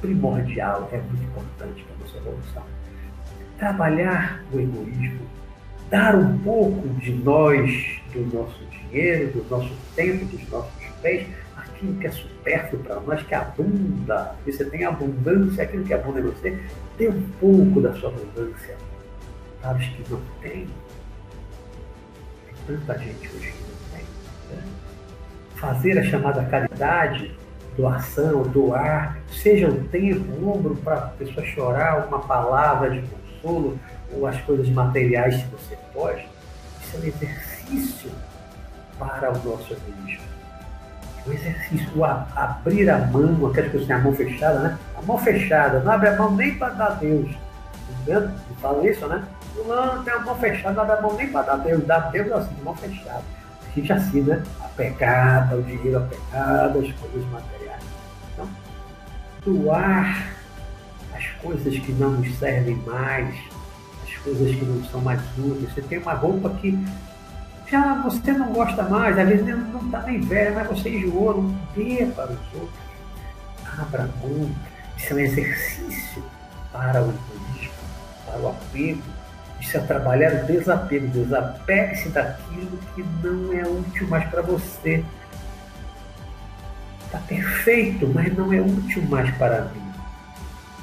primordial, 0.00 0.88
é 0.92 0.98
muito 0.98 1.22
importante 1.24 1.84
para 1.84 1.94
a 1.94 1.98
nossa 1.98 2.16
evolução. 2.18 2.62
Trabalhar 3.58 4.42
o 4.52 4.60
egoísmo, 4.60 5.26
dar 5.92 6.16
um 6.16 6.38
pouco 6.38 6.88
de 7.00 7.12
nós, 7.12 8.00
do 8.14 8.20
nosso 8.34 8.64
dinheiro, 8.64 9.30
do 9.30 9.46
nosso 9.50 9.70
tempo, 9.94 10.24
dos 10.24 10.48
nossos 10.48 10.72
bens, 11.02 11.28
aquilo 11.54 11.94
que 11.98 12.06
é 12.06 12.10
supérfluo 12.10 12.82
para 12.82 12.98
nós, 13.00 13.22
que 13.22 13.34
abunda, 13.34 14.34
você 14.46 14.64
tem 14.64 14.86
abundância, 14.86 15.64
aquilo 15.64 15.84
que 15.84 15.92
abunda 15.92 16.20
em 16.20 16.22
você, 16.22 16.58
dê 16.96 17.10
um 17.10 17.22
pouco 17.38 17.82
da 17.82 17.92
sua 17.92 18.08
abundância 18.08 18.74
para 19.60 19.76
os 19.76 19.84
que 19.84 20.10
não 20.10 20.18
têm. 20.40 20.66
Tem 22.46 22.54
tanta 22.66 22.98
gente 22.98 23.28
hoje 23.28 23.52
que 23.52 23.62
não 23.62 23.98
tem. 23.98 24.56
Né? 24.56 24.62
Fazer 25.56 25.98
a 25.98 26.04
chamada 26.04 26.42
caridade, 26.44 27.36
doação, 27.76 28.44
doar, 28.44 29.18
seja 29.30 29.68
um 29.68 29.84
tempo, 29.88 30.24
um 30.40 30.50
ombro 30.50 30.74
para 30.76 30.94
a 30.94 31.00
pessoa 31.08 31.44
chorar, 31.44 32.06
uma 32.08 32.20
palavra 32.20 32.90
de 32.90 33.02
consolo, 33.02 33.78
ou 34.14 34.26
as 34.26 34.40
coisas 34.42 34.68
materiais, 34.68 35.36
se 35.36 35.44
você 35.46 35.78
pode, 35.92 36.26
isso 36.82 36.96
é 36.96 37.00
um 37.00 37.04
exercício 37.04 38.10
para 38.98 39.30
o 39.30 39.44
nosso 39.44 39.72
egoísmo 39.72 40.32
o 41.26 41.32
exercício, 41.32 41.88
o 41.96 42.04
abrir 42.04 42.90
a 42.90 42.98
mão, 42.98 43.46
aquelas 43.46 43.70
pessoas 43.70 43.86
têm 43.86 43.96
a 43.96 43.98
mão 44.00 44.14
fechada, 44.14 44.58
né? 44.60 44.78
A 44.96 45.02
mão 45.02 45.18
fechada, 45.18 45.80
não 45.80 45.92
abre 45.92 46.08
a 46.08 46.16
mão 46.16 46.34
nem 46.34 46.54
para 46.56 46.70
dar 46.70 46.90
Deus. 46.98 47.30
Entendeu? 47.90 48.30
Fala 48.60 48.88
isso, 48.88 49.06
né? 49.06 49.22
Não 49.66 50.02
tem 50.02 50.12
a 50.12 50.18
mão 50.20 50.34
fechada, 50.36 50.74
não 50.74 50.82
abre 50.82 50.96
a 50.96 51.00
mão 51.00 51.16
nem 51.16 51.30
para 51.30 51.42
dar 51.42 51.56
Deus. 51.58 51.86
Dá 51.86 51.98
Deus 52.10 52.32
assim, 52.32 52.54
mão 52.64 52.74
fechada. 52.74 53.22
A 53.68 53.74
gente 53.74 53.92
assim, 53.92 54.22
né? 54.22 54.42
Apegada, 54.60 55.56
o 55.56 55.62
dinheiro 55.62 55.98
apegado, 55.98 56.80
as 56.80 56.92
coisas 56.92 57.30
materiais. 57.30 57.82
Então, 58.32 58.48
doar 59.44 60.26
as 61.14 61.26
coisas 61.40 61.78
que 61.78 61.92
não 61.92 62.10
nos 62.10 62.36
servem 62.38 62.76
mais, 62.84 63.34
coisas 64.22 64.54
que 64.54 64.64
não 64.64 64.84
são 64.84 65.00
mais 65.00 65.20
úteis. 65.38 65.72
Você 65.72 65.82
tem 65.82 65.98
uma 65.98 66.14
roupa 66.14 66.50
que 66.60 66.78
já 67.70 67.94
você 68.02 68.32
não 68.32 68.52
gosta 68.52 68.82
mais, 68.82 69.18
às 69.18 69.28
vezes 69.28 69.46
não 69.46 69.86
está 69.86 70.02
nem 70.02 70.20
velho, 70.20 70.54
mas 70.54 70.68
você 70.68 70.90
enjoou, 70.90 71.42
não 71.42 71.58
dê 71.74 72.06
para 72.14 72.32
os 72.32 72.54
outros. 72.54 72.82
Abra 73.78 74.08
mão. 74.20 74.50
Isso 74.96 75.12
é 75.12 75.16
um 75.16 75.18
exercício 75.20 76.22
para 76.70 77.02
o 77.02 77.06
egoísmo, 77.06 77.72
para 78.26 78.38
o 78.40 78.48
apego. 78.48 79.02
Isso 79.60 79.76
é 79.76 79.80
trabalhar 79.80 80.42
o 80.42 80.46
desapego. 80.46 81.06
Desapegue-se 81.08 82.08
daquilo 82.10 82.78
que 82.94 83.02
não 83.22 83.52
é 83.52 83.62
útil 83.62 84.08
mais 84.08 84.28
para 84.28 84.42
você. 84.42 85.02
Está 87.06 87.18
perfeito, 87.20 88.06
mas 88.08 88.36
não 88.36 88.52
é 88.52 88.60
útil 88.60 89.02
mais 89.04 89.30
para 89.36 89.62
mim. 89.66 89.92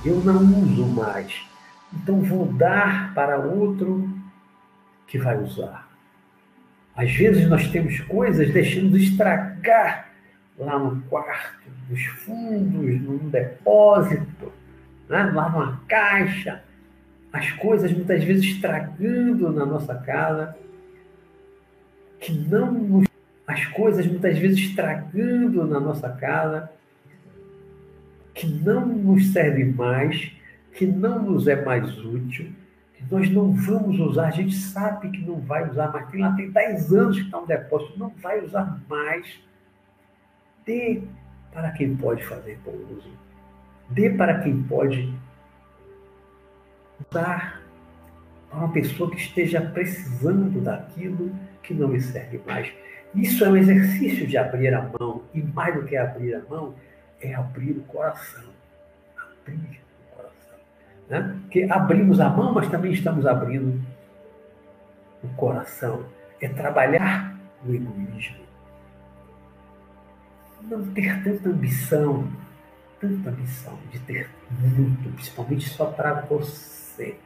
Eu 0.04 0.16
não 0.24 0.42
uso 0.42 0.86
mais. 0.86 1.49
Então 1.94 2.22
vou 2.22 2.46
dar 2.54 3.14
para 3.14 3.40
outro 3.40 4.10
que 5.08 5.18
vai 5.18 5.38
usar. 5.38 5.90
Às 6.96 7.12
vezes 7.14 7.48
nós 7.48 7.68
temos 7.70 8.00
coisas 8.02 8.52
deixando 8.52 8.98
de 8.98 9.06
estragar 9.06 10.10
lá 10.58 10.78
no 10.78 11.02
quarto, 11.04 11.70
nos 11.90 12.06
fundos, 12.06 13.02
num 13.02 13.30
depósito, 13.30 14.52
né? 15.08 15.24
lá 15.34 15.50
numa 15.50 15.82
caixa. 15.88 16.62
As 17.32 17.52
coisas 17.54 17.92
muitas 17.92 18.24
vezes 18.24 18.44
estragando 18.44 19.52
na 19.52 19.66
nossa 19.66 19.96
casa, 19.96 20.56
que 22.20 22.34
não 22.34 22.72
nos... 22.72 23.08
as 23.48 23.66
coisas 23.68 24.06
muitas 24.06 24.38
vezes 24.38 24.60
estragando 24.60 25.66
na 25.66 25.80
nossa 25.80 26.10
casa, 26.10 26.70
que 28.34 28.48
não 28.48 28.86
nos 28.86 29.32
serve 29.32 29.64
mais, 29.66 30.32
que 30.74 30.86
não 30.86 31.24
nos 31.24 31.48
é 31.48 31.64
mais 31.64 31.98
útil 31.98 32.52
nós 33.10 33.30
não 33.32 33.52
vamos 33.52 34.00
usar, 34.00 34.28
a 34.28 34.32
gente 34.32 34.56
sabe 34.56 35.10
que 35.10 35.26
não 35.26 35.40
vai 35.40 35.70
usar 35.70 35.92
mais, 35.92 36.10
tem 36.10 36.20
lá 36.20 36.36
tem 36.36 36.52
10 36.52 36.94
anos 36.94 37.18
que 37.18 37.26
está 37.26 37.40
um 37.40 37.46
depósito, 37.46 37.98
não 37.98 38.10
vai 38.10 38.44
usar 38.44 38.80
mais. 38.88 39.40
Dê 40.66 41.02
para 41.52 41.72
quem 41.72 41.96
pode 41.96 42.24
fazer 42.26 42.60
bom 42.64 42.76
uso. 42.96 43.12
Dê 43.90 44.10
para 44.12 44.40
quem 44.40 44.62
pode 44.64 45.14
dar 47.12 47.62
para 48.50 48.60
uma 48.60 48.72
pessoa 48.72 49.10
que 49.10 49.18
esteja 49.18 49.62
precisando 49.62 50.62
daquilo 50.62 51.32
que 51.64 51.74
não 51.74 51.88
me 51.88 52.02
serve 52.02 52.42
mais. 52.46 52.72
Isso 53.16 53.44
é 53.44 53.50
um 53.50 53.58
exercício 53.58 54.28
de 54.28 54.38
abrir 54.38 54.74
a 54.74 54.82
mão, 55.00 55.24
e 55.34 55.42
mais 55.42 55.74
do 55.74 55.84
que 55.84 55.96
abrir 55.96 56.36
a 56.36 56.44
mão, 56.48 56.76
é 57.22 57.34
abrir 57.34 57.72
o 57.72 57.82
coração. 57.82 58.50
Abrir 59.18 59.82
né? 61.10 61.36
Porque 61.42 61.68
abrimos 61.70 62.20
a 62.20 62.30
mão, 62.30 62.54
mas 62.54 62.70
também 62.70 62.92
estamos 62.92 63.26
abrindo 63.26 63.82
o 65.24 65.28
coração. 65.30 66.06
É 66.40 66.48
trabalhar 66.48 67.36
o 67.66 67.74
egoísmo. 67.74 68.48
Não 70.64 70.86
ter 70.92 71.24
tanta 71.24 71.50
ambição, 71.50 72.28
tanta 73.02 73.30
ambição 73.30 73.78
de 73.92 74.00
ter 74.00 74.30
muito, 74.62 75.10
principalmente 75.14 75.68
só 75.70 75.86
para 75.86 76.22
você. 76.22 77.18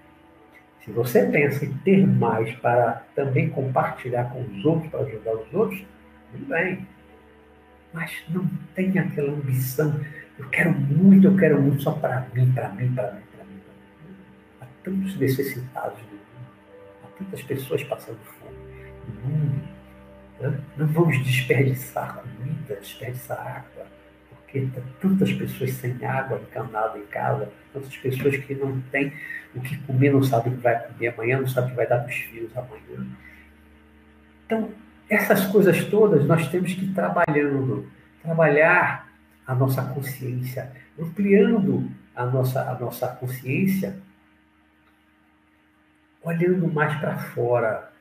Se 0.83 0.91
você 0.91 1.25
pensa 1.25 1.65
em 1.65 1.73
ter 1.79 2.05
mais 2.05 2.53
para 2.57 3.03
também 3.15 3.49
compartilhar 3.49 4.25
com 4.25 4.41
os 4.41 4.65
outros, 4.65 4.89
para 4.91 5.01
ajudar 5.01 5.33
os 5.33 5.53
outros, 5.53 5.85
tudo 6.31 6.45
bem. 6.45 6.87
Mas 7.93 8.11
não 8.29 8.47
tem 8.75 8.97
aquela 8.97 9.31
ambição. 9.31 9.99
Eu 10.37 10.49
quero 10.49 10.71
muito, 10.73 11.27
eu 11.27 11.37
quero 11.37 11.61
muito 11.61 11.81
só 11.81 11.91
para 11.91 12.27
mim, 12.33 12.51
para 12.51 12.69
mim, 12.69 12.93
para 12.93 13.11
mim, 13.13 13.21
tantos 14.83 15.15
necessitados 15.17 15.99
no 16.03 16.09
mundo. 16.09 16.23
Tantas 17.17 17.41
pessoas 17.43 17.83
passando 17.83 18.19
fome 18.39 18.57
no 19.07 19.29
mundo. 19.29 19.61
Né? 20.39 20.59
Não 20.77 20.87
vamos 20.87 21.23
desperdiçar 21.23 22.17
comida, 22.17 22.75
desperdiçar 22.75 23.39
água. 23.39 23.85
Porque 24.29 24.67
tantas 25.01 25.31
pessoas 25.33 25.71
sem 25.71 26.05
água 26.05 26.39
encanada 26.39 26.97
em 26.97 27.05
casa, 27.05 27.51
tantas 27.73 27.95
pessoas 27.97 28.37
que 28.37 28.53
não 28.53 28.79
têm 28.91 29.13
o 29.55 29.61
que 29.61 29.77
comer, 29.83 30.11
não 30.11 30.23
sabem 30.23 30.53
o 30.53 30.57
que 30.57 30.63
vai 30.63 30.79
comer 30.87 31.07
amanhã, 31.07 31.39
não 31.39 31.47
sabem 31.47 31.69
o 31.69 31.71
que 31.71 31.77
vai 31.77 31.87
dar 31.87 31.99
para 31.99 32.09
os 32.09 32.15
filhos 32.15 32.51
amanhã. 32.55 33.07
Então, 34.45 34.69
essas 35.09 35.45
coisas 35.45 35.83
todas 35.85 36.25
nós 36.25 36.47
temos 36.49 36.73
que 36.73 36.85
ir 36.85 36.93
trabalhando, 36.93 37.89
trabalhar 38.21 39.11
a 39.45 39.55
nossa 39.55 39.81
consciência, 39.83 40.71
ampliando 40.99 41.89
a 42.15 42.25
nossa, 42.25 42.61
a 42.61 42.79
nossa 42.79 43.07
consciência, 43.07 43.95
olhando 46.23 46.67
mais 46.67 46.99
para 46.99 47.17
fora, 47.17 47.91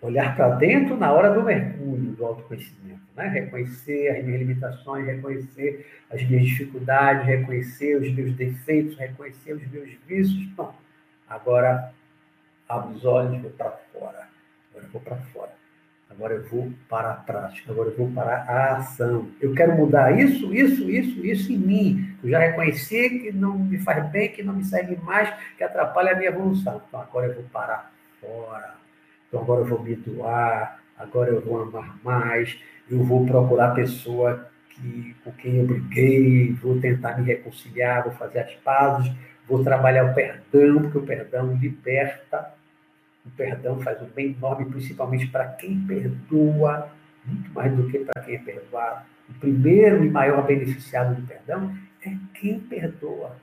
olhar 0.00 0.36
para 0.36 0.50
dentro 0.50 0.96
na 0.96 1.12
hora 1.12 1.34
do 1.34 1.42
mergulho 1.42 2.12
do 2.12 2.24
autoconhecimento, 2.24 3.00
né? 3.16 3.28
reconhecer 3.28 4.16
as 4.16 4.24
minhas 4.24 4.40
limitações, 4.40 5.06
reconhecer 5.06 5.86
as 6.10 6.22
minhas 6.22 6.46
dificuldades, 6.46 7.26
reconhecer 7.26 7.96
os 7.96 8.12
meus 8.14 8.32
defeitos, 8.34 8.96
reconhecer 8.96 9.54
os 9.54 9.66
meus 9.70 9.90
vícios. 10.06 10.46
Bom, 10.54 10.72
agora 11.28 11.92
abro 12.68 12.94
os 12.94 13.04
olhos 13.04 13.40
vou 13.42 13.50
para 13.50 13.70
fora. 13.92 14.28
Agora 14.70 14.88
vou 14.92 15.00
para 15.00 15.16
fora. 15.16 15.52
Agora 16.18 16.34
eu 16.34 16.42
vou 16.48 16.72
para 16.88 17.12
a 17.12 17.14
prática, 17.14 17.70
agora 17.70 17.90
eu 17.90 17.96
vou 17.96 18.10
para 18.10 18.42
a 18.42 18.76
ação. 18.78 19.28
Eu 19.40 19.54
quero 19.54 19.76
mudar 19.76 20.18
isso, 20.18 20.52
isso, 20.52 20.90
isso, 20.90 21.24
isso 21.24 21.52
em 21.52 21.56
mim. 21.56 22.16
Eu 22.24 22.30
já 22.30 22.40
reconheci 22.40 23.08
que 23.20 23.30
não 23.30 23.56
me 23.56 23.78
faz 23.78 24.04
bem, 24.10 24.28
que 24.28 24.42
não 24.42 24.54
me 24.54 24.64
segue 24.64 24.96
mais, 24.96 25.32
que 25.56 25.62
atrapalha 25.62 26.10
a 26.10 26.16
minha 26.16 26.30
evolução. 26.30 26.82
Então 26.88 27.00
agora 27.00 27.28
eu 27.28 27.36
vou 27.36 27.44
parar 27.44 27.92
fora. 28.20 28.74
Então 29.28 29.40
agora 29.40 29.60
eu 29.60 29.66
vou 29.66 29.80
me 29.80 29.94
doar, 29.94 30.80
agora 30.98 31.30
eu 31.30 31.40
vou 31.40 31.62
amar 31.62 31.96
mais, 32.02 32.58
eu 32.90 33.00
vou 33.04 33.24
procurar 33.24 33.68
a 33.68 33.74
pessoa 33.76 34.50
que, 34.70 35.14
com 35.22 35.30
quem 35.30 35.58
eu 35.58 35.66
briguei, 35.66 36.52
vou 36.54 36.80
tentar 36.80 37.16
me 37.16 37.26
reconciliar, 37.26 38.02
vou 38.02 38.12
fazer 38.14 38.40
as 38.40 38.54
pazes, 38.56 39.12
vou 39.48 39.62
trabalhar 39.62 40.10
o 40.10 40.14
perdão, 40.14 40.82
porque 40.82 40.98
o 40.98 41.06
perdão 41.06 41.54
liberta 41.54 42.57
o 43.24 43.30
perdão 43.30 43.80
faz 43.80 44.00
um 44.00 44.06
bem 44.06 44.32
enorme, 44.32 44.64
principalmente 44.66 45.26
para 45.26 45.46
quem 45.48 45.80
perdoa, 45.80 46.90
muito 47.24 47.50
mais 47.52 47.74
do 47.76 47.88
que 47.88 47.98
para 47.98 48.22
quem 48.22 48.36
é 48.36 48.38
perdoado. 48.38 49.04
O 49.28 49.34
primeiro 49.34 50.04
e 50.04 50.10
maior 50.10 50.46
beneficiado 50.46 51.14
do 51.14 51.26
perdão 51.26 51.76
é 52.04 52.14
quem 52.34 52.58
perdoa. 52.60 53.36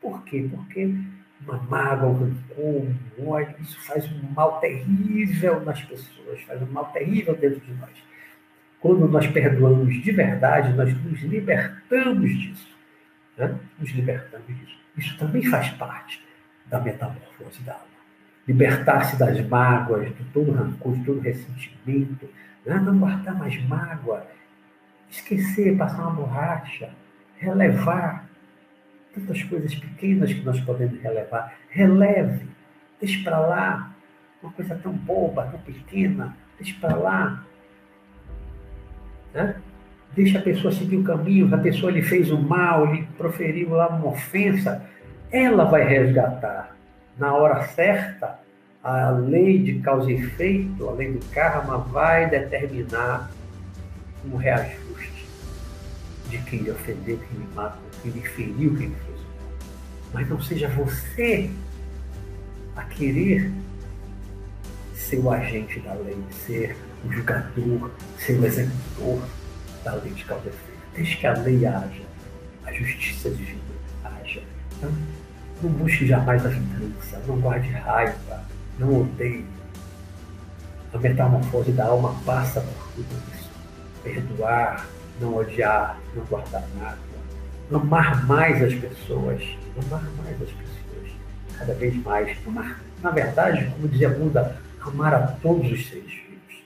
Por 0.00 0.22
quê? 0.24 0.46
Porque 0.50 0.94
uma 1.40 1.58
mágoa, 1.62 2.10
um 2.10 2.12
rancor, 2.14 2.86
um 3.18 3.28
ódio, 3.28 3.56
isso 3.60 3.80
faz 3.86 4.04
um 4.12 4.22
mal 4.34 4.60
terrível 4.60 5.60
nas 5.64 5.82
pessoas, 5.82 6.42
faz 6.42 6.60
um 6.60 6.66
mal 6.66 6.86
terrível 6.92 7.34
dentro 7.34 7.60
de 7.60 7.72
nós. 7.74 7.90
Quando 8.80 9.08
nós 9.08 9.26
perdoamos 9.26 9.94
de 10.02 10.12
verdade, 10.12 10.72
nós 10.74 10.94
nos 11.04 11.20
libertamos 11.22 12.30
disso. 12.30 12.76
Né? 13.36 13.58
Nos 13.78 13.90
libertamos 13.90 14.46
disso. 14.46 14.78
Isso 14.96 15.18
também 15.18 15.42
faz 15.44 15.70
parte 15.70 16.22
da 16.66 16.80
metamorfose 16.80 17.62
da 17.62 17.74
alma 17.74 17.95
libertar-se 18.46 19.16
das 19.16 19.40
mágoas, 19.48 20.14
de 20.14 20.24
todo 20.32 20.52
rancor, 20.52 20.94
de 20.94 21.04
todo 21.04 21.20
ressentimento, 21.20 22.28
né? 22.64 22.76
não 22.78 22.98
guardar 22.98 23.36
mais 23.36 23.60
mágoa, 23.66 24.26
esquecer, 25.10 25.76
passar 25.76 26.02
uma 26.02 26.12
borracha, 26.12 26.90
relevar 27.38 28.26
tantas 29.14 29.42
coisas 29.44 29.74
pequenas 29.74 30.32
que 30.32 30.42
nós 30.42 30.60
podemos 30.60 31.00
relevar. 31.02 31.54
Releve, 31.70 32.46
deixe 33.00 33.22
para 33.24 33.38
lá 33.38 33.92
uma 34.42 34.52
coisa 34.52 34.76
tão 34.76 34.92
boba, 34.92 35.46
tão 35.46 35.58
pequena, 35.60 36.36
deixe 36.58 36.74
para 36.74 36.94
lá. 36.94 37.44
Né? 39.34 39.56
Deixa 40.14 40.38
a 40.38 40.42
pessoa 40.42 40.72
seguir 40.72 40.96
o 40.96 41.04
caminho, 41.04 41.52
a 41.52 41.58
pessoa 41.58 41.90
lhe 41.90 42.02
fez 42.02 42.30
o 42.30 42.38
mal, 42.38 42.94
lhe 42.94 43.02
proferiu 43.18 43.70
lá 43.70 43.88
uma 43.88 44.08
ofensa, 44.08 44.84
ela 45.30 45.64
vai 45.64 45.84
resgatar 45.84 46.76
na 47.18 47.34
hora 47.34 47.62
certa, 47.68 48.35
a 48.86 49.10
lei 49.10 49.58
de 49.58 49.80
causa 49.80 50.12
e 50.12 50.14
efeito, 50.14 50.88
a 50.88 50.92
lei 50.92 51.12
do 51.12 51.26
karma, 51.30 51.78
vai 51.78 52.30
determinar 52.30 53.32
um 54.24 54.36
reajuste 54.36 55.26
de 56.30 56.38
quem 56.42 56.60
lhe 56.60 56.70
ofendeu, 56.70 57.18
quem 57.18 57.38
lhe 57.38 57.48
matou, 57.52 57.82
quem 58.00 58.12
lhe 58.12 58.20
feriu, 58.20 58.76
quem 58.76 58.86
lhe 58.86 58.94
fez 58.94 59.20
Mas 60.14 60.28
não 60.28 60.40
seja 60.40 60.68
você 60.68 61.50
a 62.76 62.84
querer 62.84 63.50
ser 64.94 65.18
o 65.18 65.32
agente 65.32 65.80
da 65.80 65.92
lei, 65.94 66.16
ser 66.46 66.76
o 67.04 67.12
julgador, 67.12 67.90
ser 68.20 68.38
o 68.38 68.46
executor 68.46 69.20
da 69.82 69.94
lei 69.94 70.12
de 70.12 70.24
causa 70.26 70.44
e 70.46 70.48
efeito. 70.48 70.82
Deixe 70.94 71.16
que 71.16 71.26
a 71.26 71.32
lei 71.32 71.66
haja, 71.66 72.02
a 72.64 72.72
justiça 72.72 73.30
divina 73.30 73.60
haja. 74.04 74.44
Então, 74.78 74.92
não 75.60 75.70
busque 75.70 76.06
jamais 76.06 76.46
a 76.46 76.50
vingança, 76.50 77.20
não 77.26 77.40
guarde 77.40 77.68
raiva, 77.70 78.46
não 78.78 79.02
odeie. 79.02 79.44
A 80.92 80.98
metamorfose 80.98 81.72
da 81.72 81.86
alma 81.86 82.14
passa 82.24 82.60
por 82.60 82.92
tudo 82.94 83.22
isso. 83.34 83.50
Perdoar, 84.02 84.86
não 85.20 85.36
odiar, 85.36 85.98
não 86.14 86.24
guardar 86.24 86.64
nada. 86.78 86.98
Amar 87.72 88.24
mais 88.26 88.62
as 88.62 88.74
pessoas, 88.74 89.42
amar 89.76 90.04
mais 90.22 90.40
as 90.40 90.50
pessoas, 90.50 91.10
cada 91.58 91.74
vez 91.74 91.94
mais. 91.96 92.36
Amar, 92.46 92.80
na 93.02 93.10
verdade, 93.10 93.70
como 93.72 93.88
dizia 93.88 94.10
Buda, 94.10 94.56
amar 94.80 95.14
a 95.14 95.26
todos 95.26 95.70
os 95.72 95.88
seres 95.88 96.12
vivos. 96.12 96.64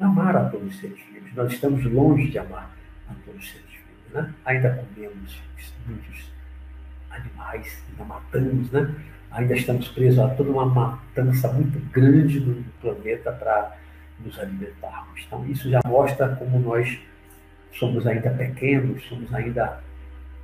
Amar 0.00 0.36
a 0.36 0.44
todos 0.48 0.74
os 0.74 0.80
seres 0.80 0.98
vivos. 1.12 1.34
Nós 1.34 1.52
estamos 1.52 1.84
longe 1.84 2.30
de 2.30 2.38
amar 2.38 2.74
a 3.08 3.14
todos 3.24 3.42
os 3.42 3.50
seres 3.50 3.66
vivos. 3.68 4.14
Né? 4.14 4.34
Ainda 4.46 4.70
comemos 4.94 5.42
muitos 5.86 6.30
animais, 7.10 7.82
ainda 7.90 8.04
matamos, 8.04 8.70
né? 8.70 8.94
Ainda 9.30 9.54
estamos 9.54 9.88
presos 9.88 10.18
a 10.18 10.28
toda 10.30 10.50
uma 10.50 10.66
matança 10.66 11.52
muito 11.52 11.78
grande 11.90 12.40
do 12.40 12.64
planeta 12.80 13.32
para 13.32 13.76
nos 14.18 14.38
alimentarmos. 14.38 15.22
Então, 15.26 15.46
isso 15.46 15.70
já 15.70 15.80
mostra 15.86 16.28
como 16.36 16.58
nós 16.58 16.98
somos 17.72 18.06
ainda 18.06 18.30
pequenos, 18.30 19.02
somos 19.04 19.32
ainda 19.32 19.82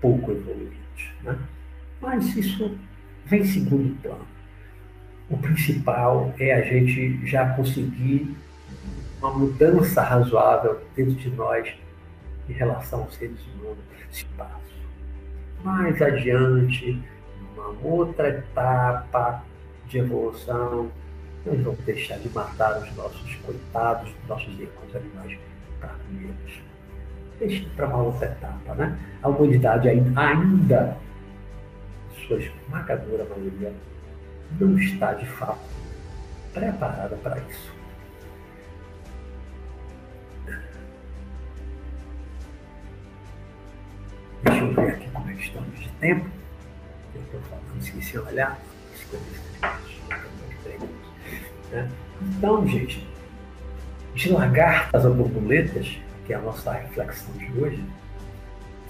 pouco 0.00 0.30
evoluídos. 0.32 1.10
Né? 1.22 1.36
Mas 2.00 2.36
isso 2.36 2.78
vem 3.26 3.40
em 3.40 3.44
segundo 3.44 4.00
plano. 4.00 4.26
O 5.28 5.36
principal 5.36 6.32
é 6.38 6.54
a 6.54 6.62
gente 6.62 7.26
já 7.26 7.48
conseguir 7.54 8.34
uma 9.18 9.32
mudança 9.32 10.02
razoável 10.02 10.80
dentro 10.94 11.14
de 11.14 11.30
nós 11.30 11.68
em 12.48 12.52
relação 12.52 13.02
aos 13.02 13.14
seres 13.16 13.40
humanos. 13.46 13.78
Espaço 14.10 14.66
mais 15.66 16.00
adiante, 16.00 17.02
numa 17.66 17.94
outra 17.94 18.28
etapa 18.28 19.42
de 19.88 19.98
evolução, 19.98 20.90
nós 21.44 21.60
vamos 21.62 21.78
deixar 21.80 22.18
de 22.18 22.28
matar 22.30 22.78
os 22.78 22.96
nossos 22.96 23.34
coitados, 23.36 24.12
nossos 24.28 24.52
irmãos 24.58 24.94
animais 24.94 25.38
carneiros. 25.80 26.62
Deixe 27.38 27.66
para 27.76 27.86
uma 27.86 28.02
outra 28.02 28.26
etapa, 28.26 28.74
né? 28.74 28.98
A 29.22 29.28
humanidade 29.28 29.88
ainda, 29.88 30.20
ainda, 30.20 30.96
sua 32.26 32.38
esmagadora 32.38 33.26
maioria, 33.30 33.72
não 34.58 34.78
está 34.78 35.12
de 35.12 35.26
fato 35.26 35.58
preparada 36.52 37.16
para 37.16 37.38
isso. 37.38 37.76
Deixa 44.42 44.60
eu 44.60 44.74
ver 44.74 44.88
aqui 44.90 45.10
como 45.10 45.30
é 45.30 45.34
que 45.34 45.42
estamos 45.42 45.78
de 45.78 45.88
tempo. 46.00 46.45
Eu 47.16 47.22
estou 47.24 47.40
falando, 47.42 47.80
esqueci 47.80 48.12
de 48.12 48.18
olhar. 48.18 48.60
Né? 51.70 51.90
Então, 52.22 52.66
gente, 52.66 53.06
de 54.14 54.30
lagartas 54.30 55.04
a 55.04 55.10
borboletas, 55.10 55.98
que 56.26 56.32
é 56.32 56.36
a 56.36 56.40
nossa 56.40 56.72
reflexão 56.72 57.32
de 57.36 57.52
hoje, 57.60 57.84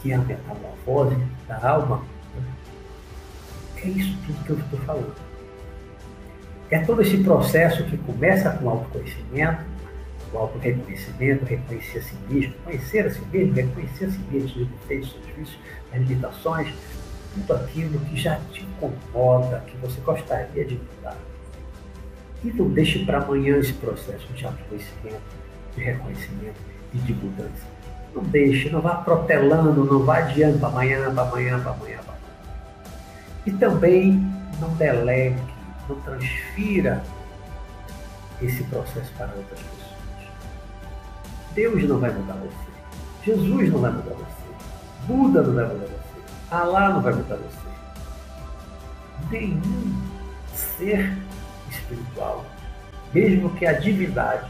que 0.00 0.12
é 0.12 0.14
a 0.14 0.18
metamorfose 0.18 1.16
da 1.48 1.68
alma, 1.68 2.04
né? 2.34 2.42
é 3.84 3.88
isso 3.88 4.16
tudo 4.26 4.44
que 4.44 4.50
eu 4.50 4.58
estou 4.58 4.78
falando. 4.80 5.14
É 6.70 6.80
todo 6.80 7.02
esse 7.02 7.18
processo 7.18 7.84
que 7.84 7.96
começa 7.98 8.50
com 8.50 8.68
autoconhecimento, 8.68 9.64
o 10.32 10.38
auto-reconhecimento, 10.38 11.44
reconhecer 11.44 11.98
a 11.98 12.02
si 12.02 12.14
mesmo, 12.28 12.54
conhecer 12.64 13.06
a 13.06 13.10
si 13.10 13.20
mesmo, 13.32 13.54
reconhecer 13.54 14.04
a 14.06 14.10
si 14.10 14.18
mesmo, 14.30 14.48
seus 14.48 14.68
defeitos, 14.68 15.10
seus 15.12 15.26
vícios, 15.36 15.58
as 15.92 16.00
limitações, 16.00 16.74
tudo 17.36 17.54
aquilo 17.54 17.98
que 18.00 18.16
já 18.16 18.40
te 18.52 18.64
incomoda, 18.64 19.62
que 19.66 19.76
você 19.76 20.00
gostaria 20.00 20.64
de 20.64 20.74
mudar. 20.74 21.16
E 22.42 22.50
não 22.52 22.68
deixe 22.70 23.04
para 23.04 23.18
amanhã 23.18 23.58
esse 23.58 23.74
processo 23.74 24.26
de 24.32 24.44
autoconhecimento, 24.44 25.22
de 25.74 25.82
reconhecimento 25.82 26.60
e 26.94 26.98
de 26.98 27.14
mudança. 27.14 27.66
Não 28.14 28.22
deixe, 28.24 28.70
não 28.70 28.80
vá 28.80 28.94
protelando, 28.96 29.84
não 29.84 30.04
vá 30.04 30.18
adiando 30.18 30.58
para 30.58 30.68
amanhã, 30.68 31.12
para 31.12 31.22
amanhã, 31.22 31.60
para 31.60 31.72
amanhã, 31.72 31.98
para 31.98 32.14
amanhã. 32.14 32.26
E 33.44 33.50
também 33.52 34.12
não 34.60 34.70
delegue, 34.74 35.40
não 35.88 35.96
transfira 36.00 37.02
esse 38.40 38.62
processo 38.64 39.12
para 39.18 39.26
outras 39.34 39.60
pessoas. 39.60 39.86
Deus 41.54 41.82
não 41.84 41.98
vai 41.98 42.12
mudar 42.12 42.34
você. 42.34 43.30
Jesus 43.32 43.72
não 43.72 43.80
vai 43.80 43.90
mudar 43.92 44.14
você. 44.14 45.06
Buda 45.06 45.42
não 45.42 45.54
vai 45.54 45.64
mudar 45.64 45.86
você. 45.86 46.05
Alá 46.50 46.90
não 46.90 47.02
vai 47.02 47.12
mudar 47.12 47.36
você. 47.36 47.66
Nenhum 49.30 50.02
ser 50.54 51.16
espiritual, 51.70 52.44
mesmo 53.12 53.50
que 53.56 53.66
a 53.66 53.72
divindade, 53.72 54.48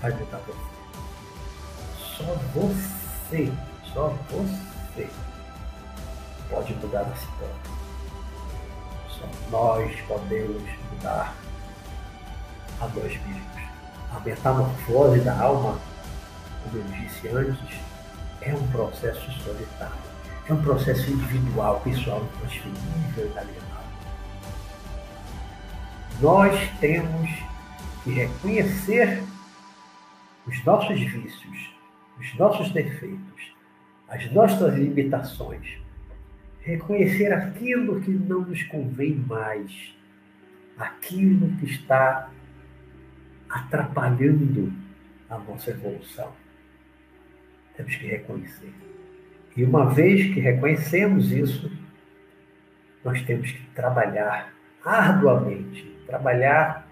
vai 0.00 0.12
mudar 0.12 0.40
você. 0.46 0.68
Só 2.16 2.34
você, 2.54 3.52
só 3.92 4.14
você 4.30 5.08
pode 6.48 6.74
mudar 6.74 7.00
a 7.00 7.16
si 7.16 7.26
próprio. 7.38 7.78
Só 9.08 9.26
nós 9.50 10.00
podemos 10.02 10.62
mudar 10.92 11.34
a 12.80 12.86
nós 12.86 13.12
mesmos 13.26 13.58
a 14.14 14.20
metamorfose 14.20 15.20
da 15.20 15.38
alma, 15.38 15.78
como 16.62 16.78
eu 16.78 16.84
disse 16.84 17.28
antes, 17.28 17.78
é 18.40 18.54
um 18.54 18.66
processo 18.68 19.30
solitário. 19.42 20.07
É 20.48 20.52
um 20.52 20.62
processo 20.62 21.10
individual, 21.10 21.78
pessoal, 21.80 22.24
intransferível 22.24 23.26
e 23.26 23.30
inalienável. 23.30 23.68
Nós 26.22 26.70
temos 26.80 27.30
que 28.02 28.10
reconhecer 28.10 29.22
os 30.46 30.64
nossos 30.64 30.98
vícios, 30.98 31.70
os 32.18 32.34
nossos 32.38 32.70
defeitos, 32.70 33.54
as 34.08 34.32
nossas 34.32 34.74
limitações, 34.74 35.78
reconhecer 36.62 37.30
aquilo 37.30 38.00
que 38.00 38.10
não 38.10 38.40
nos 38.40 38.62
convém 38.62 39.16
mais, 39.16 39.94
aquilo 40.78 41.54
que 41.58 41.66
está 41.66 42.30
atrapalhando 43.50 44.72
a 45.28 45.36
nossa 45.36 45.72
evolução. 45.72 46.32
Temos 47.76 47.94
que 47.96 48.06
reconhecer. 48.06 48.72
E 49.58 49.64
uma 49.64 49.86
vez 49.86 50.32
que 50.32 50.38
reconhecemos 50.38 51.32
isso, 51.32 51.68
nós 53.04 53.20
temos 53.22 53.50
que 53.50 53.66
trabalhar 53.74 54.54
arduamente, 54.84 55.82
trabalhar 56.06 56.86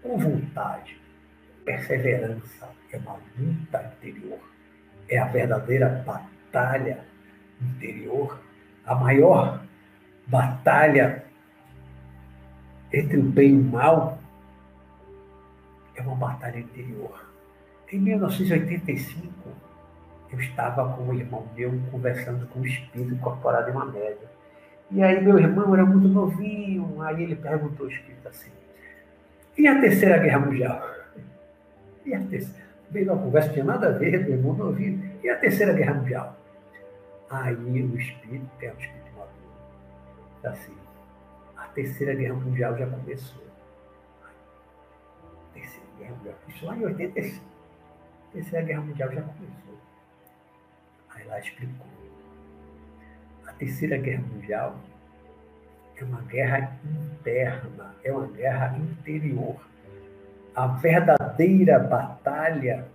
com 0.00 0.16
vontade. 0.16 0.96
Perseverança 1.64 2.68
é 2.92 2.98
uma 2.98 3.18
luta 3.36 3.92
interior, 3.96 4.38
é 5.08 5.18
a 5.18 5.24
verdadeira 5.24 5.88
batalha 6.06 7.00
interior, 7.60 8.40
a 8.86 8.94
maior 8.94 9.60
batalha 10.28 11.24
entre 12.92 13.18
o 13.18 13.24
bem 13.24 13.50
e 13.50 13.58
o 13.58 13.64
mal 13.64 14.20
é 15.96 16.02
uma 16.02 16.14
batalha 16.14 16.60
interior. 16.60 17.20
Em 17.90 17.98
1985, 17.98 19.71
eu 20.32 20.40
estava 20.40 20.94
com 20.94 21.02
um 21.02 21.14
irmão 21.14 21.46
meu 21.54 21.72
conversando 21.90 22.46
com 22.48 22.60
o 22.60 22.66
espírito 22.66 23.14
incorporado 23.14 23.70
em 23.70 23.72
uma 23.72 23.86
média. 23.86 24.30
E 24.90 25.02
aí 25.02 25.22
meu 25.22 25.38
irmão 25.38 25.74
era 25.74 25.84
muito 25.84 26.08
novinho, 26.08 27.00
aí 27.02 27.22
ele 27.22 27.36
perguntou 27.36 27.86
ao 27.86 27.92
espírito 27.92 28.28
assim, 28.28 28.50
e 29.56 29.66
a 29.66 29.80
terceira 29.80 30.18
guerra 30.18 30.40
mundial? 30.40 30.82
E 32.04 32.12
a 32.12 32.20
terceira? 32.20 32.66
Veio 32.90 33.12
uma 33.12 33.22
conversa, 33.22 33.46
não 33.46 33.54
tinha 33.54 33.64
nada 33.64 33.86
a 33.86 33.92
ver, 33.92 34.24
meu 34.24 34.32
irmão 34.32 34.54
novinho, 34.54 35.18
e 35.22 35.30
a 35.30 35.36
terceira 35.36 35.72
guerra 35.72 35.94
mundial? 35.94 36.36
Aí 37.30 37.54
o 37.54 37.96
espírito, 37.96 38.50
é 38.60 38.66
o 38.66 38.78
espírito 38.78 39.12
maduro, 39.16 40.42
assim, 40.42 40.74
a 41.56 41.64
terceira 41.68 42.12
guerra 42.12 42.34
mundial 42.34 42.76
já 42.76 42.86
começou. 42.86 43.42
Guerra 46.02 46.14
Mundial. 46.16 46.34
Isso 46.48 46.66
lá 46.66 46.76
em 46.76 46.84
85. 46.84 47.44
A 47.44 48.32
Terceira 48.32 48.66
Guerra 48.66 48.80
Mundial 48.80 49.12
já 49.12 49.22
começou. 49.22 49.78
Lá 51.26 51.38
explicou. 51.38 51.86
A 53.46 53.52
Terceira 53.52 53.96
Guerra 53.96 54.22
Mundial 54.22 54.76
é 55.96 56.04
uma 56.04 56.22
guerra 56.22 56.78
interna, 56.84 57.94
é 58.02 58.12
uma 58.12 58.26
guerra 58.26 58.76
interior. 58.78 59.56
A 60.54 60.66
verdadeira 60.66 61.78
batalha 61.78 62.86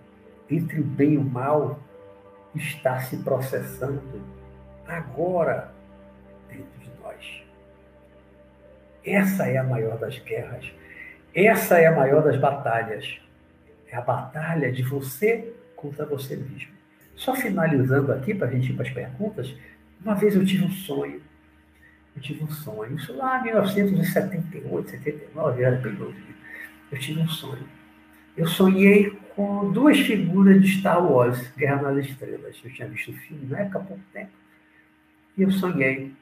entre 0.49 0.79
o 0.79 0.83
bem 0.83 1.13
e 1.13 1.17
o 1.17 1.23
mal 1.23 1.79
está 2.55 2.99
se 2.99 3.17
processando 3.17 4.21
agora 4.87 5.71
dentro 6.47 6.79
de 6.79 6.91
nós. 7.01 7.43
Essa 9.05 9.47
é 9.47 9.57
a 9.57 9.63
maior 9.63 9.97
das 9.97 10.19
guerras 10.19 10.71
essa 11.37 11.77
é 11.77 11.85
a 11.85 11.91
maior 11.91 12.23
das 12.23 12.35
batalhas. 12.35 13.19
É 13.91 13.95
a 13.95 14.01
batalha 14.01 14.71
de 14.71 14.81
você 14.81 15.53
contra 15.75 16.03
você 16.03 16.35
mesmo. 16.35 16.76
Só 17.17 17.35
finalizando 17.35 18.11
aqui, 18.13 18.33
para 18.35 18.47
a 18.47 18.51
gente 18.51 18.71
ir 18.71 18.75
para 18.75 18.87
as 18.87 18.93
perguntas, 18.93 19.53
uma 19.99 20.13
vez 20.13 20.35
eu 20.35 20.45
tive 20.45 20.65
um 20.65 20.71
sonho. 20.71 21.19
Eu 22.15 22.21
tive 22.21 22.43
um 22.43 22.49
sonho. 22.49 22.95
Isso 22.95 23.11
lá 23.15 23.39
em 23.39 23.45
1978, 23.45 24.91
79, 24.91 25.63
era 25.63 25.75
bem 25.77 25.93
novinho. 25.93 26.35
Eu 26.91 26.99
tive 26.99 27.19
um 27.19 27.27
sonho. 27.27 27.67
Eu 28.37 28.47
sonhei 28.47 29.19
com 29.35 29.71
duas 29.71 29.99
figuras 29.99 30.61
de 30.61 30.67
Star 30.79 31.03
Wars, 31.03 31.51
Guerra 31.57 31.91
nas 31.91 32.05
Estrelas. 32.05 32.61
Eu 32.63 32.71
tinha 32.71 32.87
visto 32.87 33.09
o 33.09 33.15
filme 33.15 33.47
na 33.47 33.61
época 33.61 33.79
há 33.79 33.83
pouco 33.83 34.03
tempo. 34.13 34.31
E 35.35 35.41
eu 35.41 35.51
sonhei 35.51 36.13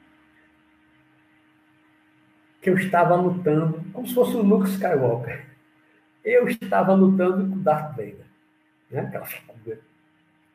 que 2.62 2.70
eu 2.70 2.78
estava 2.78 3.14
lutando, 3.16 3.84
como 3.92 4.08
se 4.08 4.14
fosse 4.14 4.34
o 4.34 4.42
Luke 4.42 4.70
Skywalker. 4.70 5.44
Eu 6.24 6.48
estava 6.48 6.94
lutando 6.94 7.50
com 7.50 7.62
Darth 7.62 7.90
Vader, 7.90 8.26
né? 8.90 9.00
aquela 9.00 9.26
figura 9.26 9.78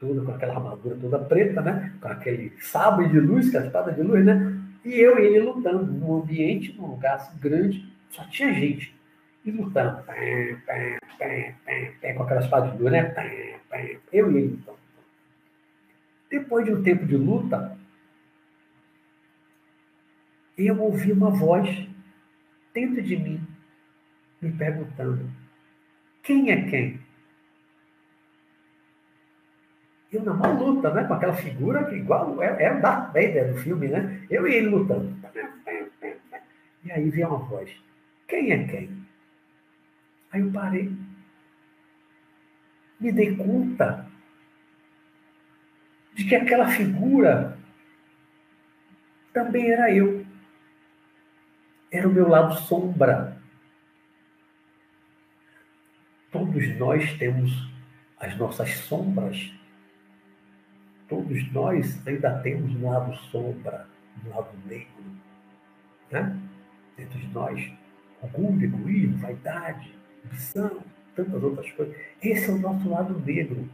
toda, 0.02 0.22
com 0.26 0.32
aquela 0.32 0.56
armadura 0.56 0.98
toda 1.00 1.20
preta, 1.20 1.62
né? 1.62 1.94
com 2.02 2.08
aquele 2.08 2.52
sabre 2.60 3.08
de 3.08 3.20
luz, 3.20 3.52
com 3.52 3.60
a 3.60 3.66
espada 3.66 3.94
de 3.94 4.02
luz, 4.02 4.26
né? 4.26 4.60
e 4.84 5.00
eu 5.00 5.20
e 5.20 5.28
ele 5.28 5.40
lutando 5.42 5.86
num 5.86 6.16
ambiente, 6.16 6.76
num 6.76 6.88
lugar 6.88 7.16
assim, 7.16 7.38
grande, 7.40 7.88
só 8.10 8.24
tinha 8.26 8.52
gente. 8.54 8.94
E 9.46 9.52
lutando, 9.52 10.04
pé, 10.04 10.58
pé, 11.18 11.56
pé, 12.02 12.14
com 12.14 12.24
aquela 12.24 12.42
espada 12.42 12.72
de 12.72 12.78
luz, 12.82 12.92
né? 12.92 13.14
Eu 14.12 14.32
e 14.32 14.38
ele 14.38 14.48
lutando. 14.50 14.78
Depois 16.30 16.66
de 16.66 16.74
um 16.74 16.84
tempo 16.84 17.06
de 17.06 17.18
luta, 17.18 17.78
eu 20.58 20.80
ouvi 20.80 21.12
uma 21.12 21.30
voz 21.30 21.88
dentro 22.74 23.02
de 23.02 23.18
mim, 23.18 23.48
me 24.42 24.52
perguntando: 24.52 25.30
quem 26.24 26.52
é 26.52 26.70
quem? 26.70 27.01
Eu 30.12 30.24
numa 30.24 30.48
luta, 30.48 30.94
né? 30.94 31.06
Com 31.06 31.14
aquela 31.14 31.34
figura 31.34 31.86
que 31.86 31.96
igual 31.96 32.42
é, 32.42 32.64
é 32.64 32.74
o 32.74 32.82
Darth 32.82 33.08
Vader 33.08 33.54
do 33.54 33.60
filme, 33.60 33.88
né? 33.88 34.26
Eu 34.30 34.48
e 34.48 34.56
ele 34.56 34.68
lutando. 34.68 35.16
E 36.84 36.92
aí 36.92 37.10
veio 37.10 37.30
uma 37.30 37.40
voz: 37.40 37.72
quem 38.28 38.52
é 38.52 38.68
quem? 38.68 39.06
Aí 40.32 40.42
eu 40.42 40.52
parei. 40.52 40.92
Me 43.00 43.12
dei 43.12 43.36
conta 43.36 44.06
de 46.14 46.26
que 46.26 46.36
aquela 46.36 46.68
figura 46.68 47.58
também 49.34 49.72
era 49.72 49.94
eu 49.94 50.26
era 51.92 52.08
o 52.08 52.12
meu 52.12 52.28
lado 52.28 52.56
sombra. 52.56 53.38
Todos 56.32 56.78
nós 56.78 57.18
temos 57.18 57.52
as 58.18 58.38
nossas 58.38 58.70
sombras. 58.78 59.52
Todos 61.12 61.52
nós 61.52 62.02
ainda 62.08 62.40
temos 62.40 62.74
um 62.74 62.90
lado 62.90 63.14
sombra, 63.30 63.86
um 64.26 64.30
lado 64.30 64.48
negro. 64.66 65.04
Né? 66.10 66.38
Dentro 66.96 67.20
de 67.20 67.28
nós, 67.34 67.70
orgulho, 68.22 68.64
egoísmo, 68.64 69.18
vaidade, 69.18 69.94
ambição, 70.26 70.78
tantas 71.14 71.44
outras 71.44 71.70
coisas. 71.74 71.94
Esse 72.24 72.50
é 72.50 72.54
o 72.54 72.58
nosso 72.60 72.90
lado 72.90 73.22
negro. 73.26 73.68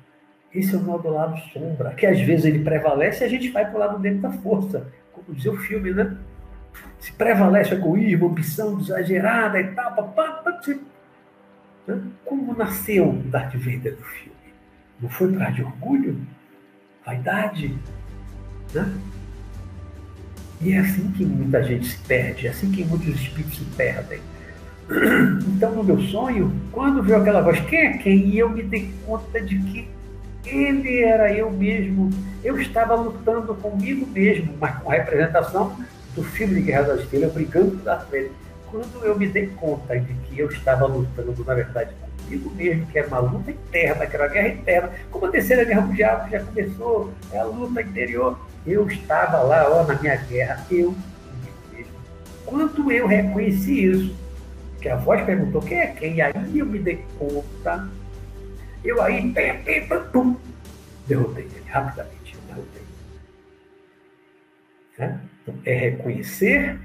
Esse 0.52 0.74
é 0.74 0.80
o 0.80 0.82
nosso 0.82 1.08
lado 1.10 1.38
sombra, 1.54 1.94
que 1.94 2.08
às 2.08 2.20
vezes 2.20 2.46
ele 2.46 2.64
prevalece 2.64 3.24
e 3.24 3.28
a 3.28 3.30
gente 3.30 3.52
vai 3.52 3.66
para 3.66 3.76
o 3.76 3.80
lado 3.80 4.00
negro 4.00 4.22
da 4.22 4.32
força. 4.32 4.92
Como 5.14 5.36
diz 5.36 5.46
o 5.46 5.58
filme, 5.58 5.94
né? 5.94 6.18
se 6.98 7.12
prevalece 7.12 7.76
egoísmo, 7.76 8.30
ambição 8.30 8.80
exagerada 8.80 9.62
e 9.62 9.76
tal, 9.76 9.94
papá, 9.94 10.44
como 12.26 12.56
nasceu 12.56 13.14
Darth 13.26 13.54
Vader 13.54 13.96
do 13.96 14.04
filme? 14.04 14.36
Não 15.00 15.08
foi 15.08 15.32
para 15.32 15.52
de 15.52 15.62
orgulho? 15.62 16.20
Vaidade? 17.08 17.74
Né? 18.74 18.94
E 20.60 20.74
é 20.74 20.80
assim 20.80 21.10
que 21.12 21.24
muita 21.24 21.64
gente 21.64 21.88
se 21.88 21.98
perde, 22.00 22.48
é 22.48 22.50
assim 22.50 22.70
que 22.70 22.84
muitos 22.84 23.08
espíritos 23.08 23.58
se 23.58 23.66
perdem. 23.76 24.20
Então, 25.58 25.72
no 25.74 25.84
meu 25.84 26.00
sonho, 26.02 26.54
quando 26.72 27.02
viu 27.02 27.18
aquela 27.18 27.42
voz, 27.42 27.60
quem 27.62 27.80
é 27.80 27.98
quem? 27.98 28.28
E 28.28 28.38
eu 28.38 28.50
me 28.50 28.62
dei 28.62 28.94
conta 29.06 29.42
de 29.42 29.58
que 29.58 29.88
ele 30.46 31.02
era 31.02 31.34
eu 31.34 31.50
mesmo. 31.50 32.12
Eu 32.44 32.60
estava 32.60 32.94
lutando 32.94 33.56
comigo 33.56 34.06
mesmo, 34.06 34.54
mas 34.60 34.78
com 34.78 34.92
a 34.92 34.94
representação 34.94 35.76
do 36.14 36.24
filme 36.24 36.56
de 36.56 36.62
Guerra 36.62 36.84
das 36.84 37.02
Estrelas, 37.02 37.34
brigando 37.34 37.72
com 37.72 37.84
Vader. 37.84 38.32
Quando 38.70 39.04
eu 39.04 39.18
me 39.18 39.28
dei 39.28 39.48
conta 39.48 40.00
de 40.00 40.14
que 40.14 40.40
eu 40.40 40.48
estava 40.50 40.86
lutando, 40.86 41.44
na 41.44 41.54
verdade, 41.56 41.92
comigo 42.28 42.50
mesmo, 42.56 42.86
que 42.88 43.00
era 43.00 43.08
uma 43.08 43.20
luta 43.20 43.52
interna, 43.52 44.06
que 44.06 44.16
era 44.16 44.26
uma 44.26 44.34
guerra 44.34 44.48
interna, 44.50 44.92
como 45.10 45.26
a 45.26 45.32
terceira 45.32 45.64
guerra 45.64 45.82
mundial 45.82 46.26
que 46.26 46.32
já 46.32 46.44
começou, 46.44 47.14
é 47.32 47.40
a 47.40 47.44
luta 47.44 47.82
interior. 47.82 48.38
Eu 48.66 48.88
estava 48.88 49.42
lá, 49.42 49.70
ó, 49.70 49.84
na 49.84 49.96
minha 49.96 50.16
guerra, 50.18 50.66
eu 50.70 50.96
mesmo. 51.72 51.94
Quando 52.46 52.92
eu 52.92 53.08
reconheci 53.08 53.86
isso, 53.86 54.16
que 54.82 54.90
a 54.90 54.98
voz 54.98 55.24
perguntou 55.26 55.62
quem 55.62 55.80
é 55.80 55.88
quem, 55.88 56.16
e 56.16 56.22
aí 56.22 56.34
eu 56.58 56.66
me 56.66 56.80
dei 56.80 57.04
conta, 57.18 57.90
eu 58.84 59.02
aí, 59.02 59.32
pem, 59.32 59.64
pem, 59.64 59.88
pem, 59.88 60.04
pum, 60.12 60.36
derrotei 61.08 61.46
ele 61.46 61.64
rapidamente, 61.68 62.36
eu 62.36 62.42
derrotei. 62.48 62.82
É? 65.00 65.18
Então, 65.42 65.56
é 65.66 65.74
reconhecer 65.74 66.80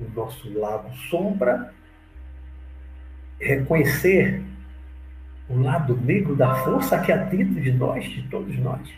o 0.00 0.08
nosso 0.14 0.58
lado 0.58 0.94
sombra, 1.10 1.72
reconhecer 3.40 4.42
o 5.48 5.60
lado 5.60 5.96
negro 5.96 6.36
da 6.36 6.54
força 6.56 6.98
que 6.98 7.10
há 7.10 7.16
dentro 7.16 7.60
de 7.60 7.72
nós, 7.72 8.04
de 8.04 8.22
todos 8.28 8.56
nós. 8.58 8.88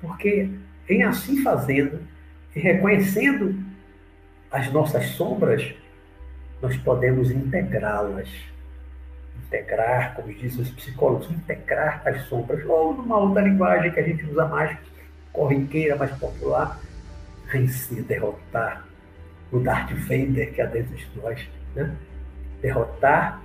Porque 0.00 0.50
em 0.88 1.02
assim 1.02 1.42
fazendo, 1.42 2.00
e 2.54 2.60
reconhecendo 2.60 3.54
as 4.50 4.72
nossas 4.72 5.06
sombras, 5.10 5.74
nós 6.60 6.76
podemos 6.78 7.30
integrá-las. 7.30 8.28
Integrar, 9.46 10.14
como 10.14 10.32
dizem 10.32 10.62
os 10.62 10.70
psicólogos, 10.70 11.30
integrar 11.30 12.02
as 12.06 12.22
sombras, 12.22 12.64
ou 12.66 12.94
numa 12.94 13.18
outra 13.18 13.42
linguagem 13.42 13.92
que 13.92 14.00
a 14.00 14.02
gente 14.02 14.24
usa 14.24 14.46
mais 14.46 14.76
corriqueira, 15.32 15.94
mais 15.96 16.10
popular, 16.12 16.80
vencer, 17.52 18.02
derrotar 18.02 18.84
o 19.52 19.60
Darth 19.60 19.92
Vader 19.92 20.52
que 20.52 20.60
há 20.60 20.66
dentro 20.66 20.96
de 20.96 21.06
nós. 21.20 21.48
Né? 21.74 21.94
Derrotar 22.66 23.40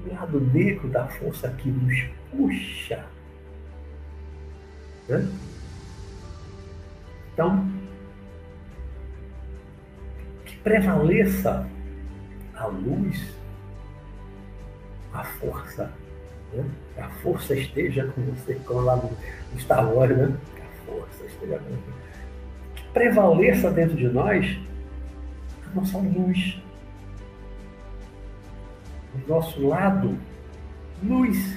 o 0.00 0.14
lado 0.14 0.40
negro 0.40 0.88
da 0.88 1.08
força 1.08 1.48
que 1.50 1.68
nos 1.68 2.04
puxa. 2.30 3.04
Né? 5.08 5.28
Então, 7.34 7.68
que 10.44 10.56
prevaleça 10.58 11.68
a 12.54 12.66
luz, 12.66 13.34
a 15.12 15.24
força. 15.24 15.92
Né? 16.52 16.64
A 16.96 17.08
força 17.08 17.56
esteja 17.56 18.06
com 18.06 18.22
você, 18.22 18.54
como 18.64 18.82
lá 18.82 18.94
no 18.94 19.10
Star 19.58 19.92
Wars, 19.92 20.16
né? 20.16 20.32
Que 20.54 20.62
a 20.62 20.86
força 20.86 21.24
esteja 21.24 21.58
com 21.58 21.70
você. 21.70 21.92
Que 22.76 22.88
prevaleça 22.92 23.68
dentro 23.72 23.96
de 23.96 24.06
nós 24.06 24.58
a 25.66 25.74
nossa 25.74 25.98
luz. 25.98 26.67
O 29.14 29.28
nosso 29.28 29.66
lado 29.66 30.18
luz. 31.02 31.56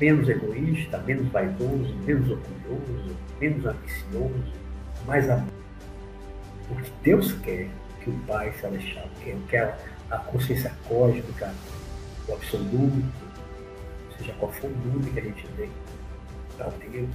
Menos 0.00 0.28
egoísta, 0.28 0.98
menos 0.98 1.26
vaidoso, 1.32 1.94
menos 2.06 2.30
orgulhoso, 2.30 3.16
menos 3.40 3.66
ambicioso, 3.66 4.52
mais 5.06 5.28
amor. 5.28 5.48
O 6.70 6.76
que 6.76 6.92
Deus 7.02 7.32
quer 7.42 7.68
que 8.00 8.10
o 8.10 8.18
Pai 8.20 8.52
Celestial 8.60 9.08
quer, 9.24 9.36
que 9.48 9.56
é 9.56 9.76
a 10.10 10.18
consciência 10.18 10.72
cósmica, 10.86 11.52
o 12.28 12.32
absoluto, 12.32 13.04
seja 14.16 14.32
qual 14.34 14.52
for 14.52 14.70
o 14.70 14.88
nome 14.88 15.10
que 15.10 15.18
a 15.18 15.22
gente 15.22 15.46
dê 15.56 15.68
para 16.56 16.68
Deus, 16.90 17.10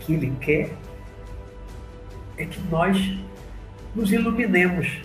que 0.00 0.12
Ele 0.12 0.36
quer 0.40 0.70
é 2.36 2.44
que 2.44 2.60
nós 2.68 2.98
nos 3.94 4.12
iluminemos, 4.12 5.00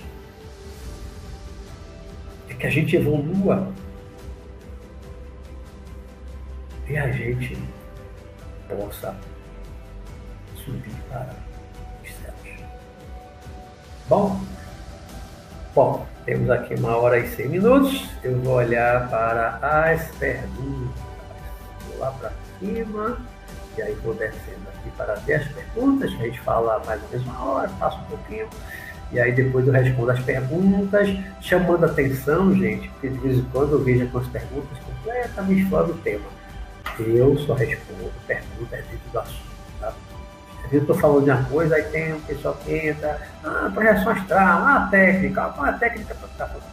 que 2.62 2.68
a 2.68 2.70
gente 2.70 2.96
evolua 2.96 3.68
e 6.88 6.96
a 6.96 7.12
gente 7.12 7.58
possa 8.70 9.16
subir 10.56 10.94
para 11.10 11.34
Bom, 14.08 14.42
bom, 15.74 16.06
temos 16.26 16.50
aqui 16.50 16.76
uma 16.76 16.98
hora 16.98 17.18
e 17.18 17.30
seis 17.30 17.50
minutos. 17.50 18.10
Eu 18.22 18.38
vou 18.42 18.56
olhar 18.56 19.10
para 19.10 19.58
as 19.62 20.06
perguntas. 20.18 21.02
Vou 21.88 21.98
lá 21.98 22.12
para 22.12 22.34
cima 22.60 23.26
e 23.78 23.82
aí 23.82 23.94
vou 24.04 24.14
descendo 24.14 24.68
aqui 24.68 24.92
para 24.98 25.16
ver 25.16 25.36
as 25.36 25.48
perguntas, 25.48 26.14
que 26.14 26.24
a 26.24 26.26
gente 26.26 26.42
fala 26.42 26.84
mais 26.86 27.02
ou 27.04 27.10
menos 27.10 27.26
uma 27.26 27.46
hora, 27.46 27.70
passa 27.80 27.98
um 28.00 28.04
pouquinho. 28.04 28.50
E 29.12 29.20
aí 29.20 29.32
depois 29.32 29.68
eu 29.68 29.74
respondo 29.74 30.12
as 30.12 30.20
perguntas, 30.22 31.10
chamando 31.42 31.86
atenção, 31.86 32.56
gente, 32.56 32.88
porque 32.90 33.10
de 33.10 33.18
vez 33.20 33.38
em 33.38 33.44
quando 33.52 33.74
eu 33.74 33.84
vejo 33.84 34.04
algumas 34.04 34.28
perguntas 34.28 34.78
completamente 34.80 35.66
fora 35.70 35.88
do 35.88 35.94
tema. 35.96 36.26
Eu 37.00 37.38
só 37.40 37.54
respondo 37.54 38.12
perguntas 38.26 38.80
dentro 38.90 39.12
do 39.12 39.20
assunto 39.20 39.52
eu 40.72 40.80
estou 40.80 40.96
falando 40.98 41.26
de 41.26 41.32
uma 41.32 41.44
coisa, 41.44 41.76
aí 41.76 41.84
tem 41.84 42.14
um 42.14 42.22
pessoal 42.22 42.58
que 42.64 42.74
entra, 42.74 43.20
ah, 43.44 43.70
projeção 43.74 44.12
astral, 44.14 44.64
ah, 44.64 44.88
técnica, 44.90 45.50
qual 45.50 45.68
é 45.68 45.70
a 45.70 45.74
técnica 45.74 46.16
para 46.16 46.28
estar 46.30 46.48
falando? 46.48 46.64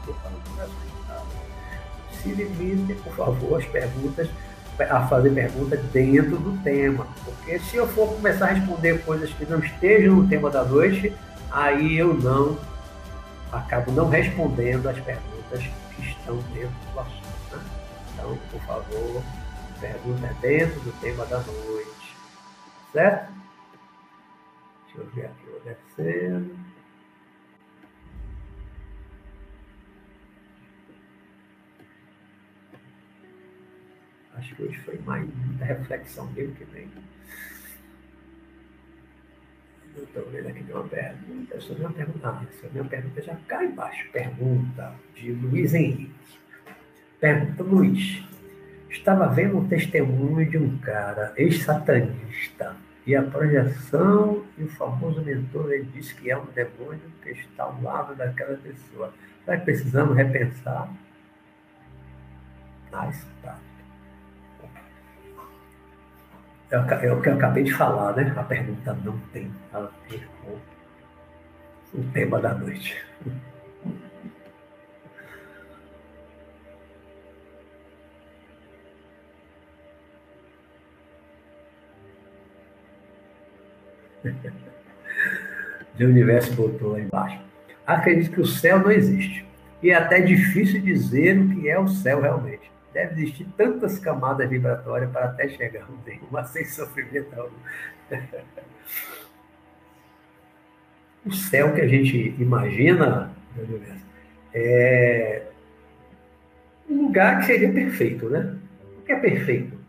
Estou 0.00 0.14
falando 0.14 0.42
projeção 0.44 0.76
astral. 1.00 1.26
Se 2.12 2.28
limite, 2.30 2.94
por 3.02 3.14
favor, 3.14 3.58
as 3.58 3.66
perguntas, 3.66 4.28
a 4.78 5.06
fazer 5.06 5.30
perguntas 5.30 5.80
dentro 5.92 6.36
do 6.38 6.56
tema. 6.62 7.06
Porque 7.24 7.58
se 7.58 7.76
eu 7.76 7.86
for 7.88 8.14
começar 8.14 8.46
a 8.46 8.52
responder 8.52 9.02
coisas 9.04 9.30
que 9.30 9.44
não 9.44 9.58
estejam 9.58 10.16
no 10.16 10.28
tema 10.28 10.48
da 10.48 10.64
noite, 10.64 11.12
aí 11.52 11.98
eu 11.98 12.14
não 12.14 12.58
acabo 13.52 13.92
não 13.92 14.08
respondendo 14.08 14.88
as 14.88 14.98
perguntas 15.00 15.62
que 15.94 16.02
estão 16.02 16.38
dentro 16.54 16.74
do 16.92 17.00
assunto. 17.00 17.56
Né? 17.56 17.64
Então, 18.14 18.38
por 18.50 18.60
favor, 18.62 19.22
pergunta 19.80 20.34
dentro 20.40 20.80
do 20.80 21.00
tema 21.00 21.26
da 21.26 21.38
noite. 21.38 22.16
Certo? 22.92 23.32
Deixa 24.84 24.98
eu 24.98 25.06
ver 25.10 25.26
aqui, 25.26 25.46
vou 25.46 25.60
descendo. 25.60 26.58
Acho 34.34 34.56
que 34.56 34.62
hoje 34.62 34.78
foi 34.80 34.98
mais 35.00 35.28
reflexão 35.60 36.26
mesmo 36.32 36.54
que 36.54 36.64
vem. 36.64 36.90
Eu 39.96 40.04
estou 40.04 40.24
vendo 40.30 40.48
aqui 40.48 40.64
uma 40.72 40.84
pergunta. 40.84 41.56
Essa 41.56 41.74
minha 41.74 41.90
pergunta, 41.90 42.28
ah, 42.28 42.46
essa 42.48 42.68
minha 42.72 42.84
pergunta 42.84 43.22
já 43.22 43.36
cai 43.46 43.66
embaixo. 43.66 44.08
Pergunta 44.12 44.94
de 45.14 45.32
Luiz 45.32 45.74
Henrique. 45.74 46.12
Pergunta, 47.20 47.62
Luiz. 47.62 48.22
Estava 48.88 49.28
vendo 49.28 49.58
um 49.58 49.68
testemunho 49.68 50.48
de 50.50 50.58
um 50.58 50.78
cara 50.78 51.32
ex-satanista 51.36 52.76
e 53.06 53.16
a 53.16 53.22
projeção 53.22 54.44
e 54.56 54.64
o 54.64 54.68
famoso 54.68 55.22
mentor, 55.22 55.72
ele 55.72 55.88
diz 55.92 56.12
que 56.12 56.30
é 56.30 56.38
um 56.38 56.44
demônio 56.46 57.00
que 57.22 57.30
está 57.30 57.64
ao 57.64 57.82
lado 57.82 58.14
daquela 58.14 58.56
pessoa. 58.58 59.12
Nós 59.46 59.62
precisamos 59.62 60.16
repensar 60.16 60.88
as 62.92 63.24
práticas. 63.40 63.60
É, 63.62 63.71
é 66.72 67.12
o 67.12 67.20
que 67.20 67.28
eu 67.28 67.34
acabei 67.34 67.64
de 67.64 67.72
falar, 67.74 68.16
né? 68.16 68.32
A 68.34 68.42
pergunta 68.42 68.96
não 69.04 69.18
tem 69.32 69.50
a 69.74 69.80
ver 70.08 70.26
com 70.40 70.58
o 71.98 72.04
tema 72.12 72.40
da 72.40 72.54
noite. 72.54 72.96
o 86.00 86.04
universo 86.04 86.54
botou 86.54 86.92
lá 86.92 87.00
embaixo. 87.00 87.38
Acredito 87.86 88.32
que 88.32 88.40
o 88.40 88.46
céu 88.46 88.78
não 88.78 88.90
existe. 88.90 89.44
E 89.82 89.90
é 89.90 89.94
até 89.94 90.20
difícil 90.20 90.80
dizer 90.80 91.38
o 91.38 91.48
que 91.50 91.68
é 91.68 91.78
o 91.78 91.88
céu 91.88 92.22
realmente. 92.22 92.51
Deve 92.92 93.22
existir 93.22 93.46
tantas 93.56 93.98
camadas 93.98 94.48
vibratórias 94.48 95.10
para 95.10 95.26
até 95.26 95.48
chegar 95.48 95.86
uma 96.30 96.44
sem 96.44 96.64
sofrimento 96.64 97.34
algum. 97.38 97.56
o 101.24 101.32
céu 101.32 101.74
que 101.74 101.80
a 101.80 101.88
gente 101.88 102.34
imagina 102.38 103.32
é 104.52 105.46
um 106.88 107.06
lugar 107.06 107.40
que 107.40 107.46
seria 107.46 107.72
perfeito, 107.72 108.28
né? 108.28 108.58
O 108.98 109.02
que 109.02 109.12
é 109.12 109.16
perfeito? 109.18 109.80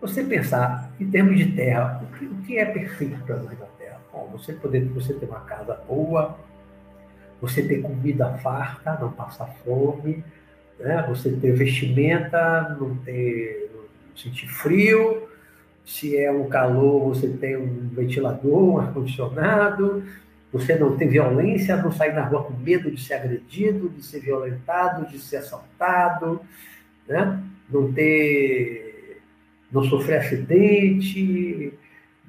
Você 0.00 0.22
pensar 0.22 0.92
em 1.00 1.10
termos 1.10 1.38
de 1.38 1.52
terra, 1.52 2.02
o 2.02 2.18
que, 2.18 2.26
o 2.26 2.36
que 2.42 2.58
é 2.58 2.66
perfeito 2.66 3.18
para 3.24 3.36
nós 3.36 3.58
na 3.58 3.66
terra? 3.66 4.00
Bom, 4.12 4.28
você 4.32 4.52
poder 4.52 4.84
você 4.88 5.14
ter 5.14 5.26
uma 5.26 5.40
casa 5.40 5.74
boa, 5.88 6.38
você 7.40 7.66
ter 7.66 7.80
comida 7.82 8.36
farta, 8.38 8.98
não 9.00 9.10
passar 9.10 9.46
fome, 9.64 10.22
né? 10.78 11.04
você 11.08 11.30
ter 11.30 11.52
vestimenta, 11.52 12.76
não 12.80 12.96
ter 12.96 13.70
não 13.74 13.84
sentir 14.16 14.48
frio, 14.48 15.28
se 15.84 16.16
é 16.16 16.30
um 16.30 16.48
calor, 16.48 17.14
você 17.14 17.28
tem 17.28 17.56
um 17.56 17.88
ventilador, 17.92 18.74
um 18.74 18.78
ar-condicionado, 18.78 20.02
você 20.52 20.74
não 20.76 20.96
tem 20.96 21.08
violência, 21.08 21.76
não 21.76 21.92
sair 21.92 22.12
na 22.12 22.24
rua 22.24 22.44
com 22.44 22.54
medo 22.54 22.90
de 22.90 23.00
ser 23.00 23.14
agredido, 23.14 23.88
de 23.90 24.04
ser 24.04 24.20
violentado, 24.20 25.06
de 25.06 25.18
ser 25.18 25.36
assaltado, 25.36 26.40
né? 27.06 27.40
não 27.70 27.92
ter, 27.92 29.20
não 29.70 29.84
sofrer 29.84 30.18
acidente, 30.18 31.72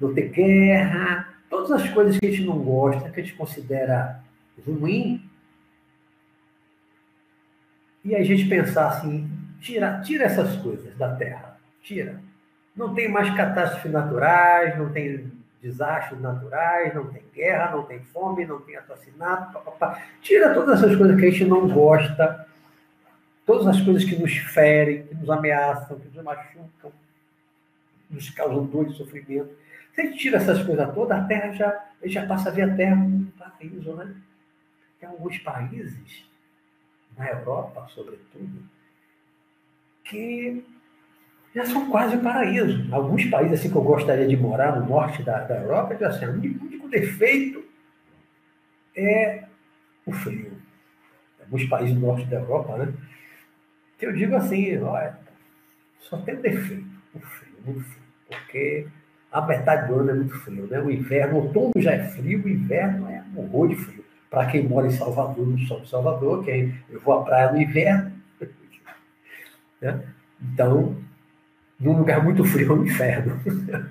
não 0.00 0.14
ter 0.14 0.28
guerra, 0.28 1.28
todas 1.50 1.72
as 1.72 1.88
coisas 1.90 2.18
que 2.18 2.26
a 2.26 2.30
gente 2.30 2.44
não 2.44 2.58
gosta, 2.58 3.10
que 3.10 3.20
a 3.20 3.22
gente 3.22 3.34
considera 3.34 4.20
ruim, 4.66 5.27
e 8.04 8.14
a 8.14 8.22
gente 8.22 8.48
pensar 8.48 8.88
assim, 8.88 9.30
tira, 9.60 10.00
tira 10.00 10.24
essas 10.24 10.56
coisas 10.56 10.96
da 10.96 11.14
terra, 11.16 11.58
tira. 11.82 12.20
Não 12.76 12.94
tem 12.94 13.08
mais 13.08 13.34
catástrofes 13.34 13.90
naturais, 13.90 14.78
não 14.78 14.90
tem 14.90 15.30
desastres 15.60 16.20
naturais, 16.20 16.94
não 16.94 17.06
tem 17.06 17.22
guerra, 17.34 17.72
não 17.72 17.82
tem 17.82 18.00
fome, 18.00 18.46
não 18.46 18.60
tem 18.60 18.76
assassinato. 18.76 19.52
Pá, 19.52 19.60
pá, 19.60 19.70
pá. 19.72 20.02
Tira 20.22 20.54
todas 20.54 20.82
essas 20.82 20.96
coisas 20.96 21.18
que 21.18 21.26
a 21.26 21.30
gente 21.30 21.44
não 21.44 21.68
gosta, 21.68 22.46
todas 23.44 23.66
as 23.66 23.80
coisas 23.80 24.04
que 24.04 24.16
nos 24.16 24.36
ferem, 24.36 25.06
que 25.06 25.14
nos 25.14 25.28
ameaçam, 25.28 25.98
que 25.98 26.06
nos 26.08 26.24
machucam, 26.24 26.92
nos 28.08 28.30
causam 28.30 28.64
dor 28.66 28.88
e 28.88 28.94
sofrimento. 28.94 29.50
Se 29.92 30.00
a 30.00 30.04
gente 30.04 30.18
tira 30.18 30.36
essas 30.36 30.62
coisas 30.62 30.94
todas, 30.94 31.18
a 31.18 31.24
Terra 31.24 31.52
já, 31.52 31.68
a 31.68 32.04
gente 32.04 32.14
já 32.14 32.26
passa 32.26 32.50
a 32.50 32.52
ver 32.52 32.62
a 32.62 32.76
Terra 32.76 32.96
como 32.96 33.08
um 33.08 33.32
paraíso, 33.36 33.94
né? 33.94 34.14
Tem 35.00 35.08
alguns 35.08 35.38
países, 35.38 36.24
na 37.18 37.28
Europa, 37.28 37.86
sobretudo, 37.94 38.62
que 40.04 40.64
já 41.54 41.66
são 41.66 41.90
quase 41.90 42.16
um 42.16 42.22
paraíso. 42.22 42.86
Alguns 42.94 43.24
países 43.26 43.58
assim 43.58 43.70
que 43.70 43.76
eu 43.76 43.82
gostaria 43.82 44.26
de 44.26 44.36
morar 44.36 44.78
no 44.78 44.86
norte 44.86 45.22
da, 45.22 45.40
da 45.40 45.56
Europa, 45.56 45.96
eu 45.98 46.08
assim, 46.08 46.26
o 46.26 46.32
único 46.32 46.88
defeito 46.88 47.64
é 48.96 49.44
o 50.06 50.12
frio. 50.12 50.52
Alguns 51.40 51.64
países 51.64 51.94
do 51.94 52.00
norte 52.00 52.26
da 52.26 52.36
Europa, 52.36 52.76
né? 52.78 52.92
Que 53.98 54.06
eu 54.06 54.12
digo 54.12 54.36
assim, 54.36 54.78
só 55.98 56.16
tem 56.18 56.36
defeito, 56.36 56.86
o 57.14 57.20
frio, 57.20 57.54
muito 57.64 57.80
frio. 57.80 58.02
Porque 58.28 58.86
a 59.32 59.40
metade 59.40 59.88
do 59.88 59.98
ano 59.98 60.10
é 60.10 60.14
muito 60.14 60.38
frio, 60.40 60.66
né? 60.66 60.80
O 60.80 60.90
inverno, 60.90 61.36
outono 61.38 61.72
já 61.76 61.92
é 61.92 62.04
frio, 62.04 62.44
o 62.44 62.48
inverno 62.48 63.08
é 63.08 63.24
um 63.34 63.40
horror 63.40 63.68
de 63.68 63.76
frio. 63.76 63.97
Para 64.30 64.46
quem 64.46 64.68
mora 64.68 64.86
em 64.86 64.90
Salvador, 64.90 65.46
no 65.46 65.58
sul 65.60 65.80
de 65.80 65.88
Salvador, 65.88 66.44
quem 66.44 66.74
eu 66.90 67.00
vou 67.00 67.20
à 67.20 67.24
praia 67.24 67.52
no 67.52 67.60
inverno, 67.60 68.12
né? 69.80 70.02
Então, 70.40 70.96
num 71.80 71.98
lugar 71.98 72.22
muito 72.22 72.44
frio 72.44 72.72
é 72.72 72.74
um 72.74 72.84
inferno. 72.84 73.40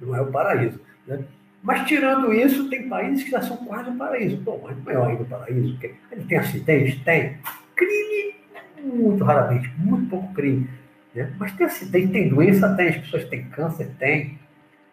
não 0.00 0.14
é 0.14 0.20
o 0.20 0.30
paraíso. 0.30 0.80
Né? 1.06 1.24
Mas 1.62 1.86
tirando 1.86 2.32
isso, 2.32 2.68
tem 2.68 2.88
países 2.88 3.24
que 3.24 3.30
já 3.30 3.40
são 3.40 3.56
quase 3.58 3.88
um 3.88 3.96
paraíso. 3.96 4.36
Bom, 4.38 4.60
mas 4.64 4.76
não 4.84 4.92
é 4.92 5.10
ainda 5.10 5.22
o 5.22 5.26
paraíso. 5.26 5.78
Ele 6.10 6.24
tem 6.24 6.38
acidente? 6.38 7.00
Tem. 7.04 7.38
Crime, 7.76 8.34
muito 8.82 9.24
raramente, 9.24 9.72
muito 9.78 10.10
pouco 10.10 10.34
crime. 10.34 10.68
Né? 11.14 11.32
Mas 11.38 11.52
tem 11.52 11.66
acidente, 11.66 12.12
tem 12.12 12.28
doença, 12.28 12.74
tem. 12.74 12.88
As 12.88 12.96
pessoas 12.96 13.24
têm 13.26 13.44
câncer, 13.44 13.90
tem. 13.98 14.38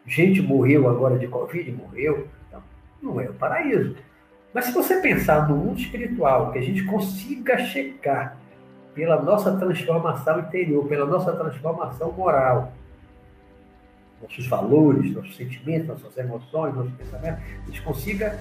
Gente 0.06 0.42
morreu 0.42 0.88
agora 0.88 1.18
de 1.18 1.28
Covid, 1.28 1.72
morreu. 1.72 2.28
Então, 2.48 2.64
não 3.02 3.20
é 3.20 3.30
o 3.30 3.34
paraíso. 3.34 3.96
Mas 4.54 4.66
se 4.66 4.72
você 4.72 5.00
pensar 5.02 5.48
no 5.48 5.56
mundo 5.56 5.80
espiritual, 5.80 6.52
que 6.52 6.60
a 6.60 6.62
gente 6.62 6.84
consiga 6.84 7.58
chegar 7.60 8.38
pela 8.94 9.22
nossa 9.22 9.56
transformação 9.56 10.40
interior, 10.40 10.86
pela 10.88 11.06
nossa 11.06 11.32
transformação 11.32 12.12
moral. 12.12 12.74
Nossos 14.22 14.48
valores, 14.48 15.14
nossos 15.14 15.38
sentimentos, 15.38 15.88
nossas 15.88 16.18
emoções, 16.18 16.76
nossos 16.76 16.92
pensamentos, 16.94 17.42
a 17.64 17.66
gente 17.68 17.82
consiga 17.82 18.38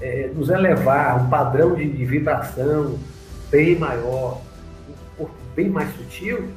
é, 0.00 0.28
nos 0.28 0.48
elevar 0.48 1.10
a 1.10 1.14
um 1.16 1.28
padrão 1.28 1.74
de, 1.74 1.86
de, 1.86 2.06
vibração 2.06 2.98
bem 3.50 3.78
maior, 3.78 4.40
um 4.88 5.16
corpo 5.18 5.34
bem 5.54 5.68
mais 5.68 5.94
sutil, 5.94 6.48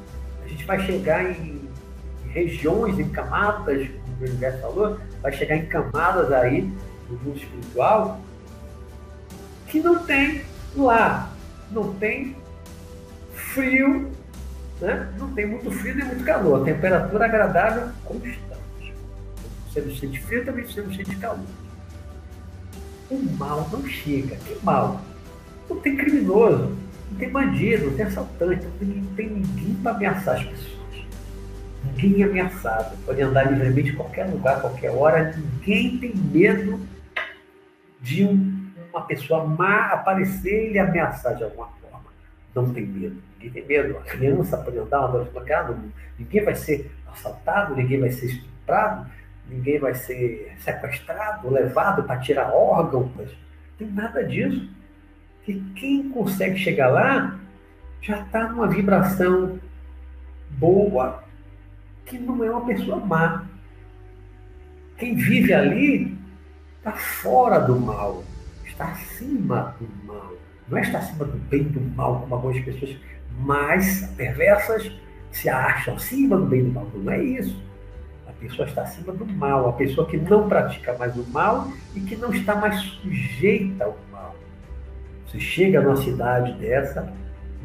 a 0.46 0.48
gente 0.48 0.64
vai 0.64 0.80
chegar 0.86 1.30
em, 1.30 1.62
regiões, 2.30 2.98
em 2.98 3.10
camadas, 3.10 3.88
como 3.88 4.22
o 4.22 4.24
universo 4.24 4.62
falou, 4.62 4.98
vai 5.22 5.34
chegar 5.34 5.58
em 5.58 5.66
camadas 5.66 6.32
aí 6.32 6.62
do 7.10 7.16
mundo 7.26 7.38
espiritual 7.38 8.22
que 9.74 9.80
não 9.80 9.98
tem 10.06 10.44
lá, 10.76 11.34
não 11.72 11.96
tem 11.96 12.36
frio, 13.34 14.12
né? 14.80 15.12
não 15.18 15.34
tem 15.34 15.48
muito 15.48 15.72
frio 15.72 15.96
nem 15.96 16.06
muito 16.06 16.24
calor, 16.24 16.62
a 16.62 16.66
temperatura 16.66 17.26
agradável 17.26 17.90
constante. 18.06 18.94
Você 19.68 19.82
não 19.82 19.96
sente 19.96 20.22
frio, 20.22 20.46
também 20.46 20.64
você 20.64 20.80
não 20.80 20.94
sente 20.94 21.16
calor. 21.16 21.40
O 23.10 23.20
mal 23.36 23.68
não 23.72 23.84
chega. 23.88 24.36
Que 24.36 24.64
mal? 24.64 25.02
Não 25.68 25.80
tem 25.80 25.98
criminoso, 25.98 26.78
não 27.10 27.18
tem 27.18 27.30
bandido, 27.32 27.88
não 27.88 27.96
tem 27.96 28.06
assaltante, 28.06 28.64
não 28.80 29.06
tem, 29.16 29.28
ninguém 29.28 29.74
para 29.82 29.96
ameaçar 29.96 30.36
as 30.36 30.44
pessoas. 30.44 31.08
Ninguém 31.84 32.22
é 32.22 32.26
ameaçado. 32.26 32.96
Pode 33.08 33.20
andar 33.24 33.52
livremente 33.52 33.90
em 33.90 33.96
qualquer 33.96 34.30
lugar, 34.30 34.62
qualquer 34.62 34.92
hora. 34.92 35.36
Ninguém 35.36 35.98
tem 35.98 36.16
medo 36.16 36.80
de 38.00 38.24
um, 38.24 38.53
uma 38.94 39.06
pessoa 39.06 39.46
má 39.46 39.88
aparecer 39.88 40.70
e 40.70 40.74
lhe 40.74 40.80
ameaçar 40.80 41.36
de 41.36 41.44
alguma 41.44 41.68
forma. 41.82 42.10
Não 42.54 42.72
tem 42.72 42.86
medo 42.86 43.22
ninguém 43.44 43.52
tem 43.52 43.66
medo. 43.66 43.98
A 43.98 44.02
criança 44.02 44.58
pode 44.58 44.78
andar 44.78 45.08
uma 45.08 45.24
espancada, 45.24 45.78
ninguém 46.18 46.44
vai 46.44 46.56
ser 46.56 46.92
assaltado, 47.12 47.76
ninguém 47.76 48.00
vai 48.00 48.12
ser 48.12 48.28
estuprado, 48.28 49.10
ninguém 49.48 49.80
vai 49.80 49.94
ser 49.94 50.54
sequestrado, 50.60 51.50
levado 51.50 52.04
para 52.04 52.20
tirar 52.20 52.52
órgãos. 52.54 53.36
Tem 53.78 53.88
nada 53.88 54.24
disso. 54.24 54.70
Que 55.44 55.60
quem 55.76 56.10
consegue 56.10 56.58
chegar 56.58 56.88
lá 56.88 57.38
já 58.02 58.22
está 58.22 58.48
numa 58.48 58.68
vibração 58.68 59.60
boa, 60.52 61.24
que 62.06 62.18
não 62.18 62.44
é 62.44 62.50
uma 62.50 62.66
pessoa 62.66 62.98
má. 62.98 63.46
Quem 64.98 65.16
vive 65.16 65.54
ali 65.54 66.18
está 66.78 66.94
fora 66.94 67.60
do 67.60 67.78
mal, 67.78 68.24
está 68.74 68.86
acima 68.86 69.76
do 69.80 69.88
mal. 70.06 70.34
Não 70.68 70.78
é 70.78 70.82
estar 70.82 71.00
acima 71.00 71.26
do 71.26 71.38
bem 71.38 71.62
e 71.62 71.66
do 71.66 71.82
mal, 71.96 72.22
como 72.22 72.36
algumas 72.36 72.60
pessoas 72.64 72.98
mas 73.40 74.06
perversas 74.16 74.92
se 75.32 75.50
acham 75.50 75.96
acima 75.96 76.38
do 76.38 76.46
bem 76.46 76.60
e 76.60 76.64
do 76.64 76.72
mal. 76.72 76.88
Não 76.94 77.12
é 77.12 77.24
isso. 77.24 77.62
A 78.28 78.32
pessoa 78.34 78.68
está 78.68 78.84
acima 78.84 79.14
do 79.14 79.26
mal, 79.26 79.70
a 79.70 79.74
pessoa 79.74 80.08
que 80.08 80.18
não 80.18 80.48
pratica 80.48 80.94
mais 80.98 81.16
o 81.16 81.24
mal 81.32 81.72
e 81.96 82.02
que 82.02 82.16
não 82.16 82.32
está 82.34 82.56
mais 82.56 82.80
sujeita 82.82 83.86
ao 83.86 83.98
mal. 84.12 84.36
Você 85.28 85.40
chega 85.40 85.82
numa 85.82 85.96
cidade 85.96 86.54
dessa, 86.54 87.12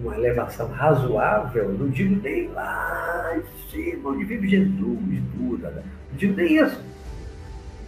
uma 0.01 0.15
elevação 0.17 0.69
razoável, 0.69 1.73
não 1.73 1.89
digo 1.89 2.21
nem 2.23 2.49
lá 2.49 3.35
em 3.37 3.71
cima, 3.71 4.11
onde 4.11 4.25
vive 4.25 4.49
Jesus, 4.49 5.21
Buda, 5.35 5.71
né? 5.71 5.83
não 6.11 6.17
digo 6.17 6.35
nem 6.35 6.57
isso. 6.57 6.81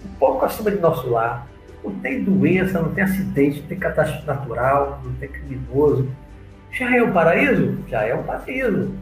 Um 0.05 0.15
pouco 0.19 0.45
acima 0.45 0.71
de 0.71 0.81
nosso 0.81 1.09
lar. 1.09 1.50
Não 1.83 1.95
tem 2.01 2.23
doença, 2.23 2.81
não 2.81 2.93
tem 2.93 3.05
acidente, 3.05 3.61
não 3.61 3.69
tem 3.69 3.79
catástrofe 3.79 4.27
natural, 4.27 5.01
não 5.05 5.15
tem 5.15 5.29
criminoso, 5.29 6.09
já 6.73 6.97
é 6.97 7.03
um 7.03 7.13
paraíso? 7.13 7.79
Já 7.89 8.05
é 8.05 8.15
um 8.15 8.23
paraíso. 8.23 8.95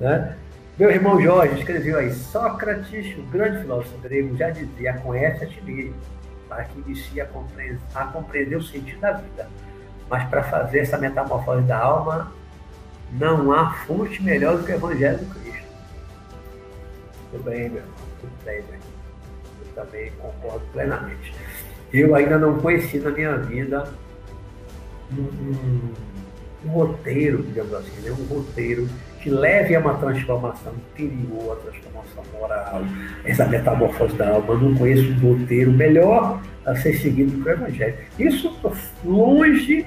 Né? 0.00 0.36
Meu 0.78 0.90
irmão 0.90 1.20
Jorge 1.20 1.58
escreveu 1.58 1.98
aí: 1.98 2.12
Sócrates, 2.12 3.16
o 3.16 3.22
grande 3.22 3.60
filósofo 3.60 3.96
grego, 3.98 4.36
já 4.36 4.50
dizia: 4.50 4.94
conhece 4.94 5.44
a 5.44 5.46
ti 5.46 5.62
mesmo, 5.62 5.94
para 6.48 6.64
que 6.64 6.78
inicie 6.80 7.20
a 7.20 7.26
compreender, 7.26 7.78
a 7.94 8.04
compreender 8.04 8.56
o 8.56 8.62
sentido 8.62 9.00
da 9.00 9.12
vida. 9.12 9.48
Mas 10.10 10.28
para 10.28 10.42
fazer 10.42 10.80
essa 10.80 10.98
metamorfose 10.98 11.62
da 11.62 11.78
alma, 11.78 12.32
não 13.12 13.52
há 13.52 13.72
fonte 13.86 14.22
melhor 14.22 14.58
do 14.58 14.64
que 14.64 14.72
o 14.72 14.74
Evangelho 14.74 15.18
do 15.18 15.34
Cristo. 15.34 15.66
Tudo 17.30 17.44
bem, 17.44 17.68
meu 17.68 17.78
irmão, 17.78 17.94
tudo 18.20 18.44
bem, 18.44 18.62
meu 18.62 18.74
irmão. 18.74 18.85
Também 19.76 20.10
concordo 20.18 20.64
plenamente. 20.72 21.34
Eu 21.92 22.14
ainda 22.14 22.38
não 22.38 22.58
conheci 22.58 22.98
na 22.98 23.10
minha 23.10 23.36
vida 23.36 23.84
um, 25.12 25.22
um, 25.22 25.94
um 26.64 26.68
roteiro, 26.70 27.42
digamos 27.42 27.74
assim, 27.74 28.00
né? 28.00 28.10
um 28.10 28.34
roteiro 28.34 28.88
que 29.20 29.28
leve 29.28 29.76
a 29.76 29.80
uma 29.80 29.94
transformação 29.98 30.72
interior, 30.72 31.52
a 31.52 31.70
transformação 31.70 32.24
moral, 32.32 32.82
essa 33.24 33.44
metamorfose 33.44 34.16
da 34.16 34.30
alma. 34.30 34.54
Eu 34.54 34.60
não 34.60 34.74
conheço 34.76 35.12
um 35.12 35.34
roteiro 35.34 35.72
melhor 35.72 36.40
a 36.64 36.74
ser 36.74 36.94
seguido 36.94 37.42
que 37.42 37.48
o 37.48 37.52
Evangelho. 37.52 37.98
Isso 38.18 38.58
longe 39.04 39.86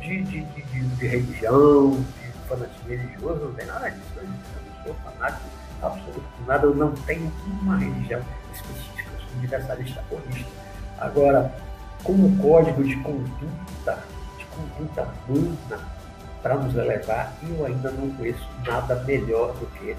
de, 0.00 0.22
de, 0.22 0.40
de, 0.40 0.82
de, 0.96 1.06
religião, 1.06 1.92
de 1.92 2.48
fanatismo 2.48 2.88
religioso, 2.88 3.44
não 3.44 3.52
tem 3.52 3.66
nada 3.66 3.88
disso. 3.88 4.12
Eu 4.16 4.24
não 4.24 4.84
sou 4.84 4.94
fanático 5.04 5.58
absoluto, 5.82 6.24
nada, 6.46 6.66
eu 6.66 6.74
não 6.74 6.92
tenho 6.92 7.32
uma 7.62 7.76
religião 7.76 8.20
específica, 8.52 8.97
universalista 9.38 10.02
holista. 10.10 10.50
Agora, 10.98 11.52
como 12.02 12.36
código 12.38 12.82
de 12.82 12.96
conduta, 12.96 13.98
de 14.36 14.44
conduta 14.46 15.08
humana 15.28 15.80
para 16.42 16.54
nos 16.56 16.74
elevar, 16.74 17.32
eu 17.48 17.66
ainda 17.66 17.90
não 17.90 18.10
conheço 18.10 18.46
nada 18.66 19.02
melhor 19.04 19.52
do 19.54 19.66
que 19.78 19.96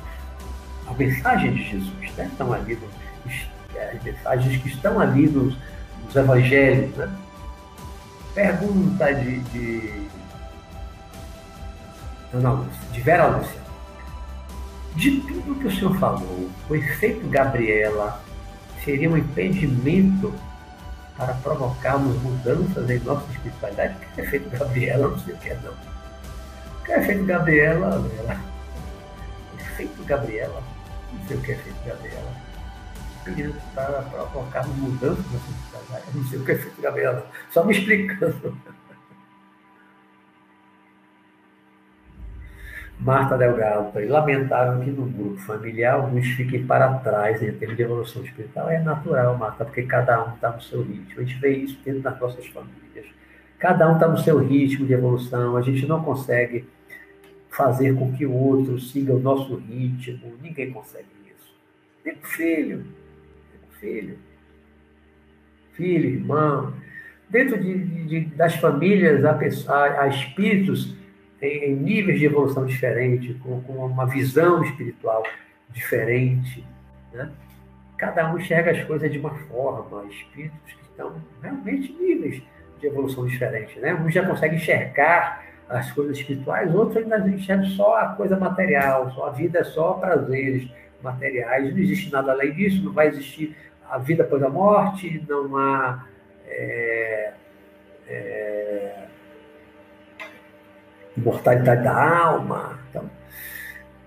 a 0.87 0.93
mensagem 0.93 1.53
de 1.53 1.63
Jesus. 1.63 2.15
Né? 2.15 2.25
Estão 2.31 2.53
ali 2.53 2.75
nos, 2.75 3.47
as 3.93 4.03
mensagens 4.03 4.61
que 4.61 4.69
estão 4.69 4.99
ali 4.99 5.27
nos, 5.27 5.55
nos 6.05 6.15
evangelhos. 6.15 6.95
Né? 6.95 7.09
Pergunta 8.33 9.13
de, 9.13 9.39
de 9.39 10.07
Ana 12.33 12.51
Lúcia, 12.51 12.89
de 12.91 13.01
Vera 13.01 13.27
Lúcia. 13.27 13.59
De 14.95 15.21
tudo 15.21 15.59
que 15.59 15.67
o 15.67 15.71
senhor 15.71 15.95
falou, 15.97 16.49
o 16.69 16.75
efeito 16.75 17.27
Gabriela 17.29 18.21
seria 18.89 19.09
um 19.09 19.17
impedimento 19.17 20.33
para 21.15 21.33
provocarmos 21.35 22.19
mudanças 22.23 22.89
em 22.89 22.99
nossa 23.01 23.31
espiritualidade? 23.31 23.93
O 23.93 23.99
que 24.15 24.21
é 24.21 24.23
efeito 24.23 24.49
Gabriela? 24.49 25.07
Não 25.09 25.19
sei 25.19 25.33
o 25.33 25.37
que 25.37 25.49
é, 25.49 25.59
não. 25.63 25.71
O 25.71 26.83
que 26.85 26.91
é 26.91 26.99
efeito 26.99 27.25
Gabriela, 27.25 27.99
Vera? 27.99 28.39
Efeito 29.59 30.03
Gabriela? 30.05 30.63
Não 31.13 31.27
sei 31.27 31.37
o 31.37 31.41
que 31.41 31.51
é 31.51 31.55
efeito 31.55 31.85
Gabriela. 31.85 32.31
Impedimento 33.21 33.61
para 33.75 34.01
provocarmos 34.01 34.75
mudanças 34.77 35.25
na 35.31 35.37
espiritualidade? 35.37 36.05
Não 36.15 36.27
sei 36.27 36.39
o 36.39 36.45
que 36.45 36.51
é 36.51 36.55
efeito 36.55 36.81
Gabriela. 36.81 37.27
Só 37.51 37.63
me 37.63 37.77
explicando. 37.77 38.57
Marta 42.99 43.37
Delgado, 43.37 43.97
lamentável 44.09 44.83
que 44.83 44.91
no 44.91 45.05
grupo 45.05 45.37
familiar 45.37 45.93
alguns 45.93 46.27
fiquem 46.27 46.65
para 46.65 46.95
trás 46.95 47.41
em 47.41 47.51
termos 47.53 47.77
de 47.77 47.83
evolução 47.83 48.23
espiritual. 48.25 48.69
É 48.69 48.77
natural, 48.79 49.37
Marta, 49.37 49.63
porque 49.63 49.83
cada 49.83 50.25
um 50.25 50.33
está 50.33 50.51
no 50.51 50.61
seu 50.61 50.81
ritmo. 50.81 51.21
A 51.21 51.23
gente 51.23 51.39
vê 51.39 51.55
isso 51.55 51.79
dentro 51.85 52.01
das 52.01 52.19
nossas 52.19 52.45
famílias. 52.47 53.05
Cada 53.57 53.89
um 53.89 53.93
está 53.93 54.05
no 54.05 54.17
seu 54.17 54.37
ritmo 54.39 54.85
de 54.85 54.91
evolução. 54.91 55.55
A 55.55 55.61
gente 55.61 55.85
não 55.85 56.03
consegue 56.03 56.67
fazer 57.49 57.95
com 57.95 58.11
que 58.11 58.25
o 58.25 58.33
outro 58.33 58.77
siga 58.79 59.13
o 59.13 59.19
nosso 59.19 59.55
ritmo. 59.55 60.33
Ninguém 60.41 60.71
consegue 60.71 61.07
isso. 61.25 61.55
Com 62.03 62.27
filho. 62.27 62.85
Nem 63.53 63.79
filho. 63.79 64.17
Filho, 65.71 66.09
irmão. 66.09 66.73
Dentro 67.29 67.57
de, 67.57 68.05
de, 68.05 68.19
das 68.35 68.55
famílias, 68.55 69.23
há, 69.23 70.01
há 70.01 70.07
espíritos 70.09 70.98
em, 71.41 71.75
níveis 71.75 72.19
de 72.19 72.25
evolução 72.25 72.65
diferentes, 72.65 73.35
com, 73.41 73.61
com, 73.61 73.73
uma 73.85 74.05
visão 74.05 74.63
espiritual 74.63 75.23
diferente. 75.69 76.65
Né? 77.13 77.29
Cada 77.97 78.31
um 78.31 78.37
enxerga 78.37 78.71
as 78.71 78.83
coisas 78.85 79.11
de 79.11 79.19
uma 79.19 79.33
forma, 79.47 80.05
espíritos 80.07 80.73
que 80.73 80.83
estão 80.83 81.15
realmente 81.41 81.91
níveis 81.93 82.41
de 82.79 82.87
evolução 82.87 83.25
diferentes. 83.25 83.75
Né? 83.81 83.93
Uns 83.93 84.13
já 84.13 84.25
conseguem 84.25 84.57
enxergar 84.57 85.45
as 85.67 85.91
coisas 85.91 86.17
espirituais, 86.17 86.73
outros 86.73 86.97
ainda 86.97 87.19
enxergam 87.27 87.65
só 87.67 87.97
a 87.97 88.07
coisa 88.15 88.35
material, 88.37 89.11
só 89.11 89.27
a 89.27 89.31
vida 89.31 89.59
é 89.59 89.63
só 89.63 89.93
prazeres 89.93 90.67
materiais, 91.01 91.71
não 91.71 91.77
existe 91.77 92.11
nada 92.11 92.31
além 92.31 92.51
disso, 92.53 92.83
não 92.83 92.91
vai 92.91 93.07
existir 93.07 93.55
a 93.89 93.97
vida 93.97 94.23
após 94.23 94.41
a 94.43 94.49
morte, 94.49 95.23
não 95.27 95.55
há. 95.55 96.05
É, 96.47 97.33
é, 98.07 99.08
imortalidade 101.19 101.83
da 101.83 102.19
alma. 102.19 102.79
Então, 102.89 103.09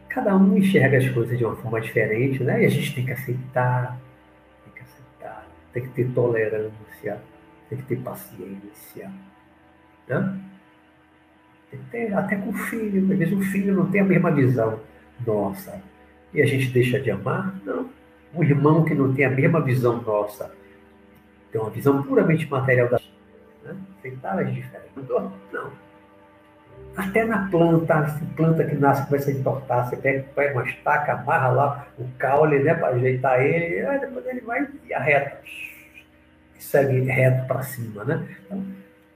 cada 0.09 0.37
um 0.37 0.57
enxerga 0.57 0.99
as 0.99 1.09
coisas 1.11 1.39
de 1.39 1.45
uma 1.45 1.57
forma 1.57 1.81
diferente, 1.81 2.43
né? 2.43 2.63
E 2.63 2.67
a 2.67 2.69
gente 2.69 2.95
tem 2.95 3.05
que 3.05 3.13
aceitar, 3.13 3.99
tem 4.65 4.73
que 4.75 4.81
aceitar, 4.81 5.47
tem 5.73 5.83
que 5.83 5.89
ter 5.91 6.09
tolerância, 6.13 7.21
tem 7.69 7.79
que 7.79 7.85
ter 7.85 7.97
paciência, 7.97 9.11
né? 10.09 10.39
Tem 11.71 11.81
que 11.81 11.91
ter, 11.91 12.15
até 12.15 12.37
com 12.37 12.51
o 12.51 12.53
filho, 12.53 13.11
às 13.13 13.19
vezes 13.19 13.35
o 13.35 13.41
filho 13.41 13.75
não 13.75 13.91
tem 13.91 14.01
a 14.01 14.05
mesma 14.05 14.31
visão 14.31 14.81
nossa. 15.27 15.81
E 16.35 16.43
a 16.43 16.47
gente 16.47 16.71
deixa 16.71 17.01
de 17.01 17.11
amar? 17.11 17.55
Não. 17.65 17.89
Um 18.35 18.43
irmão 18.43 18.85
que 18.85 18.95
não 18.95 19.13
tem 19.15 19.27
a 19.27 19.31
mesma 19.31 19.61
visão 19.61 20.01
nossa, 20.03 20.51
tem 21.51 21.61
uma 21.61 21.71
visão 21.71 22.03
puramente 22.03 22.51
material 22.51 22.89
da 22.89 22.99
né? 23.63 23.77
aceitar 23.99 24.39
as 24.39 24.53
diferenças. 24.53 25.09
Não. 25.53 25.71
Até 26.97 27.25
na 27.25 27.49
planta, 27.49 28.07
se 28.09 28.25
planta 28.37 28.65
que 28.65 28.75
nasce 28.75 29.07
começa 29.07 29.31
a 29.31 29.33
entortar, 29.33 29.89
você 29.89 29.97
pega, 29.97 30.25
pega 30.35 30.53
uma 30.53 30.69
estaca, 30.69 31.15
amarra 31.15 31.49
lá 31.49 31.87
o 31.99 32.07
caule, 32.19 32.59
né, 32.59 32.75
para 32.75 32.89
ajeitar 32.89 33.41
ele, 33.41 33.81
e 33.81 33.99
depois 33.99 34.27
ele 34.27 34.41
vai 34.43 34.69
e 34.87 34.93
arreta, 34.93 35.41
segue 36.59 37.01
reto 37.01 37.47
para 37.47 37.63
cima, 37.63 38.05
né? 38.05 38.27
Então, 38.45 38.63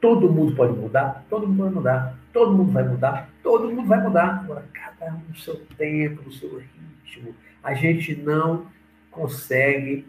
todo 0.01 0.33
mundo 0.33 0.57
pode 0.57 0.73
mudar, 0.73 1.25
todo 1.29 1.47
mundo 1.47 1.65
vai 1.65 1.71
mudar, 1.71 2.19
todo 2.33 2.53
mundo 2.53 2.73
vai 2.73 2.85
mudar, 2.85 3.29
todo 3.43 3.71
mundo 3.71 3.89
vai 3.89 4.01
mudar. 4.01 4.41
Agora, 4.45 4.65
cada 4.73 5.13
um 5.13 5.21
no 5.29 5.37
seu 5.37 5.57
tempo, 5.77 6.23
no 6.23 6.33
seu 6.33 6.59
ritmo. 6.59 7.35
A 7.63 7.75
gente 7.75 8.17
não 8.17 8.67
consegue 9.11 10.07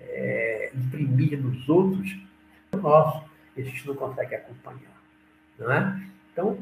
é, 0.00 0.70
imprimir 0.74 1.38
nos 1.38 1.68
outros 1.68 2.18
o 2.72 2.76
nosso, 2.76 3.24
a 3.56 3.60
gente 3.60 3.86
não 3.86 3.94
consegue 3.94 4.34
acompanhar, 4.34 5.02
não 5.58 5.72
é? 5.72 6.00
Então, 6.32 6.58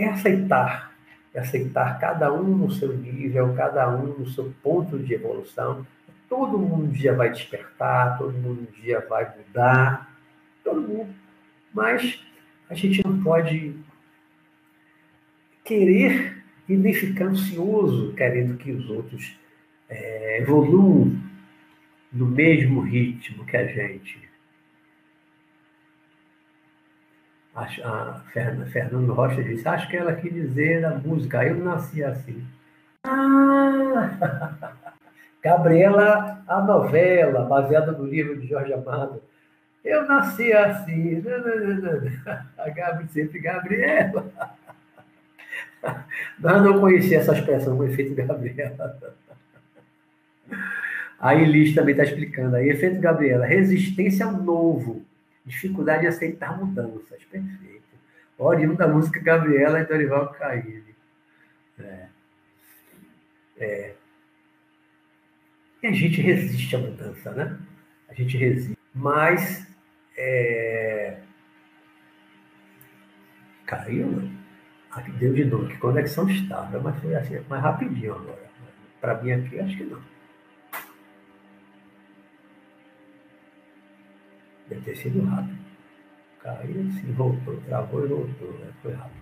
é 0.00 0.08
aceitar, 0.08 0.92
é 1.34 1.40
aceitar 1.40 1.98
cada 1.98 2.32
um 2.32 2.56
no 2.56 2.70
seu 2.70 2.96
nível, 2.96 3.54
cada 3.54 3.88
um 3.88 4.18
no 4.18 4.26
seu 4.28 4.52
ponto 4.62 4.98
de 4.98 5.14
evolução. 5.14 5.86
Todo 6.28 6.58
mundo 6.58 6.84
um 6.84 6.90
dia 6.90 7.14
vai 7.14 7.30
despertar, 7.30 8.18
todo 8.18 8.32
mundo 8.32 8.62
um 8.68 8.82
dia 8.82 9.04
vai 9.08 9.30
mudar, 9.36 10.16
todo 10.62 10.80
mundo. 10.80 11.14
Mas 11.72 12.24
a 12.68 12.74
gente 12.74 13.04
não 13.04 13.22
pode 13.22 13.74
querer 15.64 16.42
e 16.68 16.76
nem 16.76 16.94
ficar 16.94 17.26
ansioso 17.26 18.12
querendo 18.14 18.56
que 18.56 18.70
os 18.70 18.88
outros 18.88 19.36
é, 19.88 20.40
evoluam 20.40 21.16
no 22.12 22.26
mesmo 22.26 22.80
ritmo 22.80 23.44
que 23.44 23.56
a 23.56 23.66
gente. 23.66 24.29
A, 27.60 28.22
a 28.24 28.66
Fernando 28.66 29.12
Rocha 29.12 29.42
disse, 29.42 29.66
acho 29.68 29.88
que 29.88 29.96
ela 29.96 30.14
quis 30.14 30.32
dizer 30.32 30.84
a 30.84 30.90
música, 30.90 31.44
eu 31.44 31.56
nasci 31.56 32.02
assim. 32.02 32.44
Ah! 33.04 34.70
Gabriela, 35.42 36.42
a 36.46 36.60
novela, 36.60 37.44
baseada 37.44 37.92
no 37.92 38.04
livro 38.04 38.38
de 38.38 38.46
Jorge 38.46 38.72
Amado. 38.72 39.22
Eu 39.82 40.06
nasci 40.06 40.52
assim. 40.52 41.22
A 42.58 42.68
Gabi 42.68 43.08
sempre 43.08 43.38
Gabriela. 43.38 44.30
Nós 46.38 46.62
não 46.62 46.78
conhecia 46.78 47.18
essa 47.18 47.32
expressão, 47.32 47.78
o 47.78 47.84
efeito 47.84 48.14
Gabriela. 48.14 48.98
A 51.18 51.34
Elis 51.34 51.74
também 51.74 51.92
está 51.92 52.04
explicando 52.04 52.56
aí. 52.56 52.68
Efeito 52.68 53.00
Gabriela, 53.00 53.46
resistência 53.46 54.26
ao 54.26 54.32
novo 54.32 55.02
dificuldade 55.50 56.02
de 56.02 56.06
aceitar 56.08 56.58
mudanças. 56.58 57.22
Perfeito. 57.24 57.82
Oriundo 58.38 58.76
da 58.76 58.88
música 58.88 59.20
Gabriela 59.20 59.80
e 59.80 59.86
Dorival 59.86 60.32
Caymmi. 60.32 60.94
É. 61.78 62.06
É. 63.58 63.94
E 65.82 65.86
a 65.86 65.92
gente 65.92 66.20
resiste 66.20 66.76
à 66.76 66.78
mudança, 66.78 67.30
né? 67.32 67.58
A 68.08 68.14
gente 68.14 68.36
resiste. 68.36 68.78
Mas. 68.94 69.66
É... 70.16 71.18
Caiu, 73.66 74.06
não? 74.06 74.40
Aqui 74.90 75.12
deu 75.12 75.32
de 75.32 75.44
novo, 75.44 75.68
que 75.68 75.76
conexão 75.78 76.28
estável, 76.28 76.82
mas 76.82 76.98
foi 77.00 77.14
assim, 77.14 77.38
mais 77.48 77.62
rapidinho 77.62 78.14
agora. 78.14 78.50
Para 79.00 79.22
mim 79.22 79.30
aqui, 79.30 79.60
acho 79.60 79.76
que 79.76 79.84
não. 79.84 80.02
Deve 84.70 84.82
ter 84.82 84.96
sido 84.96 85.24
rápido. 85.26 85.58
Caiu 86.38 86.80
assim, 86.88 87.12
voltou, 87.12 87.60
travou 87.62 88.04
e 88.04 88.08
voltou. 88.08 88.52
Né? 88.52 88.72
Foi 88.80 88.92
rápido. 88.92 89.20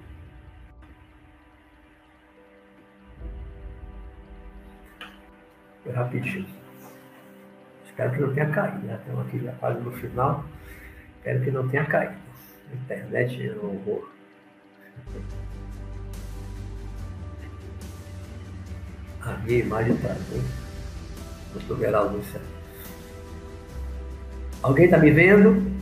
Foi 5.82 5.92
rapidinho. 5.92 6.46
Espero 7.86 8.12
que 8.12 8.20
não 8.20 8.34
tenha 8.34 8.50
caído. 8.50 8.86
Né? 8.86 8.94
Estamos 9.00 9.26
aqui 9.26 9.38
já 9.38 9.52
quase 9.52 9.80
no 9.80 9.90
final. 9.92 10.44
Espero 11.16 11.42
que 11.42 11.50
não 11.50 11.68
tenha 11.68 11.86
caído. 11.86 12.14
Internet 12.74 13.48
é 13.48 13.52
um 13.54 13.74
horror. 13.74 14.10
A 19.22 19.32
minha 19.38 19.58
imagem 19.60 19.94
está. 19.94 20.14
Vou 21.66 21.76
ver 21.78 21.94
a 21.94 22.02
luz. 22.02 22.36
Alguém 24.62 24.86
está 24.86 24.98
me 24.98 25.10
vendo? 25.10 25.72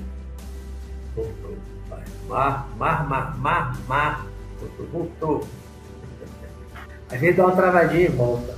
Vai. 1.89 2.05
Mar, 2.29 2.69
mar, 2.77 3.09
mar, 3.09 3.39
mar, 3.39 3.79
mar. 3.89 4.27
Voltou, 4.61 4.87
voltou. 4.87 5.49
A 7.11 7.17
gente 7.17 7.37
dá 7.37 7.47
uma 7.47 7.57
travadinha 7.57 8.07
e 8.07 8.09
volta. 8.09 8.55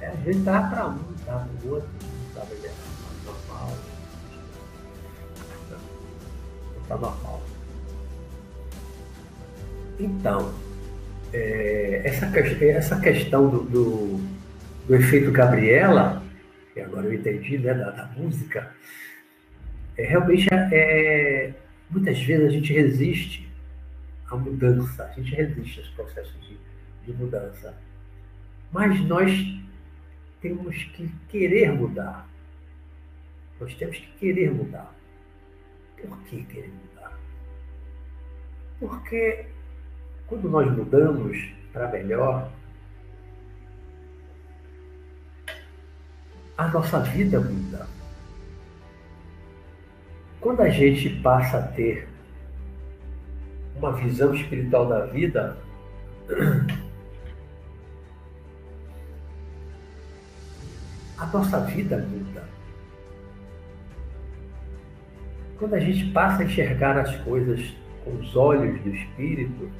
É, 0.00 0.06
a 0.06 0.14
gente 0.24 0.44
tá 0.44 0.62
para 0.62 0.86
um, 0.86 0.98
tá 1.26 1.46
para 1.60 1.68
o 1.68 1.74
outro, 1.74 1.88
tá 2.34 2.46
normal. 3.24 3.72
Tá 6.88 6.96
normal. 6.96 7.42
Então, 9.98 10.52
é, 11.32 12.02
essa, 12.04 12.26
essa 12.64 13.00
questão 13.00 13.48
do, 13.48 13.62
do, 13.64 14.20
do, 14.86 14.94
efeito 14.94 15.30
Gabriela, 15.30 16.22
que 16.72 16.80
agora 16.80 17.06
eu 17.06 17.14
entendi, 17.14 17.58
né, 17.58 17.74
da, 17.74 17.90
da 17.90 18.06
música, 18.16 18.72
é, 19.96 20.04
realmente 20.04 20.48
é, 20.52 21.52
muitas 21.90 22.20
vezes 22.22 22.48
a 22.48 22.50
gente 22.50 22.72
resiste 22.72 23.48
à 24.30 24.36
mudança, 24.36 25.04
a 25.04 25.12
gente 25.12 25.34
resiste 25.34 25.80
aos 25.80 25.88
processos 25.90 26.40
de, 26.42 26.58
de 27.06 27.12
mudança. 27.18 27.74
Mas 28.72 29.00
nós 29.06 29.30
temos 30.40 30.76
que 30.76 31.08
querer 31.28 31.72
mudar. 31.72 32.28
Nós 33.60 33.72
temos 33.74 33.96
que 33.96 34.12
querer 34.18 34.50
mudar. 34.50 34.92
Por 35.96 36.18
que 36.24 36.42
querer 36.44 36.70
mudar? 36.70 37.18
Porque 38.80 39.46
quando 40.34 40.50
nós 40.50 40.70
mudamos 40.76 41.38
para 41.72 41.86
melhor, 41.88 42.50
a 46.58 46.66
nossa 46.68 46.98
vida 47.00 47.40
muda. 47.40 47.86
Quando 50.40 50.60
a 50.62 50.70
gente 50.70 51.10
passa 51.20 51.58
a 51.58 51.62
ter 51.62 52.08
uma 53.76 53.92
visão 53.92 54.34
espiritual 54.34 54.88
da 54.88 55.06
vida, 55.06 55.56
a 61.16 61.26
nossa 61.26 61.60
vida 61.60 61.98
muda. 61.98 62.42
Quando 65.58 65.74
a 65.74 65.80
gente 65.80 66.10
passa 66.10 66.42
a 66.42 66.44
enxergar 66.44 66.98
as 66.98 67.14
coisas 67.18 67.72
com 68.04 68.10
os 68.18 68.34
olhos 68.34 68.82
do 68.82 68.90
Espírito, 68.90 69.70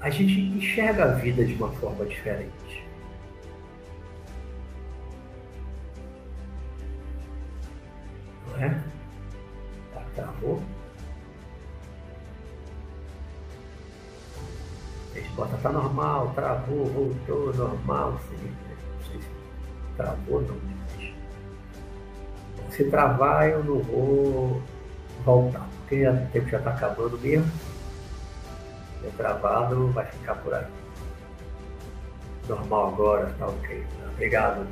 a 0.00 0.10
gente 0.10 0.40
enxerga 0.40 1.04
a 1.04 1.14
vida 1.14 1.44
de 1.44 1.54
uma 1.54 1.70
forma 1.72 2.04
diferente. 2.04 2.86
Não 8.48 8.64
é? 8.64 8.82
Tá, 9.94 10.02
travou? 10.14 10.62
Bota, 15.38 15.56
tá 15.58 15.70
normal, 15.70 16.32
travou, 16.34 16.84
voltou, 16.86 17.54
normal, 17.54 18.18
sim. 18.28 18.52
Sei 19.08 19.20
se 19.20 19.28
travou 19.96 20.42
não. 20.42 20.56
Se 22.72 22.90
travar, 22.90 23.48
eu 23.48 23.62
não 23.62 23.78
vou 23.78 24.60
voltar, 25.24 25.68
porque 25.78 26.08
o 26.08 26.26
tempo 26.32 26.48
já 26.48 26.58
está 26.58 26.70
acabando 26.70 27.16
mesmo. 27.20 27.48
Se 29.00 29.10
travado, 29.16 29.90
vai 29.92 30.06
ficar 30.06 30.34
por 30.36 30.54
aí. 30.54 30.64
Normal 32.48 32.88
agora, 32.88 33.34
tá 33.38 33.46
ok. 33.46 33.84
Obrigado. 34.14 34.66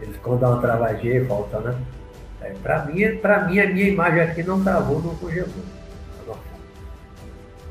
Eles 0.00 0.16
quando 0.18 0.40
dá 0.40 0.50
uma 0.50 0.60
travadinha 0.60 1.24
volta, 1.24 1.60
né? 1.60 1.76
É, 2.42 2.54
para 2.62 2.84
mim, 2.86 3.16
pra 3.16 3.44
mim, 3.44 3.60
a 3.60 3.66
minha 3.66 3.88
imagem 3.88 4.22
aqui 4.22 4.42
não 4.42 4.62
travou, 4.62 5.02
não 5.02 5.14
congelou. 5.16 5.48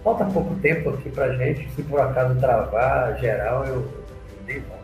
Falta 0.03 0.25
pouco 0.25 0.55
tempo 0.55 0.89
aqui 0.91 1.09
para 1.09 1.35
gente. 1.35 1.69
Se 1.71 1.83
por 1.83 1.99
acaso 1.99 2.39
travar 2.39 3.19
geral, 3.19 3.65
eu, 3.65 3.75
eu 3.75 4.05
nem 4.45 4.61
volto. 4.61 4.79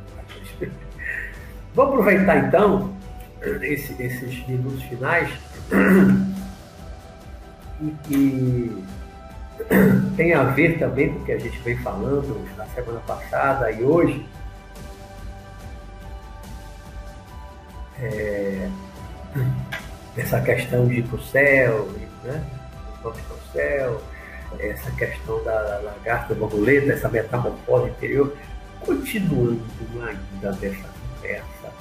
Vou 1.73 1.85
aproveitar 1.85 2.37
então 2.37 2.93
esse, 3.61 4.01
esses 4.01 4.47
minutos 4.47 4.81
finais 4.83 5.29
e 7.81 7.91
que 8.03 8.83
tem 10.15 10.33
a 10.33 10.43
ver 10.43 10.77
também 10.79 11.13
com 11.13 11.19
o 11.19 11.25
que 11.25 11.31
a 11.31 11.39
gente 11.39 11.57
vem 11.59 11.77
falando 11.77 12.45
na 12.57 12.65
semana 12.67 12.99
passada 13.01 13.71
e 13.71 13.83
hoje. 13.83 14.25
É, 17.99 18.69
essa 20.17 20.41
questão 20.41 20.87
de 20.87 20.99
ir 20.99 21.03
para 21.03 21.15
o 21.15 21.23
céu, 21.23 21.89
né? 22.23 22.43
Vamos 23.01 23.19
para 23.21 23.35
o 23.35 23.51
céu, 23.51 24.01
essa 24.59 24.91
questão 24.91 25.43
da 25.43 25.79
lagarta 25.83 26.33
borboleta, 26.33 26.93
essa 26.93 27.09
metamorfose 27.09 27.89
interior, 27.89 28.35
continuando 28.81 29.61
ainda 30.01 30.51
dessa 30.53 30.87
conversa. 31.15 31.73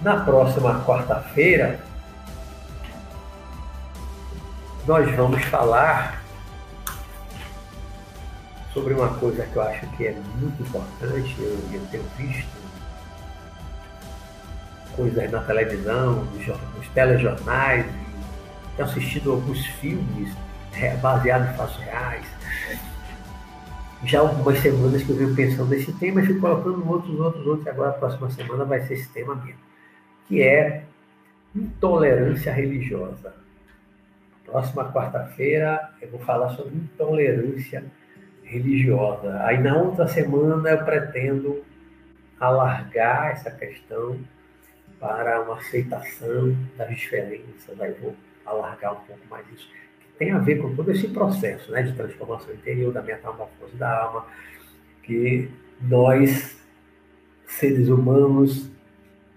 Na 0.00 0.24
próxima 0.24 0.84
quarta-feira, 0.84 1.80
nós 4.88 5.14
vamos 5.16 5.44
falar 5.44 6.24
sobre 8.72 8.94
uma 8.94 9.10
coisa 9.16 9.44
que 9.44 9.54
eu 9.54 9.60
acho 9.60 9.86
que 9.98 10.06
é 10.06 10.12
muito 10.40 10.62
importante, 10.62 11.36
eu, 11.38 11.58
eu 11.74 11.86
tenho 11.90 12.04
visto 12.16 12.56
coisas 14.96 15.30
na 15.30 15.42
televisão, 15.42 16.24
nos, 16.24 16.88
telejornais, 16.94 17.84
tenho 18.76 18.88
assistido 18.88 19.32
alguns 19.32 19.66
filmes 19.66 20.34
é, 20.72 20.96
baseados 20.96 21.50
em 21.50 21.56
fatos 21.58 21.76
reais. 21.76 22.26
Já 24.04 24.20
algumas 24.20 24.58
semanas 24.58 25.02
que 25.02 25.10
eu 25.10 25.16
venho 25.16 25.34
pensando 25.34 25.68
nesse 25.68 25.92
tema, 25.92 26.22
e 26.22 26.26
fui 26.26 26.40
colocando 26.40 26.88
outros, 26.88 27.20
outros, 27.20 27.46
outros, 27.46 27.68
agora 27.68 27.90
a 27.90 27.92
próxima 27.92 28.30
semana 28.30 28.64
vai 28.64 28.80
ser 28.86 28.94
esse 28.94 29.08
tema 29.10 29.34
mesmo, 29.34 29.60
que 30.26 30.40
é 30.40 30.84
intolerância 31.54 32.50
religiosa. 32.54 33.47
Próxima 34.50 34.90
quarta-feira 34.90 35.90
eu 36.00 36.08
vou 36.10 36.20
falar 36.20 36.48
sobre 36.50 36.74
intolerância 36.74 37.84
religiosa. 38.42 39.42
Aí 39.44 39.58
na 39.58 39.76
outra 39.76 40.08
semana 40.08 40.70
eu 40.70 40.84
pretendo 40.84 41.62
alargar 42.40 43.32
essa 43.32 43.50
questão 43.50 44.18
para 44.98 45.42
uma 45.42 45.56
aceitação 45.56 46.56
das 46.78 46.88
diferenças. 46.88 47.78
Aí 47.78 47.92
vou 48.00 48.16
alargar 48.46 48.94
um 48.94 49.00
pouco 49.04 49.20
mais 49.28 49.46
isso, 49.52 49.68
que 50.00 50.18
tem 50.18 50.32
a 50.32 50.38
ver 50.38 50.62
com 50.62 50.74
todo 50.74 50.90
esse 50.90 51.08
processo 51.08 51.70
né, 51.70 51.82
de 51.82 51.92
transformação 51.92 52.54
interior, 52.54 52.90
da 52.90 53.02
metamorfose 53.02 53.76
da 53.76 54.02
alma, 54.02 54.26
que 55.02 55.50
nós, 55.82 56.58
seres 57.46 57.88
humanos, 57.88 58.70